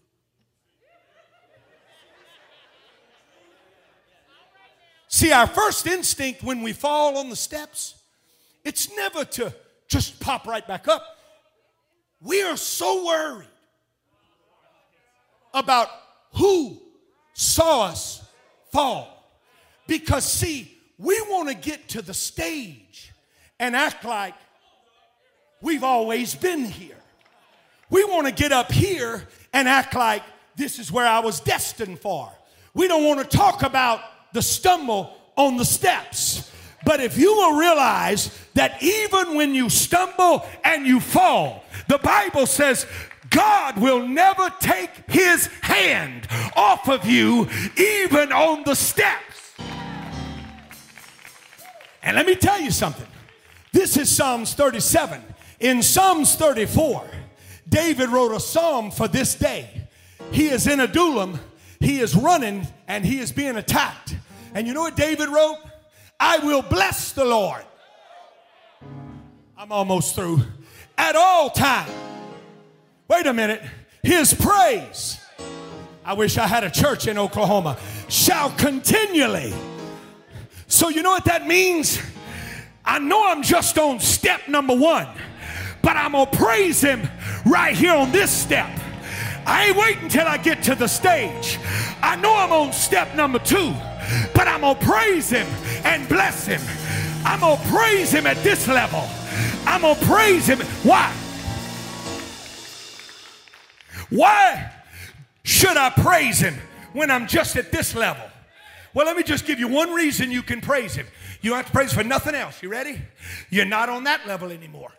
See, 5.09 5.33
our 5.33 5.47
first 5.47 5.87
instinct 5.87 6.43
when 6.43 6.63
we 6.63 6.73
fall 6.73 7.17
on 7.17 7.31
the 7.31 7.37
steps, 7.37 7.95
it's 8.63 8.95
never 8.95 9.25
to 9.25 9.55
just 9.89 10.21
pop 10.21 10.47
right 10.47 10.67
back 10.67 10.87
up. 10.87 11.03
We 12.21 12.43
are 12.43 12.57
so 12.57 13.07
worried 13.07 13.49
about 15.55 15.89
who 16.35 16.81
saw 17.33 17.87
us 17.87 18.23
fall. 18.71 19.15
Because, 19.87 20.31
see, 20.31 20.78
we 20.99 21.21
want 21.23 21.49
to 21.49 21.55
get 21.55 21.89
to 21.91 22.03
the 22.03 22.15
stage 22.15 23.13
and 23.59 23.77
act 23.77 24.05
like 24.05 24.35
we've 25.61 25.85
always 25.85 26.35
been 26.35 26.65
here. 26.65 26.97
We 27.91 28.05
want 28.05 28.27
to 28.27 28.33
get 28.33 28.53
up 28.53 28.71
here 28.71 29.27
and 29.53 29.69
act 29.69 29.95
like 29.95 30.23
this 30.57 30.79
is 30.79 30.93
where 30.93 31.07
I 31.07 31.21
was 31.21 31.41
destined 31.41 32.01
for. 32.01 32.31
We 32.75 32.89
don't 32.89 33.05
want 33.05 33.19
to 33.21 33.37
talk 33.37 33.63
about 33.63 34.01
the 34.33 34.43
stumble 34.43 35.17
on 35.37 35.57
the 35.57 35.65
steps. 35.65 36.51
But 36.85 37.01
if 37.01 37.17
you 37.19 37.35
will 37.35 37.59
realize 37.59 38.37
that 38.55 38.83
even 38.83 39.35
when 39.37 39.55
you 39.55 39.71
stumble 39.71 40.47
and 40.65 40.87
you 40.87 41.01
fall, 41.01 41.65
the 41.89 41.99
Bible 41.99 42.47
says 42.47 42.87
God 43.31 43.79
will 43.79 44.07
never 44.07 44.51
take 44.61 44.91
his 45.09 45.47
hand 45.63 46.27
off 46.57 46.89
of 46.89 47.05
you, 47.05 47.49
even 47.77 48.33
on 48.33 48.65
the 48.65 48.75
steps. 48.75 49.28
And 52.09 52.17
let 52.17 52.25
me 52.25 52.37
tell 52.37 52.59
you 52.59 52.71
something. 52.71 53.07
This 53.71 53.99
is 53.99 54.09
Psalms 54.09 54.55
37. 54.55 55.23
In 55.61 55.83
Psalms 55.83 56.37
34, 56.37 57.05
David 57.69 58.09
wrote 58.09 58.33
a 58.33 58.41
psalm 58.41 58.91
for 58.91 59.09
this 59.09 59.35
day. 59.35 59.69
He 60.33 60.49
is 60.49 60.67
in 60.67 60.81
Adullam, 60.81 61.39
he 61.81 62.01
is 62.01 62.17
running, 62.17 62.67
and 62.87 63.05
he 63.05 63.19
is 63.19 63.31
being 63.31 63.57
attacked. 63.57 64.17
And 64.55 64.67
you 64.67 64.73
know 64.73 64.81
what 64.81 64.97
David 64.97 65.29
wrote? 65.29 65.59
I 66.19 66.39
will 66.39 66.63
bless 66.63 67.13
the 67.13 67.27
Lord. 67.27 67.63
I'm 69.59 69.71
almost 69.71 70.15
through. 70.15 70.41
At 70.97 71.15
all 71.15 71.51
times. 71.51 71.93
Wait 73.07 73.27
a 73.27 73.35
minute. 73.35 73.63
His 74.03 74.33
praise. 74.33 75.21
I 76.07 76.15
wish 76.15 76.39
I 76.39 76.47
had 76.47 76.65
a 76.65 76.71
church 76.71 77.07
in 77.07 77.19
Oklahoma. 77.19 77.77
Shall 78.09 78.51
continually. 78.53 79.53
So, 80.69 80.91
you 80.91 81.03
know 81.03 81.11
what 81.11 81.25
that 81.25 81.47
means? 81.47 81.99
I 82.85 82.99
know 82.99 83.27
I'm 83.27 83.43
just 83.43 83.77
on 83.79 84.01
step 84.01 84.49
number 84.49 84.77
one, 84.77 85.09
but 85.83 85.97
I'm 85.97 86.13
going 86.13 86.31
to 86.31 86.37
praise 86.37 86.81
him 86.81 87.09
right 87.47 87.75
here 87.75 87.95
on 87.95 88.13
this 88.13 88.31
step. 88.31 88.71
I 89.47 89.69
ain't 89.69 89.77
waiting 89.79 90.09
till 90.11 90.27
I 90.27 90.37
get 90.37 90.63
to 90.65 90.75
the 90.75 90.87
stage. 90.87 91.59
I 92.03 92.17
know 92.17 92.35
I'm 92.35 92.53
on 92.53 92.73
step 92.75 93.15
number 93.15 93.39
two, 93.39 93.75
but 94.35 94.47
I'm 94.47 94.61
going 94.61 94.77
to 94.77 94.85
praise 94.87 95.31
him 95.31 95.47
and 95.85 96.07
bless 96.07 96.47
him. 96.47 96.61
I'm 97.25 97.41
going 97.41 97.57
to 97.57 97.69
praise 97.69 98.13
him 98.13 98.27
at 98.27 98.37
this 98.43 98.69
level. 98.69 99.09
I'm 99.67 99.81
going 99.81 99.97
to 99.97 100.05
praise 100.05 100.47
him. 100.47 100.59
Why? 100.83 101.11
Why 104.11 104.71
should 105.45 105.79
I 105.79 105.91
praise 105.91 106.41
him 106.41 106.57
when 106.93 107.11
I'm 107.11 107.27
just 107.27 107.57
at 107.57 107.73
this 107.73 107.95
level? 107.95 108.28
Well, 108.95 109.07
let 109.07 109.17
me 109.17 109.23
just 109.23 109.47
give 109.47 109.59
you 109.59 109.69
one 109.69 109.93
reason 109.93 110.31
you 110.31 110.43
can 110.43 110.61
praise 110.61 110.95
him. 110.95 111.07
You 111.41 111.51
don't 111.51 111.59
have 111.59 111.67
to 111.67 111.73
praise 111.73 111.93
for 111.93 112.05
nothing 112.05 112.35
else. 112.35 112.63
You 112.63 112.69
ready? 112.71 113.01
You're 113.51 113.65
not 113.65 113.89
on 113.89 114.05
that 114.05 114.27
level 114.27 114.51
anymore. 114.51 114.91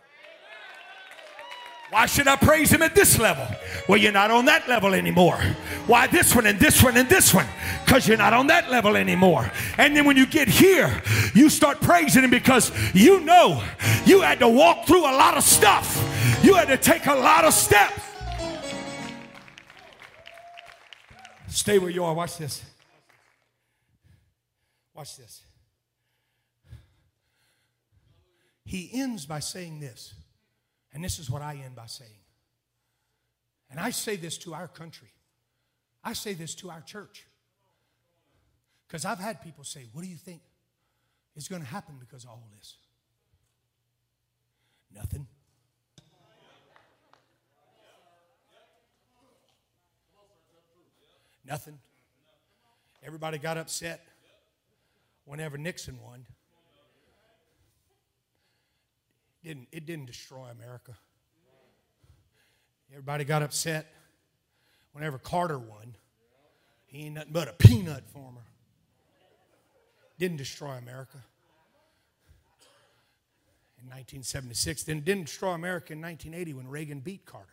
Why 1.91 2.05
should 2.05 2.27
I 2.27 2.35
praise 2.35 2.71
him 2.71 2.83
at 2.83 2.93
this 2.93 3.17
level? 3.17 3.47
Well, 3.87 3.97
you're 3.97 4.11
not 4.11 4.29
on 4.29 4.45
that 4.45 4.69
level 4.69 4.93
anymore. 4.93 5.37
Why 5.87 6.05
this 6.05 6.35
one 6.35 6.45
and 6.45 6.59
this 6.59 6.83
one 6.83 6.95
and 6.97 7.09
this 7.09 7.33
one? 7.33 7.47
Because 7.83 8.07
you're 8.07 8.17
not 8.17 8.31
on 8.31 8.45
that 8.47 8.69
level 8.69 8.95
anymore. 8.95 9.51
And 9.79 9.97
then 9.97 10.05
when 10.05 10.15
you 10.15 10.27
get 10.27 10.47
here, 10.47 11.01
you 11.33 11.49
start 11.49 11.81
praising 11.81 12.23
him 12.23 12.29
because 12.29 12.71
you 12.93 13.21
know 13.21 13.63
you 14.05 14.21
had 14.21 14.37
to 14.39 14.47
walk 14.47 14.85
through 14.85 15.01
a 15.01 15.15
lot 15.17 15.35
of 15.35 15.43
stuff, 15.43 15.97
you 16.43 16.53
had 16.53 16.67
to 16.67 16.77
take 16.77 17.07
a 17.07 17.15
lot 17.15 17.43
of 17.43 17.53
steps. 17.55 18.03
Stay 21.47 21.79
where 21.79 21.89
you 21.89 22.03
are. 22.03 22.13
Watch 22.13 22.37
this. 22.37 22.68
Watch 24.99 25.15
this. 25.15 25.43
He 28.65 28.89
ends 28.91 29.25
by 29.25 29.39
saying 29.39 29.79
this. 29.79 30.13
And 30.91 31.01
this 31.01 31.19
is 31.19 31.29
what 31.29 31.41
I 31.41 31.53
end 31.63 31.73
by 31.73 31.85
saying. 31.85 32.19
And 33.71 33.79
I 33.79 33.91
say 33.91 34.17
this 34.17 34.37
to 34.39 34.53
our 34.53 34.67
country. 34.67 35.07
I 36.03 36.11
say 36.11 36.33
this 36.33 36.53
to 36.55 36.69
our 36.69 36.81
church. 36.81 37.27
Because 38.89 39.05
I've 39.05 39.19
had 39.19 39.41
people 39.41 39.63
say, 39.63 39.85
What 39.93 40.01
do 40.01 40.09
you 40.09 40.17
think 40.17 40.41
is 41.33 41.47
going 41.47 41.61
to 41.61 41.67
happen 41.69 41.95
because 41.97 42.25
of 42.25 42.31
all 42.31 42.49
this? 42.57 42.75
Nothing. 44.93 45.27
Nothing. 51.45 51.79
Everybody 53.01 53.37
got 53.37 53.57
upset 53.57 54.05
whenever 55.29 55.59
Nixon 55.59 55.99
won 56.01 56.25
didn't, 59.43 59.67
it 59.71 59.85
didn't 59.85 60.07
destroy 60.07 60.47
America. 60.47 60.97
Everybody 62.91 63.23
got 63.23 63.43
upset 63.43 63.93
whenever 64.93 65.19
Carter 65.19 65.59
won. 65.59 65.95
He 66.87 67.05
ain't 67.05 67.15
nothing 67.15 67.31
but 67.31 67.47
a 67.47 67.53
peanut 67.53 68.09
farmer. 68.09 68.41
Didn't 70.17 70.37
destroy 70.37 70.71
America. 70.71 71.17
In 73.81 73.85
1976, 73.85 74.83
then 74.83 75.01
didn't 75.01 75.27
destroy 75.27 75.51
America 75.51 75.93
in 75.93 76.01
1980 76.01 76.53
when 76.55 76.67
Reagan 76.67 76.99
beat 76.99 77.25
Carter. 77.25 77.47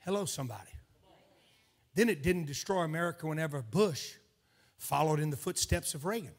Hello, 0.00 0.26
somebody. 0.26 0.73
Then 1.94 2.08
it 2.08 2.22
didn't 2.22 2.46
destroy 2.46 2.82
America 2.82 3.26
whenever 3.26 3.62
Bush 3.62 4.14
followed 4.76 5.20
in 5.20 5.30
the 5.30 5.36
footsteps 5.36 5.94
of 5.94 6.04
Reagan 6.04 6.32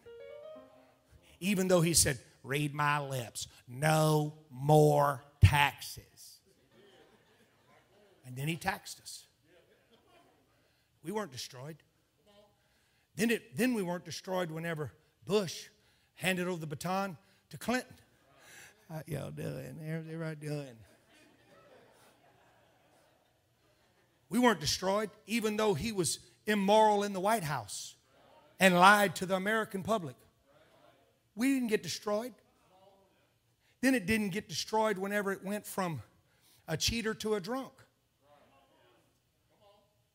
even 1.40 1.68
though 1.68 1.82
he 1.82 1.94
said, 1.94 2.20
Read 2.44 2.76
my 2.76 3.00
lips, 3.00 3.48
no 3.68 4.34
more 4.52 5.24
taxes. 5.42 6.40
And 8.26 8.36
then 8.36 8.48
he 8.48 8.56
taxed 8.56 9.00
us. 9.02 9.26
We 11.04 11.12
weren't 11.12 11.32
destroyed. 11.32 11.78
Then, 13.16 13.32
it, 13.32 13.58
then 13.58 13.74
we 13.74 13.82
weren't 13.82 14.06
destroyed 14.06 14.52
whenever 14.52 14.92
Bush 15.26 15.70
handed 16.16 16.48
over 16.48 16.60
the 16.60 16.68
baton 16.68 17.18
to 17.50 17.58
Clinton. 17.58 17.96
How 18.90 19.02
y'all 19.08 19.32
doing? 19.32 19.80
Everybody 19.88 20.36
doing? 20.36 20.76
We 24.36 24.40
weren't 24.40 24.60
destroyed, 24.60 25.12
even 25.28 25.56
though 25.56 25.76
he 25.76 25.94
was 25.94 26.20
immoral 26.46 27.04
in 27.04 27.14
the 27.14 27.22
White 27.22 27.46
House 27.46 27.96
and 28.60 28.78
lied 28.78 29.16
to 29.16 29.26
the 29.26 29.36
American 29.36 29.82
public. 29.82 30.18
We 31.38 31.54
didn't 31.54 31.70
get 31.70 31.82
destroyed. 31.82 32.34
Then 33.80 33.96
it 33.96 34.06
didn't 34.06 34.32
get 34.32 34.50
destroyed 34.50 34.98
whenever 34.98 35.32
it 35.32 35.42
went 35.42 35.66
from 35.66 36.02
a 36.68 36.76
cheater 36.76 37.14
to 37.14 37.36
a 37.36 37.40
drunk. 37.40 37.72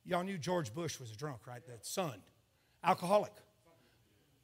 Y'all 0.04 0.22
knew 0.22 0.36
George 0.36 0.74
Bush 0.74 1.00
was 1.00 1.10
a 1.10 1.16
drunk, 1.16 1.46
right? 1.46 1.66
That 1.66 1.86
son, 1.86 2.20
alcoholic. 2.84 3.32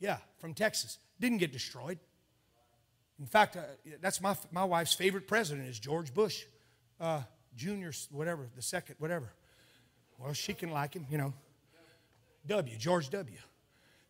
Yeah, 0.00 0.16
from 0.38 0.54
Texas. 0.54 0.96
Didn't 1.20 1.36
get 1.36 1.52
destroyed. 1.52 1.98
In 3.18 3.26
fact, 3.26 3.58
uh, 3.58 3.60
that's 4.00 4.22
my, 4.22 4.38
my 4.50 4.64
wife's 4.64 4.94
favorite 4.94 5.28
president 5.28 5.68
is 5.68 5.78
George 5.78 6.14
Bush, 6.14 6.44
uh, 6.98 7.20
Junior, 7.54 7.92
whatever, 8.10 8.48
the 8.56 8.62
second, 8.62 8.94
whatever. 8.98 9.34
Well, 10.18 10.32
she 10.32 10.54
can 10.54 10.70
like 10.70 10.94
him, 10.94 11.06
you 11.10 11.18
know. 11.18 11.34
W, 12.46 12.76
George 12.76 13.10
W. 13.10 13.36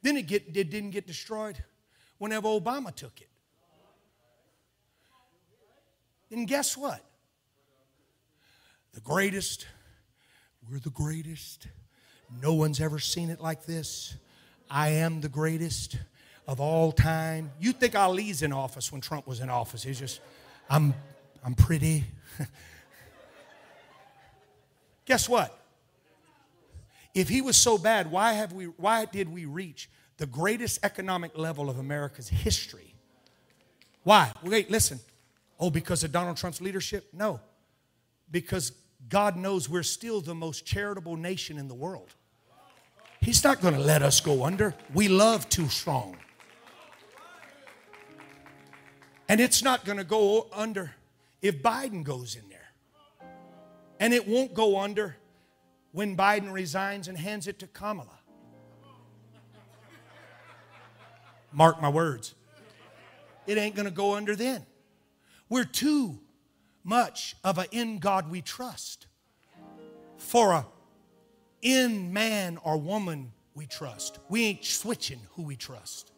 Then 0.02 0.16
it, 0.16 0.26
get, 0.26 0.44
it 0.54 0.70
didn't 0.70 0.90
get 0.90 1.06
destroyed 1.06 1.62
whenever 2.18 2.48
Obama 2.48 2.94
took 2.94 3.20
it. 3.20 3.28
And 6.30 6.46
guess 6.46 6.76
what? 6.76 7.00
The 8.94 9.00
greatest, 9.00 9.66
we're 10.70 10.78
the 10.78 10.90
greatest. 10.90 11.68
No 12.42 12.54
one's 12.54 12.80
ever 12.80 12.98
seen 12.98 13.30
it 13.30 13.40
like 13.40 13.64
this. 13.64 14.16
I 14.70 14.88
am 14.90 15.20
the 15.20 15.28
greatest 15.28 15.96
of 16.48 16.60
all 16.60 16.92
time. 16.92 17.52
You 17.60 17.72
think 17.72 17.94
Ali's 17.94 18.42
in 18.42 18.52
office 18.52 18.90
when 18.90 19.00
Trump 19.00 19.26
was 19.26 19.40
in 19.40 19.48
office. 19.48 19.82
He's 19.82 19.98
just, 19.98 20.20
I'm, 20.68 20.94
I'm 21.44 21.54
pretty. 21.54 22.04
Guess 25.04 25.28
what? 25.28 25.65
If 27.16 27.28
he 27.28 27.40
was 27.40 27.56
so 27.56 27.78
bad, 27.78 28.12
why 28.12 28.34
have 28.34 28.52
we 28.52 28.66
why 28.66 29.06
did 29.06 29.32
we 29.32 29.44
reach 29.46 29.88
the 30.18 30.26
greatest 30.26 30.80
economic 30.82 31.36
level 31.36 31.68
of 31.68 31.78
America's 31.78 32.28
history. 32.28 32.94
Why? 34.02 34.32
Wait, 34.42 34.70
listen. 34.70 35.00
Oh, 35.58 35.70
because 35.70 36.04
of 36.04 36.12
Donald 36.12 36.36
Trump's 36.36 36.60
leadership? 36.60 37.08
No. 37.12 37.40
Because 38.30 38.72
God 39.08 39.36
knows 39.36 39.68
we're 39.68 39.82
still 39.82 40.20
the 40.20 40.34
most 40.34 40.64
charitable 40.64 41.16
nation 41.16 41.58
in 41.58 41.68
the 41.68 41.74
world. 41.74 42.14
He's 43.20 43.42
not 43.42 43.60
going 43.60 43.74
to 43.74 43.80
let 43.80 44.02
us 44.02 44.20
go 44.20 44.44
under. 44.44 44.74
We 44.94 45.08
love 45.08 45.48
too 45.48 45.68
strong. 45.68 46.16
And 49.28 49.40
it's 49.40 49.62
not 49.62 49.84
going 49.84 49.98
to 49.98 50.04
go 50.04 50.46
under 50.52 50.92
if 51.42 51.62
Biden 51.62 52.04
goes 52.04 52.36
in 52.36 52.48
there. 52.48 52.70
And 53.98 54.14
it 54.14 54.28
won't 54.28 54.54
go 54.54 54.78
under 54.78 55.16
when 55.96 56.14
Biden 56.14 56.52
resigns 56.52 57.08
and 57.08 57.16
hands 57.16 57.46
it 57.46 57.58
to 57.60 57.66
Kamala. 57.66 58.18
Mark 61.50 61.80
my 61.80 61.88
words. 61.88 62.34
It 63.46 63.56
ain't 63.56 63.74
going 63.74 63.86
to 63.86 63.90
go 63.90 64.14
under 64.14 64.36
then. 64.36 64.66
We're 65.48 65.64
too 65.64 66.18
much 66.84 67.34
of 67.42 67.56
a 67.56 67.64
in 67.70 67.98
God 67.98 68.30
we 68.30 68.42
trust 68.42 69.06
for 70.18 70.52
a 70.52 70.66
in 71.62 72.12
man 72.12 72.58
or 72.62 72.76
woman 72.76 73.32
we 73.54 73.66
trust. 73.66 74.18
We 74.28 74.44
ain't 74.44 74.66
switching 74.66 75.20
who 75.30 75.44
we 75.44 75.56
trust. 75.56 76.12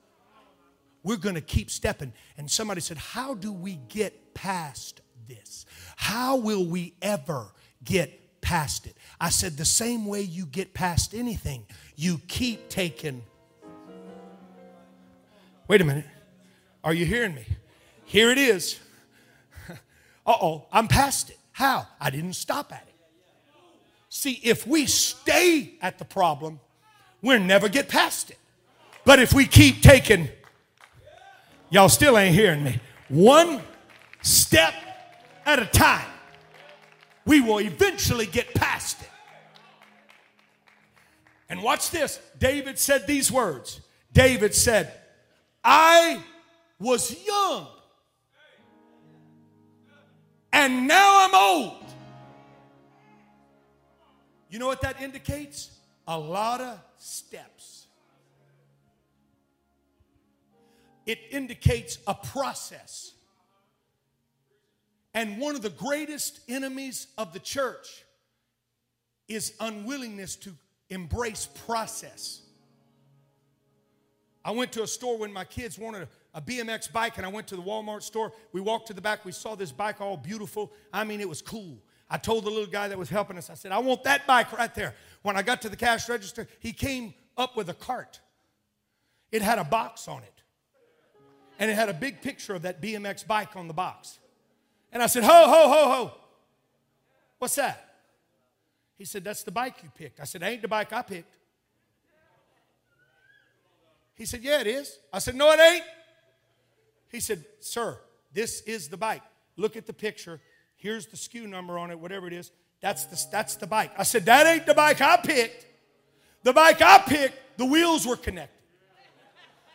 We're 1.04 1.18
going 1.18 1.36
to 1.36 1.40
keep 1.40 1.70
stepping. 1.70 2.12
And 2.36 2.50
somebody 2.50 2.80
said, 2.80 2.96
How 2.96 3.34
do 3.34 3.52
we 3.52 3.76
get 3.88 4.34
past 4.34 5.02
this? 5.28 5.66
How 5.94 6.34
will 6.34 6.66
we 6.66 6.94
ever 7.00 7.52
get 7.84 8.27
past 8.40 8.86
it? 8.86 8.96
I 9.20 9.30
said, 9.30 9.56
The 9.56 9.64
same 9.64 10.06
way 10.06 10.22
you 10.22 10.46
get 10.46 10.74
past 10.74 11.14
anything, 11.14 11.66
you 11.96 12.20
keep 12.26 12.68
taking 12.68 13.22
Wait 15.68 15.82
a 15.82 15.84
minute. 15.84 16.06
Are 16.82 16.94
you 16.94 17.04
hearing 17.04 17.34
me? 17.34 17.44
Here 18.04 18.30
it 18.30 18.38
is. 18.38 18.80
Uh 20.26 20.34
oh, 20.42 20.66
I'm 20.70 20.88
past 20.88 21.30
it. 21.30 21.38
How? 21.52 21.86
I 21.98 22.10
didn't 22.10 22.34
stop 22.34 22.70
at 22.70 22.84
it. 22.86 22.94
See, 24.10 24.38
if 24.44 24.66
we 24.66 24.84
stay 24.84 25.72
at 25.80 25.98
the 25.98 26.04
problem, 26.04 26.60
we'll 27.22 27.40
never 27.40 27.70
get 27.70 27.88
past 27.88 28.28
it. 28.28 28.36
But 29.06 29.20
if 29.20 29.32
we 29.32 29.46
keep 29.46 29.80
taking, 29.80 30.28
y'all 31.70 31.88
still 31.88 32.18
ain't 32.18 32.34
hearing 32.34 32.62
me, 32.62 32.78
one 33.08 33.62
step 34.20 34.74
at 35.46 35.60
a 35.60 35.64
time, 35.64 36.10
we 37.28 37.42
will 37.42 37.60
eventually 37.60 38.24
get 38.24 38.54
past 38.54 39.02
it. 39.02 39.10
And 41.50 41.62
watch 41.62 41.90
this. 41.90 42.18
David 42.38 42.78
said 42.78 43.06
these 43.06 43.30
words. 43.30 43.80
David 44.12 44.54
said, 44.54 44.92
I 45.62 46.22
was 46.78 47.14
young 47.26 47.66
and 50.52 50.88
now 50.88 51.26
I'm 51.26 51.34
old. 51.34 51.84
You 54.48 54.58
know 54.58 54.66
what 54.66 54.80
that 54.80 55.00
indicates? 55.02 55.70
A 56.06 56.18
lot 56.18 56.62
of 56.62 56.80
steps. 56.96 57.86
It 61.04 61.18
indicates 61.30 61.98
a 62.06 62.14
process. 62.14 63.12
And 65.14 65.38
one 65.38 65.54
of 65.56 65.62
the 65.62 65.70
greatest 65.70 66.40
enemies 66.48 67.08
of 67.16 67.32
the 67.32 67.40
church 67.40 68.04
is 69.26 69.54
unwillingness 69.60 70.36
to 70.36 70.54
embrace 70.90 71.48
process. 71.66 72.42
I 74.44 74.52
went 74.52 74.72
to 74.72 74.82
a 74.82 74.86
store 74.86 75.18
when 75.18 75.32
my 75.32 75.44
kids 75.44 75.78
wanted 75.78 76.08
a, 76.34 76.38
a, 76.38 76.40
BMX 76.40 76.90
bike, 76.90 77.18
and 77.18 77.26
I 77.26 77.28
went 77.28 77.46
to 77.48 77.56
the 77.56 77.62
Walmart 77.62 78.02
store. 78.02 78.32
We 78.52 78.60
walked 78.60 78.86
to 78.86 78.94
the 78.94 79.00
back, 79.00 79.24
we 79.24 79.32
saw 79.32 79.54
this 79.54 79.72
bike 79.72 80.00
all 80.00 80.16
beautiful. 80.16 80.72
I 80.92 81.04
mean, 81.04 81.20
it 81.20 81.28
was 81.28 81.42
cool. 81.42 81.78
I 82.08 82.16
told 82.16 82.44
the 82.44 82.50
little 82.50 82.66
guy 82.66 82.88
that 82.88 82.96
was 82.96 83.10
helping 83.10 83.36
us, 83.36 83.50
I 83.50 83.54
said, 83.54 83.72
I 83.72 83.78
want 83.78 84.04
that 84.04 84.26
bike 84.26 84.56
right 84.56 84.74
there. 84.74 84.94
When 85.22 85.36
I 85.36 85.42
got 85.42 85.60
to 85.62 85.68
the 85.68 85.76
cash 85.76 86.08
register, 86.08 86.48
he 86.60 86.72
came 86.72 87.12
up 87.36 87.56
with 87.56 87.68
a 87.68 87.74
cart. 87.74 88.20
It 89.30 89.42
had 89.42 89.58
a 89.58 89.64
box 89.64 90.08
on 90.08 90.22
it, 90.22 90.42
and 91.58 91.70
it 91.70 91.74
had 91.74 91.90
a 91.90 91.94
big 91.94 92.22
picture 92.22 92.54
of 92.54 92.62
that 92.62 92.80
BMX 92.80 93.26
bike 93.26 93.56
on 93.56 93.68
the 93.68 93.74
box. 93.74 94.18
And 94.92 95.02
I 95.02 95.06
said, 95.06 95.24
Ho, 95.24 95.30
ho, 95.30 95.68
ho, 95.68 95.90
ho. 95.90 96.12
What's 97.38 97.54
that? 97.56 97.94
He 98.96 99.04
said, 99.04 99.24
That's 99.24 99.42
the 99.42 99.50
bike 99.50 99.76
you 99.82 99.90
picked. 99.94 100.20
I 100.20 100.24
said, 100.24 100.42
Ain't 100.42 100.62
the 100.62 100.68
bike 100.68 100.92
I 100.92 101.02
picked. 101.02 101.36
He 104.14 104.24
said, 104.24 104.42
Yeah, 104.42 104.60
it 104.60 104.66
is. 104.66 104.98
I 105.12 105.18
said, 105.20 105.34
No, 105.34 105.50
it 105.52 105.60
ain't. 105.60 105.84
He 107.10 107.20
said, 107.20 107.44
Sir, 107.60 107.98
this 108.32 108.62
is 108.62 108.88
the 108.88 108.96
bike. 108.96 109.22
Look 109.56 109.76
at 109.76 109.86
the 109.86 109.92
picture. 109.92 110.40
Here's 110.76 111.06
the 111.06 111.16
SKU 111.16 111.48
number 111.48 111.78
on 111.78 111.90
it, 111.90 111.98
whatever 111.98 112.26
it 112.26 112.32
is. 112.32 112.50
That's 112.80 113.06
the, 113.06 113.20
that's 113.32 113.56
the 113.56 113.66
bike. 113.66 113.92
I 113.96 114.02
said, 114.02 114.26
That 114.26 114.46
ain't 114.46 114.66
the 114.66 114.74
bike 114.74 115.00
I 115.00 115.16
picked. 115.16 115.66
The 116.42 116.52
bike 116.52 116.80
I 116.80 116.98
picked, 116.98 117.58
the 117.58 117.64
wheels 117.64 118.06
were 118.06 118.16
connected, 118.16 118.62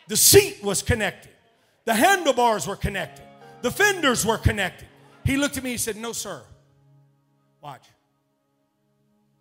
the 0.07 0.17
seat 0.17 0.63
was 0.63 0.81
connected, 0.81 1.31
the 1.85 1.93
handlebars 1.93 2.67
were 2.67 2.75
connected, 2.75 3.25
the 3.61 3.71
fenders 3.71 4.25
were 4.25 4.37
connected. 4.37 4.87
He 5.25 5.37
looked 5.37 5.57
at 5.57 5.63
me, 5.63 5.71
he 5.71 5.77
said, 5.77 5.95
No, 5.95 6.11
sir. 6.11 6.43
Watch. 7.61 7.87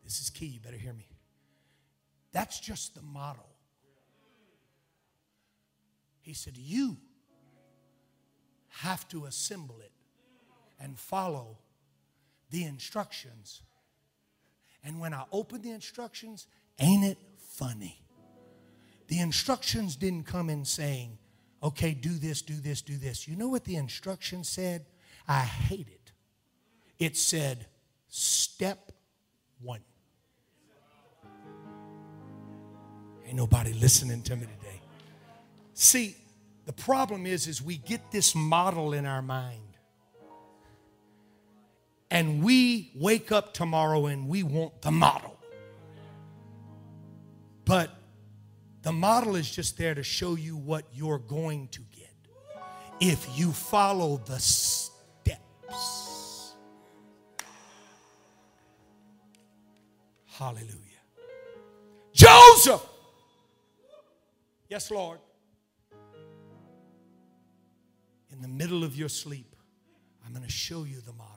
This 0.04 0.20
is 0.20 0.30
key. 0.30 0.46
You 0.46 0.60
better 0.60 0.76
hear 0.76 0.92
me. 0.92 1.08
That's 2.32 2.60
just 2.60 2.94
the 2.94 3.02
model. 3.02 3.48
He 6.20 6.34
said, 6.34 6.56
You 6.56 6.96
have 8.68 9.06
to 9.08 9.26
assemble 9.26 9.80
it 9.80 9.92
and 10.80 10.98
follow 10.98 11.58
the 12.50 12.64
instructions. 12.64 13.62
And 14.84 15.00
when 15.00 15.14
I 15.14 15.24
opened 15.32 15.62
the 15.62 15.70
instructions, 15.70 16.46
ain't 16.78 17.04
it 17.04 17.18
funny? 17.38 18.02
The 19.08 19.20
instructions 19.20 19.96
didn't 19.96 20.26
come 20.26 20.48
in 20.48 20.64
saying, 20.64 21.18
okay, 21.62 21.92
do 21.92 22.10
this, 22.10 22.42
do 22.42 22.54
this, 22.54 22.82
do 22.82 22.96
this. 22.96 23.28
You 23.28 23.36
know 23.36 23.48
what 23.48 23.64
the 23.64 23.76
instructions 23.76 24.48
said? 24.48 24.86
I 25.32 25.44
hate 25.44 25.88
it. 25.88 26.12
It 26.98 27.16
said, 27.16 27.64
step 28.08 28.92
one. 29.62 29.80
Ain't 33.24 33.36
nobody 33.36 33.72
listening 33.72 34.20
to 34.24 34.36
me 34.36 34.42
today. 34.42 34.82
See, 35.72 36.16
the 36.66 36.74
problem 36.74 37.24
is 37.24 37.46
is 37.46 37.62
we 37.62 37.78
get 37.78 38.10
this 38.10 38.34
model 38.34 38.92
in 38.92 39.06
our 39.06 39.22
mind. 39.22 39.78
And 42.10 42.44
we 42.44 42.92
wake 42.94 43.32
up 43.32 43.54
tomorrow 43.54 44.04
and 44.04 44.28
we 44.28 44.42
want 44.42 44.82
the 44.82 44.90
model. 44.90 45.38
But 47.64 47.90
the 48.82 48.92
model 48.92 49.36
is 49.36 49.50
just 49.50 49.78
there 49.78 49.94
to 49.94 50.02
show 50.02 50.34
you 50.34 50.58
what 50.58 50.84
you're 50.92 51.18
going 51.18 51.68
to 51.68 51.80
get 51.96 52.14
if 53.00 53.26
you 53.34 53.50
follow 53.50 54.20
the 54.26 54.38
Hallelujah. 60.26 60.78
Joseph 62.12 62.88
Yes, 64.72 64.90
Lord. 64.90 65.18
In 68.30 68.40
the 68.40 68.48
middle 68.48 68.84
of 68.84 68.96
your 68.96 69.10
sleep, 69.10 69.54
I'm 70.24 70.32
going 70.32 70.46
to 70.46 70.50
show 70.50 70.84
you 70.84 71.02
the 71.02 71.12
model. 71.12 71.36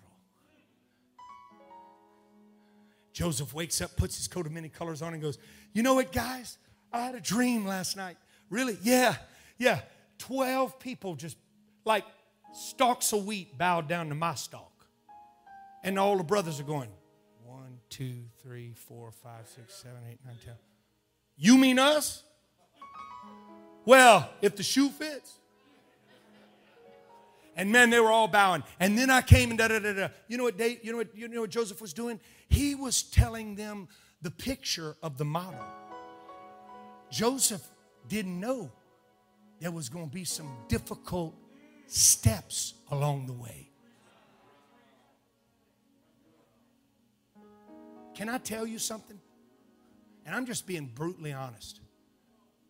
Joseph 3.12 3.54
wakes 3.54 3.82
up, 3.82 3.98
puts 3.98 4.16
his 4.16 4.30
coat 4.30 4.46
of 4.46 4.54
many 4.54 4.70
colors 4.70 5.02
on, 5.02 5.12
and 5.12 5.22
goes, 5.22 5.38
You 5.74 5.84
know 5.84 5.96
what, 5.96 6.14
guys? 6.14 6.58
I 6.94 7.02
had 7.02 7.16
a 7.16 7.20
dream 7.20 7.68
last 7.68 7.98
night. 7.98 8.16
Really? 8.50 8.78
Yeah, 8.82 9.18
yeah. 9.58 9.82
12 10.20 10.80
people 10.80 11.16
just 11.16 11.36
like 11.84 12.06
stalks 12.56 13.12
of 13.12 13.26
wheat 13.26 13.58
bowed 13.58 13.88
down 13.88 14.10
to 14.10 14.16
my 14.16 14.34
stalk. 14.36 14.72
And 15.84 16.00
all 16.00 16.18
the 16.18 16.24
brothers 16.24 16.60
are 16.60 16.64
going, 16.64 16.90
one, 17.44 17.80
two, 17.90 18.24
three, 18.42 18.74
four, 18.74 19.12
five, 19.12 19.48
six, 19.48 19.76
seven, 19.76 20.00
eight, 20.10 20.20
nine, 20.26 20.38
ten. 20.44 20.56
You 21.38 21.58
mean 21.58 21.78
us? 21.78 22.24
Well, 23.86 24.30
if 24.42 24.56
the 24.56 24.64
shoe 24.64 24.90
fits. 24.90 25.38
And 27.58 27.72
man, 27.72 27.90
they 27.90 28.00
were 28.00 28.12
all 28.12 28.28
bowing. 28.28 28.64
And 28.80 28.98
then 28.98 29.10
I 29.10 29.22
came 29.22 29.50
and 29.50 29.60
da 29.60 29.68
da 29.68 29.80
da 29.80 29.94
da. 29.94 30.08
You 30.28 30.38
know 30.38 30.44
what? 30.46 30.60
You 30.60 30.92
know 30.92 30.98
what? 30.98 31.16
You 31.16 31.28
know 31.28 31.42
what 31.42 31.50
Joseph 31.50 31.80
was 31.82 31.94
doing? 31.94 32.20
He 32.50 32.76
was 32.76 33.04
telling 33.04 33.56
them 33.56 33.88
the 34.22 34.32
picture 34.32 34.96
of 35.04 35.18
the 35.18 35.26
model. 35.26 35.64
Joseph 37.12 37.62
didn't 38.08 38.40
know 38.40 38.72
there 39.60 39.72
was 39.72 39.88
going 39.88 40.10
to 40.10 40.14
be 40.14 40.26
some 40.26 40.52
difficult 40.68 41.36
steps 41.88 42.74
along 42.92 43.28
the 43.28 43.34
way. 43.34 43.70
Can 48.16 48.30
I 48.30 48.38
tell 48.38 48.66
you 48.66 48.80
something? 48.80 49.20
And 50.26 50.34
I'm 50.34 50.46
just 50.46 50.66
being 50.66 50.88
brutally 50.88 51.34
honest. 51.34 51.82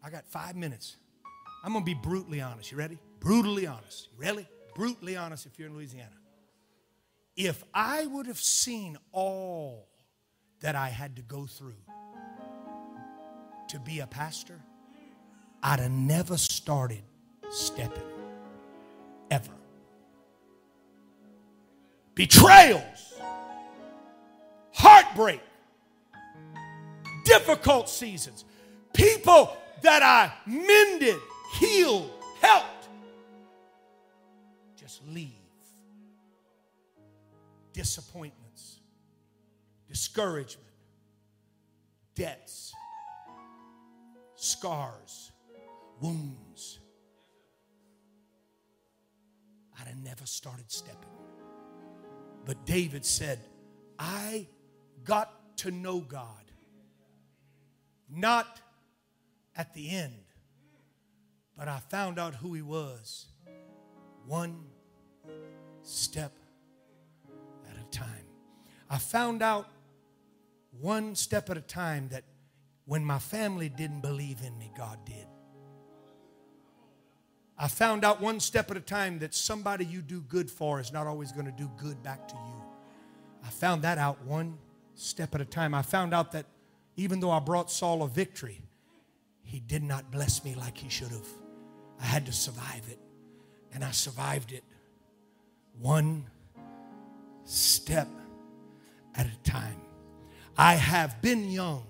I 0.04 0.10
got 0.10 0.28
five 0.28 0.56
minutes. 0.56 0.98
I'm 1.64 1.72
going 1.72 1.84
to 1.84 1.86
be 1.86 1.94
brutally 1.94 2.42
honest. 2.42 2.72
You 2.72 2.78
ready? 2.78 3.00
Brutally 3.20 3.66
honest. 3.66 4.10
You? 4.20 4.46
Brutally 4.76 5.16
honest 5.16 5.46
if 5.46 5.58
you're 5.58 5.70
in 5.70 5.76
Louisiana. 5.76 6.10
If 7.36 7.64
I 7.74 8.06
would 8.06 8.28
have 8.28 8.40
seen 8.40 8.98
all 9.12 9.88
that 10.62 10.76
I 10.76 10.90
had 10.90 11.16
to 11.18 11.22
go 11.22 11.46
through 11.46 11.76
to 13.70 13.80
be 13.80 14.00
a 14.00 14.08
pastor, 14.08 14.60
I'd 15.64 15.80
have 15.80 15.92
never 15.92 16.38
started 16.38 17.02
stepping. 17.50 18.15
Ever. 19.32 19.52
Betrayals, 22.14 23.14
heartbreak, 24.74 25.42
difficult 27.26 27.90
seasons, 27.90 28.46
people 28.94 29.56
that 29.82 30.02
I 30.02 30.32
mended 30.50 31.18
healed, 31.60 32.10
helped. 32.40 32.88
Just 34.78 35.06
leave. 35.08 35.32
Disappointments, 37.74 38.80
discouragement, 39.90 40.66
debts, 42.16 42.74
scars, 44.36 45.32
wounds. 46.00 46.80
I'd 49.80 49.88
have 49.88 50.04
never 50.04 50.26
started 50.26 50.72
stepping. 50.72 51.10
But 52.46 52.66
David 52.66 53.06
said, 53.06 53.40
I 53.98 54.48
got 55.04 55.58
to 55.58 55.72
know 55.72 56.00
God, 56.00 56.52
not 58.10 58.62
at 59.56 59.74
the 59.74 59.90
end, 59.90 60.14
but 61.58 61.68
I 61.68 61.80
found 61.90 62.20
out 62.20 62.36
who 62.36 62.54
he 62.54 62.62
was 62.62 63.28
one 64.26 64.66
step 65.84 66.34
at 67.70 67.78
a 67.78 67.90
time. 67.90 68.26
I 68.90 68.98
found 68.98 69.42
out 69.42 69.68
one 70.80 71.16
step 71.16 71.50
at 71.50 71.58
a 71.58 71.62
time 71.62 72.10
that 72.10 72.24
when 72.86 73.04
my 73.04 73.20
family 73.20 73.70
didn't 73.70 74.02
believe 74.02 74.42
in 74.46 74.58
me, 74.58 74.72
God 74.78 75.00
did. 75.06 75.26
I 77.58 77.68
found 77.70 78.04
out 78.04 78.22
one 78.22 78.40
step 78.40 78.70
at 78.70 78.78
a 78.78 78.82
time 78.82 79.20
that 79.20 79.34
somebody 79.34 79.86
you 79.86 80.02
do 80.02 80.22
good 80.22 80.52
for 80.52 80.80
is 80.80 80.92
not 80.92 81.08
always 81.08 81.32
going 81.32 81.46
to 81.46 81.54
do 81.54 81.72
good 81.78 82.02
back 82.04 82.28
to 82.28 82.36
you. 82.36 82.64
I 83.46 83.50
found 83.50 83.82
that 83.84 83.98
out 83.98 84.22
one 84.26 84.58
step 84.96 85.34
at 85.36 85.42
a 85.42 85.46
time. 85.46 85.74
I 85.74 85.82
found 85.82 86.14
out 86.14 86.34
that 86.34 86.46
even 86.98 87.20
though 87.20 87.32
I 87.32 87.40
brought 87.40 87.72
Saul 87.72 88.04
a 88.04 88.08
victory, 88.08 88.62
he 89.44 89.60
did 89.60 89.84
not 89.84 90.12
bless 90.12 90.44
me 90.44 90.56
like 90.56 90.78
he 90.78 90.90
should 90.90 91.12
have. 91.12 91.28
I 92.02 92.06
had 92.06 92.26
to 92.26 92.34
survive 92.34 92.84
it, 92.90 93.00
and 93.74 93.84
I 93.84 93.92
survived 93.92 94.52
it 94.52 94.64
one 95.80 96.26
step 97.46 98.08
at 99.14 99.28
a 99.28 99.50
time. 99.50 99.80
I 100.58 100.74
have 100.74 101.22
been 101.22 101.50
young, 101.50 101.86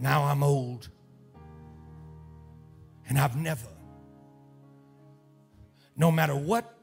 now 0.00 0.24
I'm 0.24 0.42
old, 0.42 0.88
and 3.08 3.18
I've 3.18 3.36
never 3.36 3.66
no 5.96 6.10
matter 6.10 6.34
what 6.34 6.74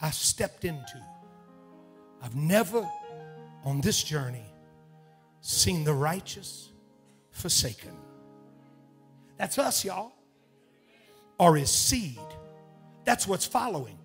I 0.00 0.10
stepped 0.10 0.64
into, 0.64 1.00
I've 2.22 2.36
never 2.36 2.88
on 3.64 3.80
this 3.80 4.02
journey 4.02 4.44
seen 5.40 5.84
the 5.84 5.94
righteous 5.94 6.70
forsaken. 7.30 7.96
That's 9.36 9.58
us, 9.58 9.84
y'all. 9.84 10.12
Or 11.38 11.56
his 11.56 11.70
seed. 11.70 12.18
That's 13.04 13.26
what's 13.26 13.46
following. 13.46 13.98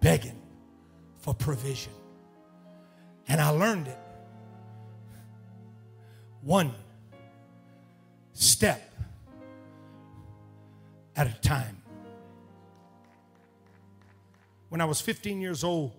Begging 0.00 0.40
for 1.18 1.34
provision. 1.34 1.92
And 3.28 3.40
I 3.40 3.50
learned 3.50 3.88
it. 3.88 3.98
One 6.42 6.72
step 8.32 8.92
at 11.14 11.26
a 11.26 11.40
time 11.40 11.81
when 14.72 14.80
I 14.80 14.86
was 14.86 15.02
15 15.02 15.38
years 15.42 15.64
old 15.64 15.92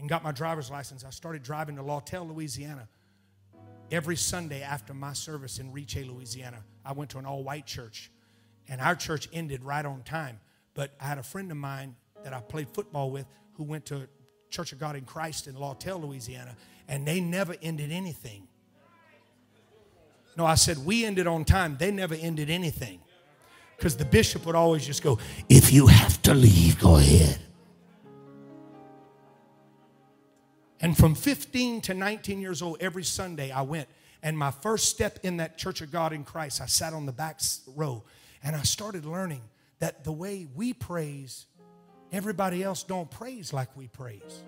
and 0.00 0.08
got 0.08 0.24
my 0.24 0.32
driver's 0.32 0.68
license, 0.68 1.04
I 1.04 1.10
started 1.10 1.44
driving 1.44 1.76
to 1.76 1.82
Lawtell, 1.82 2.26
Louisiana. 2.26 2.88
Every 3.92 4.16
Sunday 4.16 4.62
after 4.62 4.92
my 4.92 5.12
service 5.12 5.60
in 5.60 5.70
Reche, 5.70 6.04
Louisiana, 6.04 6.64
I 6.84 6.90
went 6.90 7.10
to 7.10 7.18
an 7.18 7.24
all 7.24 7.44
white 7.44 7.66
church. 7.66 8.10
And 8.68 8.80
our 8.80 8.96
church 8.96 9.28
ended 9.32 9.62
right 9.62 9.86
on 9.86 10.02
time. 10.02 10.40
But 10.74 10.90
I 11.00 11.04
had 11.04 11.18
a 11.18 11.22
friend 11.22 11.52
of 11.52 11.56
mine 11.56 11.94
that 12.24 12.32
I 12.32 12.40
played 12.40 12.68
football 12.70 13.12
with 13.12 13.26
who 13.52 13.62
went 13.62 13.86
to 13.86 14.08
Church 14.50 14.72
of 14.72 14.80
God 14.80 14.96
in 14.96 15.04
Christ 15.04 15.46
in 15.46 15.54
Lawtell, 15.54 16.00
Louisiana, 16.00 16.56
and 16.88 17.06
they 17.06 17.20
never 17.20 17.54
ended 17.62 17.92
anything. 17.92 18.48
No, 20.36 20.46
I 20.46 20.56
said 20.56 20.78
we 20.78 21.04
ended 21.04 21.28
on 21.28 21.44
time. 21.44 21.76
They 21.78 21.92
never 21.92 22.16
ended 22.16 22.50
anything. 22.50 22.98
Because 23.76 23.96
the 23.96 24.04
bishop 24.04 24.46
would 24.46 24.56
always 24.56 24.84
just 24.84 25.04
go, 25.04 25.20
If 25.48 25.72
you 25.72 25.86
have 25.86 26.20
to 26.22 26.34
leave, 26.34 26.80
go 26.80 26.96
ahead. 26.96 27.38
And 30.84 30.94
from 30.94 31.14
15 31.14 31.80
to 31.80 31.94
19 31.94 32.42
years 32.42 32.60
old, 32.60 32.76
every 32.78 33.04
Sunday 33.04 33.50
I 33.50 33.62
went. 33.62 33.88
And 34.22 34.36
my 34.36 34.50
first 34.50 34.90
step 34.90 35.18
in 35.22 35.38
that 35.38 35.56
Church 35.56 35.80
of 35.80 35.90
God 35.90 36.12
in 36.12 36.24
Christ, 36.24 36.60
I 36.60 36.66
sat 36.66 36.92
on 36.92 37.06
the 37.06 37.12
back 37.12 37.40
row 37.74 38.04
and 38.42 38.54
I 38.54 38.60
started 38.64 39.06
learning 39.06 39.40
that 39.78 40.04
the 40.04 40.12
way 40.12 40.46
we 40.54 40.74
praise, 40.74 41.46
everybody 42.12 42.62
else 42.62 42.82
don't 42.82 43.10
praise 43.10 43.50
like 43.50 43.74
we 43.74 43.88
praise 43.88 44.42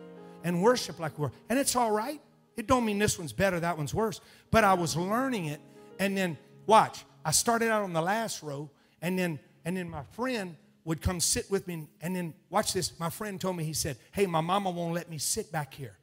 and 0.45 0.61
worship 0.61 1.01
like 1.01 1.19
we're. 1.19 1.31
And 1.49 1.59
it's 1.59 1.75
all 1.75 1.91
right. 1.91 2.21
It 2.59 2.67
don't 2.67 2.85
mean 2.85 2.99
this 2.99 3.19
one's 3.19 3.33
better, 3.33 3.59
that 3.61 3.79
one's 3.79 3.95
worse. 3.95 4.21
But 4.51 4.63
I 4.63 4.75
was 4.75 4.95
learning 4.95 5.47
it. 5.47 5.63
And 5.99 6.15
then 6.15 6.37
watch, 6.67 7.07
I 7.25 7.31
started 7.31 7.71
out 7.71 7.83
on 7.83 7.95
the 7.95 8.03
last 8.03 8.43
row, 8.43 8.69
and 9.01 9.19
then 9.19 9.41
and 9.65 9.75
then 9.75 9.89
my 9.89 10.03
friend 10.13 10.55
would 10.85 11.01
come 11.01 11.19
sit 11.19 11.51
with 11.51 11.67
me. 11.67 11.89
And 12.03 12.15
then 12.15 12.35
watch 12.51 12.75
this. 12.75 13.01
My 13.01 13.09
friend 13.09 13.41
told 13.41 13.57
me, 13.57 13.65
he 13.65 13.73
said, 13.73 13.97
Hey, 14.13 14.27
my 14.27 14.43
mama 14.43 14.71
won't 14.71 14.93
let 14.93 15.09
me 15.09 15.17
sit 15.17 15.51
back 15.51 15.73
here 15.73 15.97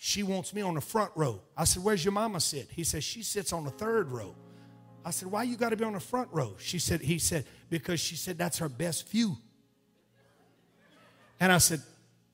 she 0.00 0.22
wants 0.22 0.54
me 0.54 0.62
on 0.62 0.74
the 0.74 0.80
front 0.80 1.10
row. 1.16 1.40
I 1.56 1.64
said, 1.64 1.82
Where's 1.82 2.04
your 2.04 2.12
mama 2.12 2.38
sit? 2.38 2.68
He 2.70 2.84
said, 2.84 3.02
She 3.02 3.24
sits 3.24 3.52
on 3.52 3.64
the 3.64 3.70
third 3.72 4.12
row. 4.12 4.36
I 5.04 5.10
said, 5.10 5.28
Why 5.28 5.42
you 5.42 5.56
got 5.56 5.70
to 5.70 5.76
be 5.76 5.84
on 5.84 5.94
the 5.94 6.00
front 6.00 6.28
row? 6.30 6.54
She 6.58 6.78
said, 6.78 7.00
He 7.00 7.18
said, 7.18 7.44
Because 7.68 7.98
she 7.98 8.14
said 8.14 8.38
that's 8.38 8.58
her 8.58 8.68
best 8.68 9.08
view. 9.08 9.36
And 11.40 11.50
I 11.50 11.58
said, 11.58 11.82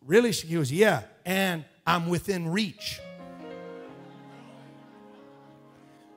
Really? 0.04 0.32
She 0.32 0.46
goes, 0.46 0.70
Yeah. 0.70 1.04
And 1.24 1.64
I'm 1.86 2.10
within 2.10 2.48
reach. 2.48 3.00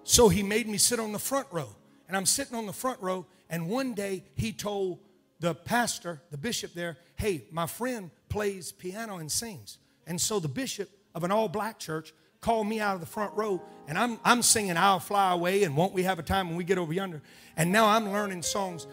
So 0.03 0.27
he 0.27 0.43
made 0.43 0.67
me 0.67 0.77
sit 0.77 0.99
on 0.99 1.13
the 1.13 1.19
front 1.19 1.47
row. 1.51 1.69
And 2.09 2.17
I'm 2.17 2.25
sitting 2.25 2.57
on 2.57 2.65
the 2.65 2.73
front 2.73 3.01
row. 3.01 3.25
And 3.49 3.69
one 3.69 3.93
day 3.93 4.25
he 4.35 4.51
told 4.51 4.99
the 5.39 5.55
pastor, 5.55 6.21
the 6.29 6.37
bishop 6.37 6.73
there, 6.73 6.97
Hey, 7.15 7.45
my 7.51 7.67
friend 7.67 8.11
plays 8.27 8.73
piano 8.73 9.15
and 9.15 9.31
sings. 9.31 9.77
And 10.05 10.19
so 10.19 10.41
the 10.41 10.49
bishop 10.49 10.89
of 11.17 11.23
an 11.23 11.31
all 11.31 11.49
black 11.49 11.79
church 11.79 12.13
called 12.41 12.67
me 12.67 12.79
out 12.79 12.93
of 12.93 12.99
the 13.01 13.07
front 13.07 13.33
row 13.35 13.59
and 13.87 13.97
I'm, 13.97 14.19
I'm 14.23 14.43
singing 14.43 14.77
I'll 14.77 14.99
Fly 14.99 15.31
Away 15.31 15.63
and 15.63 15.75
Won't 15.75 15.93
We 15.93 16.03
Have 16.03 16.19
a 16.19 16.23
Time 16.23 16.47
When 16.47 16.57
We 16.57 16.63
Get 16.63 16.77
Over 16.77 16.93
Yonder. 16.93 17.23
And 17.55 17.71
now 17.71 17.87
I'm 17.87 18.11
learning 18.11 18.43
songs 18.43 18.85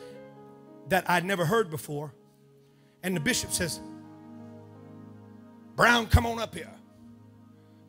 that 0.89 1.09
I'd 1.11 1.25
never 1.25 1.45
heard 1.45 1.69
before. 1.69 2.15
And 3.03 3.15
the 3.15 3.21
bishop 3.21 3.53
says, 3.53 3.79
Brown, 5.77 6.07
come 6.07 6.25
on 6.25 6.39
up 6.39 6.55
here. 6.55 6.71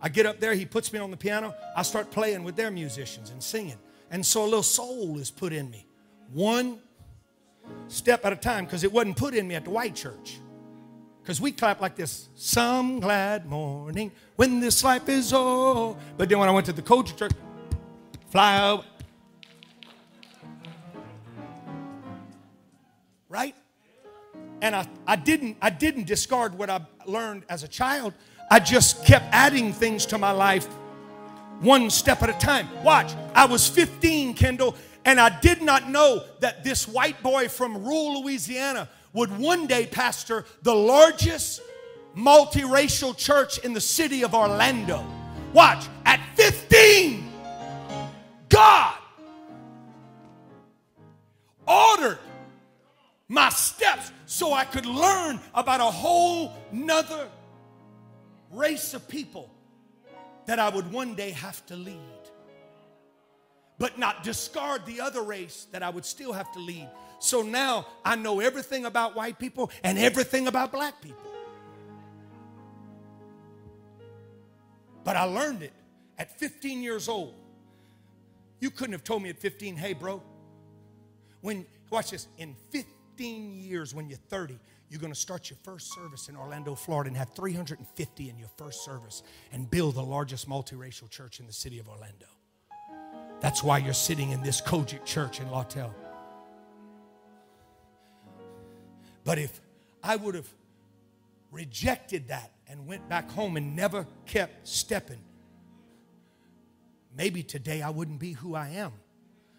I 0.01 0.09
get 0.09 0.25
up 0.25 0.41
there, 0.41 0.53
he 0.53 0.65
puts 0.65 0.91
me 0.91 0.99
on 0.99 1.11
the 1.11 1.17
piano. 1.17 1.55
I 1.77 1.83
start 1.83 2.11
playing 2.11 2.43
with 2.43 2.57
their 2.57 2.71
musicians 2.71 3.29
and 3.29 3.41
singing. 3.41 3.77
And 4.11 4.25
so 4.25 4.43
a 4.43 4.45
little 4.45 4.63
soul 4.63 5.17
is 5.17 5.31
put 5.31 5.53
in 5.53 5.71
me. 5.71 5.87
One 6.33 6.79
step 7.87 8.25
at 8.25 8.33
a 8.33 8.35
time 8.35 8.65
because 8.65 8.83
it 8.83 8.91
wasn't 8.91 9.15
put 9.15 9.33
in 9.33 9.47
me 9.47 9.55
at 9.55 9.63
the 9.63 9.69
white 9.69 9.95
church. 9.95 10.39
Because 11.25 11.41
we 11.41 11.51
clap 11.51 11.81
like 11.81 11.95
this 11.95 12.29
some 12.35 12.99
glad 12.99 13.47
morning 13.47 14.11
when 14.35 14.59
this 14.59 14.83
life 14.83 15.09
is 15.09 15.33
over. 15.33 15.99
But 16.17 16.29
then 16.29 16.37
when 16.37 16.47
I 16.47 16.51
went 16.51 16.67
to 16.67 16.71
the 16.71 16.83
culture 16.83 17.15
church, 17.15 17.31
fly 18.29 18.59
out. 18.59 18.85
Right? 23.27 23.55
And 24.61 24.75
I, 24.75 24.87
I 25.07 25.15
didn't 25.15 25.57
I 25.63 25.71
didn't 25.71 26.05
discard 26.05 26.55
what 26.55 26.69
I 26.69 26.81
learned 27.07 27.41
as 27.49 27.63
a 27.63 27.67
child. 27.67 28.13
I 28.51 28.59
just 28.59 29.03
kept 29.03 29.25
adding 29.31 29.73
things 29.73 30.05
to 30.07 30.19
my 30.19 30.29
life 30.29 30.67
one 31.59 31.89
step 31.89 32.21
at 32.21 32.29
a 32.29 32.33
time. 32.33 32.69
Watch, 32.83 33.15
I 33.33 33.47
was 33.47 33.67
15, 33.67 34.35
Kendall, 34.35 34.75
and 35.05 35.19
I 35.19 35.39
did 35.39 35.63
not 35.63 35.89
know 35.89 36.23
that 36.41 36.63
this 36.63 36.87
white 36.87 37.23
boy 37.23 37.47
from 37.47 37.83
rural 37.83 38.21
Louisiana 38.21 38.89
would 39.15 39.35
one 39.37 39.65
day 39.65 39.87
pastor 39.87 40.45
the 40.61 40.75
largest 40.75 41.61
multiracial 42.15 43.17
church 43.17 43.57
in 43.59 43.73
the 43.73 43.81
city 43.81 44.23
of 44.23 44.35
Orlando. 44.35 45.03
Watch, 45.53 45.85
at 46.05 46.19
15, 46.35 47.31
God 48.49 48.97
ordered 51.67 52.19
my 53.27 53.49
steps 53.49 54.11
so 54.25 54.53
I 54.53 54.65
could 54.65 54.85
learn 54.85 55.39
about 55.53 55.79
a 55.79 55.85
whole 55.85 56.53
nother 56.71 57.27
race 58.51 58.93
of 58.93 59.07
people 59.07 59.49
that 60.45 60.59
I 60.59 60.69
would 60.69 60.91
one 60.91 61.15
day 61.15 61.31
have 61.31 61.65
to 61.67 61.75
lead. 61.75 61.99
But 63.77 63.99
not 63.99 64.23
discard 64.23 64.85
the 64.85 65.01
other 65.01 65.21
race 65.21 65.67
that 65.71 65.83
I 65.83 65.89
would 65.89 66.05
still 66.05 66.33
have 66.33 66.51
to 66.53 66.59
lead 66.59 66.89
so 67.19 67.41
now 67.41 67.87
I 68.03 68.15
know 68.15 68.39
everything 68.39 68.85
about 68.85 69.15
white 69.15 69.39
people 69.39 69.71
and 69.83 69.97
everything 69.97 70.47
about 70.47 70.71
black 70.71 71.01
people. 71.01 71.17
But 75.03 75.15
I 75.15 75.23
learned 75.23 75.63
it 75.63 75.73
at 76.17 76.39
15 76.39 76.81
years 76.81 77.07
old. 77.07 77.33
You 78.59 78.71
couldn't 78.71 78.93
have 78.93 79.03
told 79.03 79.21
me 79.21 79.29
at 79.29 79.39
15, 79.39 79.75
hey, 79.75 79.93
bro, 79.93 80.21
when, 81.41 81.65
watch 81.91 82.11
this, 82.11 82.27
in 82.37 82.55
15 82.71 83.53
years, 83.53 83.93
when 83.93 84.07
you're 84.07 84.17
30, 84.29 84.57
you're 84.89 85.01
going 85.01 85.13
to 85.13 85.19
start 85.19 85.49
your 85.49 85.57
first 85.63 85.93
service 85.93 86.29
in 86.29 86.35
Orlando, 86.35 86.73
Florida, 86.73 87.07
and 87.07 87.17
have 87.17 87.33
350 87.33 88.29
in 88.29 88.39
your 88.39 88.49
first 88.57 88.83
service 88.83 89.21
and 89.51 89.69
build 89.69 89.95
the 89.95 90.03
largest 90.03 90.49
multiracial 90.49 91.09
church 91.09 91.39
in 91.39 91.45
the 91.45 91.53
city 91.53 91.79
of 91.79 91.87
Orlando. 91.87 92.27
That's 93.41 93.63
why 93.63 93.79
you're 93.79 93.93
sitting 93.93 94.31
in 94.31 94.41
this 94.41 94.61
COGIC 94.61 95.05
church 95.05 95.39
in 95.39 95.49
Lawtell. 95.51 95.93
But 99.23 99.39
if 99.39 99.59
I 100.03 100.15
would 100.15 100.35
have 100.35 100.47
rejected 101.51 102.29
that 102.29 102.51
and 102.67 102.87
went 102.87 103.07
back 103.09 103.29
home 103.31 103.57
and 103.57 103.75
never 103.75 104.07
kept 104.25 104.67
stepping, 104.67 105.19
maybe 107.15 107.43
today 107.43 107.81
I 107.81 107.89
wouldn't 107.89 108.19
be 108.19 108.33
who 108.33 108.55
I 108.55 108.69
am 108.69 108.93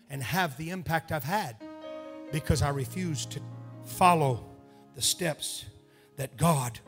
and 0.08 0.22
have 0.22 0.56
the 0.56 0.70
impact 0.70 1.12
I've 1.12 1.24
had 1.24 1.56
because 2.32 2.62
I 2.62 2.70
refused 2.70 3.32
to 3.32 3.40
follow 3.84 4.44
the 4.94 5.02
steps 5.02 5.64
that 6.16 6.36
God 6.36 6.78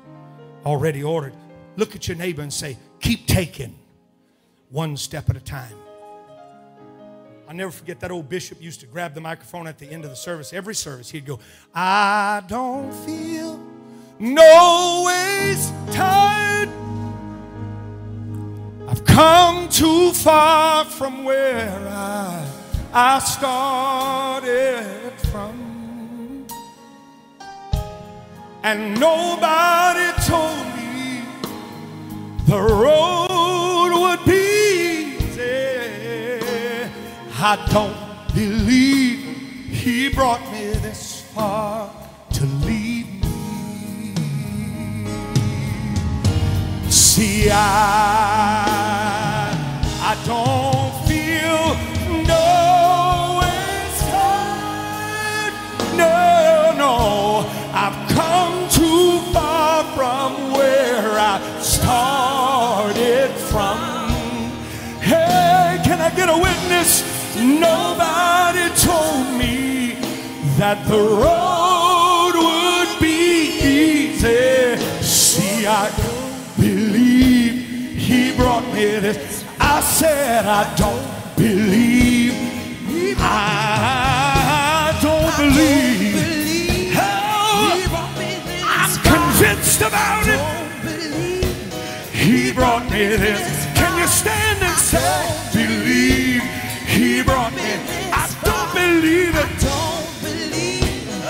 already 0.64 1.02
ordered. 1.02 1.34
Look 1.76 1.94
at 1.94 2.08
your 2.08 2.16
neighbor 2.16 2.42
and 2.42 2.52
say, 2.52 2.76
Keep 3.00 3.26
taking 3.26 3.78
one 4.70 4.96
step 4.96 5.30
at 5.30 5.36
a 5.36 5.40
time. 5.40 5.74
I'll 7.48 7.54
never 7.54 7.72
forget 7.72 7.98
that 8.00 8.10
old 8.10 8.28
bishop 8.28 8.60
used 8.60 8.80
to 8.80 8.86
grab 8.86 9.14
the 9.14 9.22
microphone 9.22 9.66
at 9.66 9.78
the 9.78 9.90
end 9.90 10.04
of 10.04 10.10
the 10.10 10.16
service. 10.16 10.52
Every 10.52 10.74
service, 10.74 11.08
he'd 11.08 11.24
go, 11.24 11.38
I 11.74 12.42
don't 12.46 12.92
feel 13.06 13.58
no 14.18 15.04
ways 15.06 15.72
tired. 15.90 16.68
I've 18.86 19.02
come 19.06 19.70
too 19.70 20.12
far 20.12 20.84
from 20.84 21.24
where 21.24 21.88
I, 21.88 22.46
I 22.92 23.18
started 23.20 25.12
from. 25.30 26.46
And 28.62 29.00
nobody 29.00 30.12
told 30.26 30.66
me 30.76 31.22
the 32.44 32.60
road 32.60 33.27
I 37.40 37.54
don't 37.70 37.94
believe 38.34 39.20
he 39.70 40.08
brought 40.08 40.42
me 40.50 40.72
this 40.72 41.22
far 41.22 41.88
to 42.32 42.44
leave 42.44 43.06
me. 43.22 44.14
See, 46.90 47.48
I, 47.48 48.67
Nobody 67.40 68.68
told 68.74 69.32
me 69.38 69.96
that 70.58 70.84
the 70.88 70.98
road 70.98 72.34
would 72.34 73.00
be 73.00 73.60
easy. 73.62 74.76
See, 75.00 75.66
I 75.66 75.90
don't 75.96 76.56
believe 76.56 77.54
he 77.96 78.34
brought 78.36 78.66
me 78.74 78.98
this. 78.98 79.44
I 79.60 79.80
said, 79.80 80.46
I 80.46 80.64
don't 80.76 81.36
believe. 81.36 82.34
I 83.20 84.98
don't 85.00 85.36
believe. 85.36 86.96
I'm 88.64 88.92
convinced 89.02 89.80
about 89.80 90.26
it. 90.26 90.40
He 92.12 92.52
brought 92.52 92.90
me 92.90 93.16
this. 93.16 93.57
Don't 99.02 100.20
believe 100.22 100.96
it. 100.96 101.24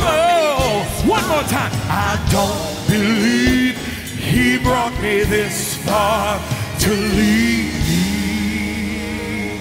Oh, 0.00 1.04
one 1.06 1.26
more 1.28 1.42
time. 1.44 1.70
I 1.90 2.16
don't 2.30 2.88
believe 2.88 3.76
he 4.16 4.58
brought 4.58 4.92
me 5.00 5.22
this 5.24 5.76
far 5.84 6.40
to 6.80 6.90
leave 6.90 7.74
me. 7.88 9.58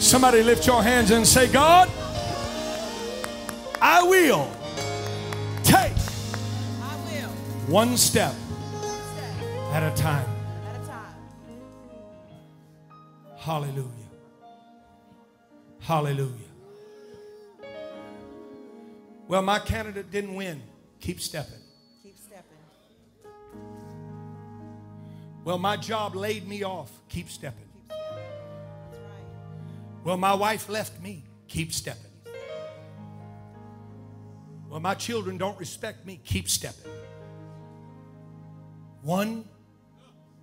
Somebody 0.00 0.42
lift 0.42 0.66
your 0.66 0.82
hands 0.82 1.10
and 1.10 1.26
say, 1.26 1.48
God, 1.50 1.88
I 3.80 4.02
will 4.02 4.48
take 5.62 5.92
I 6.82 6.96
will. 7.06 7.28
one 7.68 7.96
step 7.96 8.32
Step 8.34 9.72
at 9.72 9.82
a 9.82 9.90
time. 9.96 10.26
at 10.68 10.76
a 10.82 10.86
time. 10.86 11.16
Hallelujah. 13.38 14.03
Hallelujah. 15.84 16.32
Well, 19.28 19.42
my 19.42 19.58
candidate 19.58 20.10
didn't 20.10 20.34
win. 20.34 20.62
Keep 21.00 21.20
stepping. 21.20 21.60
Keep 22.02 22.16
stepping. 22.16 22.56
Well, 25.44 25.58
my 25.58 25.76
job 25.76 26.14
laid 26.16 26.48
me 26.48 26.62
off. 26.62 26.90
Keep 27.10 27.28
stepping. 27.28 27.66
Keep 27.74 27.84
stepping. 27.92 28.16
That's 28.80 28.92
right. 28.92 30.04
Well, 30.04 30.16
my 30.16 30.32
wife 30.32 30.70
left 30.70 31.02
me. 31.02 31.22
Keep 31.48 31.74
stepping. 31.74 32.10
Well, 34.70 34.80
my 34.80 34.94
children 34.94 35.36
don't 35.36 35.58
respect 35.58 36.06
me. 36.06 36.18
Keep 36.24 36.48
stepping. 36.48 36.92
One 39.02 39.44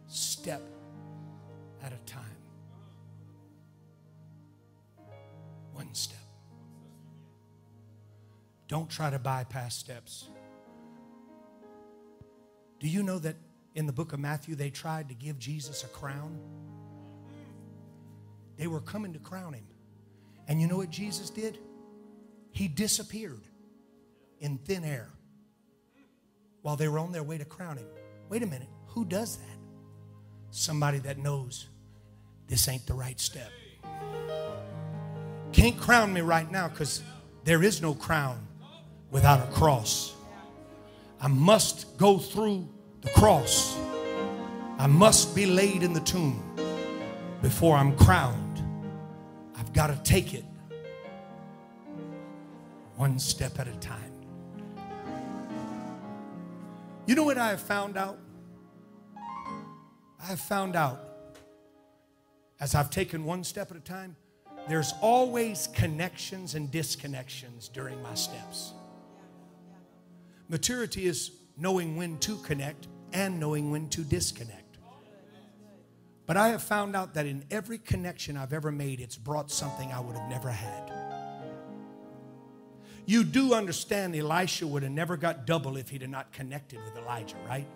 step 0.08 0.62
One 5.82 5.96
step. 5.96 6.20
Don't 8.68 8.88
try 8.88 9.10
to 9.10 9.18
bypass 9.18 9.76
steps. 9.76 10.28
Do 12.80 12.88
you 12.88 13.02
know 13.02 13.18
that 13.18 13.36
in 13.74 13.88
the 13.88 13.92
book 13.92 14.14
of 14.14 14.20
Matthew 14.20 14.54
they 14.54 14.70
tried 14.70 15.10
to 15.10 15.16
give 15.16 15.40
Jesus 15.40 15.84
a 15.84 15.88
crown? 15.88 16.40
They 18.58 18.68
were 18.68 18.80
coming 18.80 19.12
to 19.14 19.20
crown 19.20 19.54
him. 19.54 19.66
And 20.48 20.62
you 20.62 20.68
know 20.68 20.78
what 20.78 20.92
Jesus 20.92 21.32
did? 21.32 21.58
He 22.52 22.68
disappeared 22.68 23.48
in 24.40 24.60
thin 24.60 24.84
air 24.84 25.10
while 26.62 26.76
they 26.76 26.90
were 26.90 27.00
on 27.00 27.12
their 27.12 27.24
way 27.24 27.40
to 27.40 27.46
crown 27.46 27.78
him. 27.78 27.88
Wait 28.30 28.44
a 28.44 28.46
minute, 28.46 28.70
who 28.86 29.04
does 29.04 29.38
that? 29.38 29.58
Somebody 30.52 31.00
that 31.00 31.18
knows 31.18 31.70
this 32.48 32.68
ain't 32.68 32.86
the 32.86 32.94
right 32.94 33.20
step. 33.20 33.50
Can't 35.54 35.78
crown 35.78 36.14
me 36.14 36.22
right 36.22 36.50
now 36.50 36.68
because 36.70 37.02
there 37.44 37.64
is 37.64 37.82
no 37.82 37.94
crown 37.94 38.48
without 39.10 39.48
a 39.48 39.52
cross. 39.52 40.16
I 41.20 41.28
must 41.28 41.98
go 41.98 42.18
through 42.18 42.68
the 43.02 43.10
cross. 43.10 43.78
I 44.78 44.88
must 44.88 45.36
be 45.36 45.46
laid 45.46 45.84
in 45.84 45.94
the 45.94 46.00
tomb 46.00 46.42
before 47.42 47.76
I'm 47.76 47.96
crowned. 47.98 48.64
I've 49.56 49.74
got 49.74 49.88
to 49.88 49.96
take 50.04 50.34
it 50.34 50.46
one 52.96 53.20
step 53.20 53.60
at 53.60 53.68
a 53.68 53.76
time. 53.78 54.12
You 57.06 57.16
know 57.16 57.24
what 57.24 57.38
I 57.38 57.50
have 57.50 57.62
found 57.62 57.98
out? 57.98 58.18
I 59.18 60.26
have 60.26 60.40
found 60.40 60.76
out 60.76 61.00
as 62.60 62.76
I've 62.76 62.92
taken 62.92 63.26
one 63.26 63.44
step 63.44 63.72
at 63.72 63.78
a 63.78 63.82
time, 63.82 64.16
there's 64.68 64.94
always 65.02 65.68
connections 65.74 66.56
and 66.56 66.72
disconnections 66.72 67.72
during 67.72 68.02
my 68.02 68.14
steps. 68.14 68.74
Maturity 70.50 71.06
is 71.06 71.32
knowing 71.58 71.96
when 71.96 72.18
to 72.20 72.38
connect 72.38 72.88
and 73.14 73.40
knowing 73.40 73.72
when 73.72 73.90
to 73.90 74.02
disconnect. 74.02 74.78
But 76.26 76.38
I 76.38 76.50
have 76.50 76.64
found 76.64 76.96
out 76.96 77.16
that 77.16 77.26
in 77.26 77.44
every 77.52 77.78
connection 77.78 78.38
I've 78.38 78.54
ever 78.54 78.72
made, 78.72 79.02
it's 79.02 79.18
brought 79.18 79.52
something 79.52 79.92
I 79.92 80.00
would 80.00 80.16
have 80.16 80.30
never 80.30 80.50
had. 80.50 80.92
You 83.06 83.24
do 83.24 83.54
understand 83.54 84.16
Elisha 84.16 84.66
would 84.66 84.84
have 84.84 84.92
never 84.92 85.18
got 85.18 85.46
double 85.46 85.76
if 85.76 85.90
he'd 85.90 86.02
have 86.02 86.12
not 86.12 86.32
connected 86.32 86.80
with 86.86 86.96
Elijah, 86.96 87.36
right? 87.48 87.68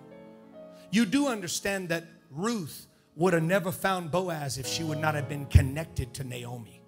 You 0.91 1.05
do 1.05 1.27
understand 1.27 1.89
that 1.89 2.05
Ruth 2.29 2.87
would 3.15 3.33
have 3.33 3.43
never 3.43 3.71
found 3.71 4.11
Boaz 4.11 4.57
if 4.57 4.67
she 4.67 4.83
would 4.83 4.97
not 4.97 5.15
have 5.15 5.29
been 5.29 5.45
connected 5.45 6.13
to 6.15 6.23
Naomi. 6.23 6.81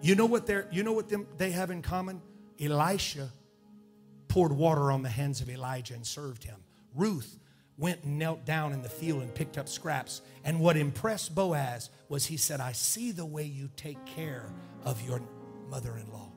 You 0.00 0.14
know 0.14 0.26
what 0.26 0.46
they're 0.46 0.68
you 0.70 0.82
know 0.82 0.92
what 0.92 1.08
them 1.08 1.26
they 1.36 1.50
have 1.50 1.70
in 1.70 1.82
common? 1.82 2.22
Elisha 2.60 3.30
poured 4.28 4.52
water 4.52 4.92
on 4.92 5.02
the 5.02 5.08
hands 5.08 5.40
of 5.40 5.50
Elijah 5.50 5.94
and 5.94 6.06
served 6.06 6.44
him. 6.44 6.56
Ruth 6.94 7.38
went 7.76 8.02
and 8.02 8.18
knelt 8.18 8.44
down 8.44 8.72
in 8.72 8.82
the 8.82 8.88
field 8.88 9.22
and 9.22 9.34
picked 9.34 9.56
up 9.56 9.68
scraps. 9.68 10.20
And 10.44 10.60
what 10.60 10.76
impressed 10.76 11.34
Boaz 11.34 11.90
was 12.08 12.26
he 12.26 12.36
said, 12.36 12.60
I 12.60 12.72
see 12.72 13.12
the 13.12 13.24
way 13.24 13.44
you 13.44 13.70
take 13.76 14.04
care 14.04 14.52
of 14.84 15.00
your 15.02 15.22
mother 15.70 15.96
in 15.96 16.12
law. 16.12 16.32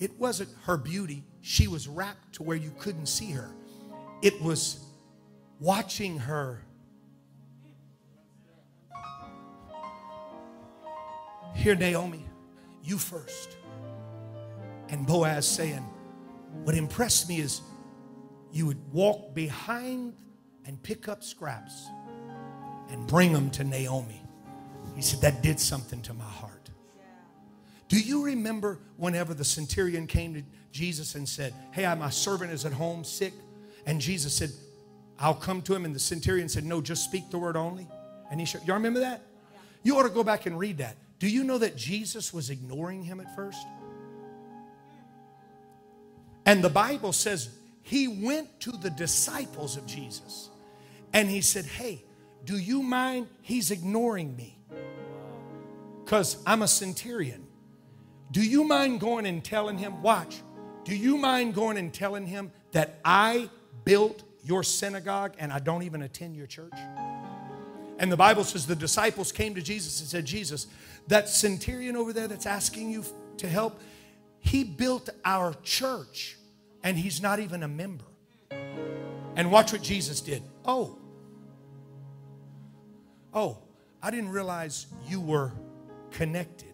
It 0.00 0.18
wasn't 0.18 0.50
her 0.64 0.76
beauty, 0.76 1.24
she 1.40 1.68
was 1.68 1.86
wrapped 1.86 2.34
to 2.34 2.42
where 2.42 2.56
you 2.56 2.72
couldn't 2.78 3.06
see 3.06 3.30
her. 3.30 3.54
It 4.22 4.40
was 4.42 4.84
watching 5.60 6.18
her. 6.18 6.60
Here, 11.54 11.74
Naomi, 11.74 12.26
you 12.82 12.98
first. 12.98 13.56
And 14.88 15.06
Boaz 15.06 15.46
saying, 15.46 15.86
What 16.64 16.74
impressed 16.74 17.28
me 17.28 17.40
is 17.40 17.62
you 18.52 18.66
would 18.66 18.92
walk 18.92 19.34
behind 19.34 20.14
and 20.66 20.82
pick 20.82 21.08
up 21.08 21.22
scraps 21.22 21.88
and 22.90 23.06
bring 23.06 23.32
them 23.32 23.50
to 23.50 23.64
Naomi. 23.64 24.22
He 24.94 25.02
said, 25.02 25.20
That 25.20 25.42
did 25.42 25.58
something 25.58 26.02
to 26.02 26.14
my 26.14 26.24
heart. 26.24 26.70
Do 27.88 27.98
you 27.98 28.24
remember 28.24 28.78
whenever 28.96 29.34
the 29.34 29.44
centurion 29.44 30.06
came 30.06 30.34
to 30.34 30.42
Jesus 30.72 31.14
and 31.14 31.28
said, 31.28 31.54
Hey, 31.72 31.82
my 31.94 32.10
servant 32.10 32.52
is 32.52 32.64
at 32.64 32.72
home 32.72 33.04
sick? 33.04 33.32
And 33.86 34.00
Jesus 34.00 34.34
said, 34.34 34.50
I'll 35.18 35.34
come 35.34 35.62
to 35.62 35.74
him. 35.74 35.84
And 35.84 35.94
the 35.94 36.00
centurion 36.00 36.48
said, 36.48 36.64
No, 36.64 36.80
just 36.80 37.04
speak 37.04 37.30
the 37.30 37.38
word 37.38 37.56
only. 37.56 37.86
And 38.30 38.40
he 38.40 38.46
showed, 38.46 38.66
y'all 38.66 38.76
remember 38.76 39.00
that? 39.00 39.22
You 39.82 39.98
ought 39.98 40.04
to 40.04 40.10
go 40.10 40.24
back 40.24 40.46
and 40.46 40.58
read 40.58 40.78
that. 40.78 40.96
Do 41.18 41.28
you 41.28 41.44
know 41.44 41.58
that 41.58 41.76
Jesus 41.76 42.32
was 42.32 42.50
ignoring 42.50 43.02
him 43.02 43.20
at 43.20 43.34
first? 43.36 43.66
And 46.46 46.62
the 46.62 46.70
Bible 46.70 47.12
says 47.12 47.50
he 47.82 48.08
went 48.08 48.60
to 48.60 48.72
the 48.72 48.90
disciples 48.90 49.76
of 49.76 49.86
Jesus 49.86 50.48
and 51.12 51.28
he 51.28 51.40
said, 51.40 51.64
Hey, 51.64 52.04
do 52.44 52.58
you 52.58 52.82
mind? 52.82 53.28
He's 53.42 53.70
ignoring 53.70 54.36
me 54.36 54.58
because 56.04 56.42
I'm 56.46 56.62
a 56.62 56.68
centurion. 56.68 57.46
Do 58.30 58.42
you 58.42 58.64
mind 58.64 59.00
going 59.00 59.26
and 59.26 59.44
telling 59.44 59.78
him, 59.78 60.02
watch, 60.02 60.36
do 60.84 60.94
you 60.94 61.16
mind 61.16 61.54
going 61.54 61.76
and 61.78 61.94
telling 61.94 62.26
him 62.26 62.52
that 62.72 62.98
I 63.04 63.48
built 63.84 64.22
your 64.44 64.62
synagogue 64.62 65.34
and 65.38 65.52
I 65.52 65.58
don't 65.58 65.82
even 65.82 66.02
attend 66.02 66.36
your 66.36 66.46
church? 66.46 66.74
And 67.98 68.10
the 68.10 68.16
Bible 68.16 68.44
says 68.44 68.66
the 68.66 68.74
disciples 68.74 69.32
came 69.32 69.54
to 69.54 69.62
Jesus 69.62 70.00
and 70.00 70.08
said, 70.08 70.24
Jesus, 70.24 70.66
that 71.08 71.28
centurion 71.28 71.96
over 71.96 72.12
there 72.12 72.28
that's 72.28 72.46
asking 72.46 72.90
you 72.90 73.04
to 73.38 73.48
help, 73.48 73.80
he 74.40 74.64
built 74.64 75.08
our 75.24 75.54
church 75.62 76.36
and 76.82 76.98
he's 76.98 77.22
not 77.22 77.40
even 77.40 77.62
a 77.62 77.68
member. 77.68 78.04
And 79.36 79.50
watch 79.50 79.72
what 79.72 79.82
Jesus 79.82 80.20
did. 80.20 80.42
Oh, 80.64 80.98
oh, 83.32 83.58
I 84.02 84.10
didn't 84.10 84.30
realize 84.30 84.86
you 85.06 85.20
were 85.20 85.52
connected. 86.10 86.73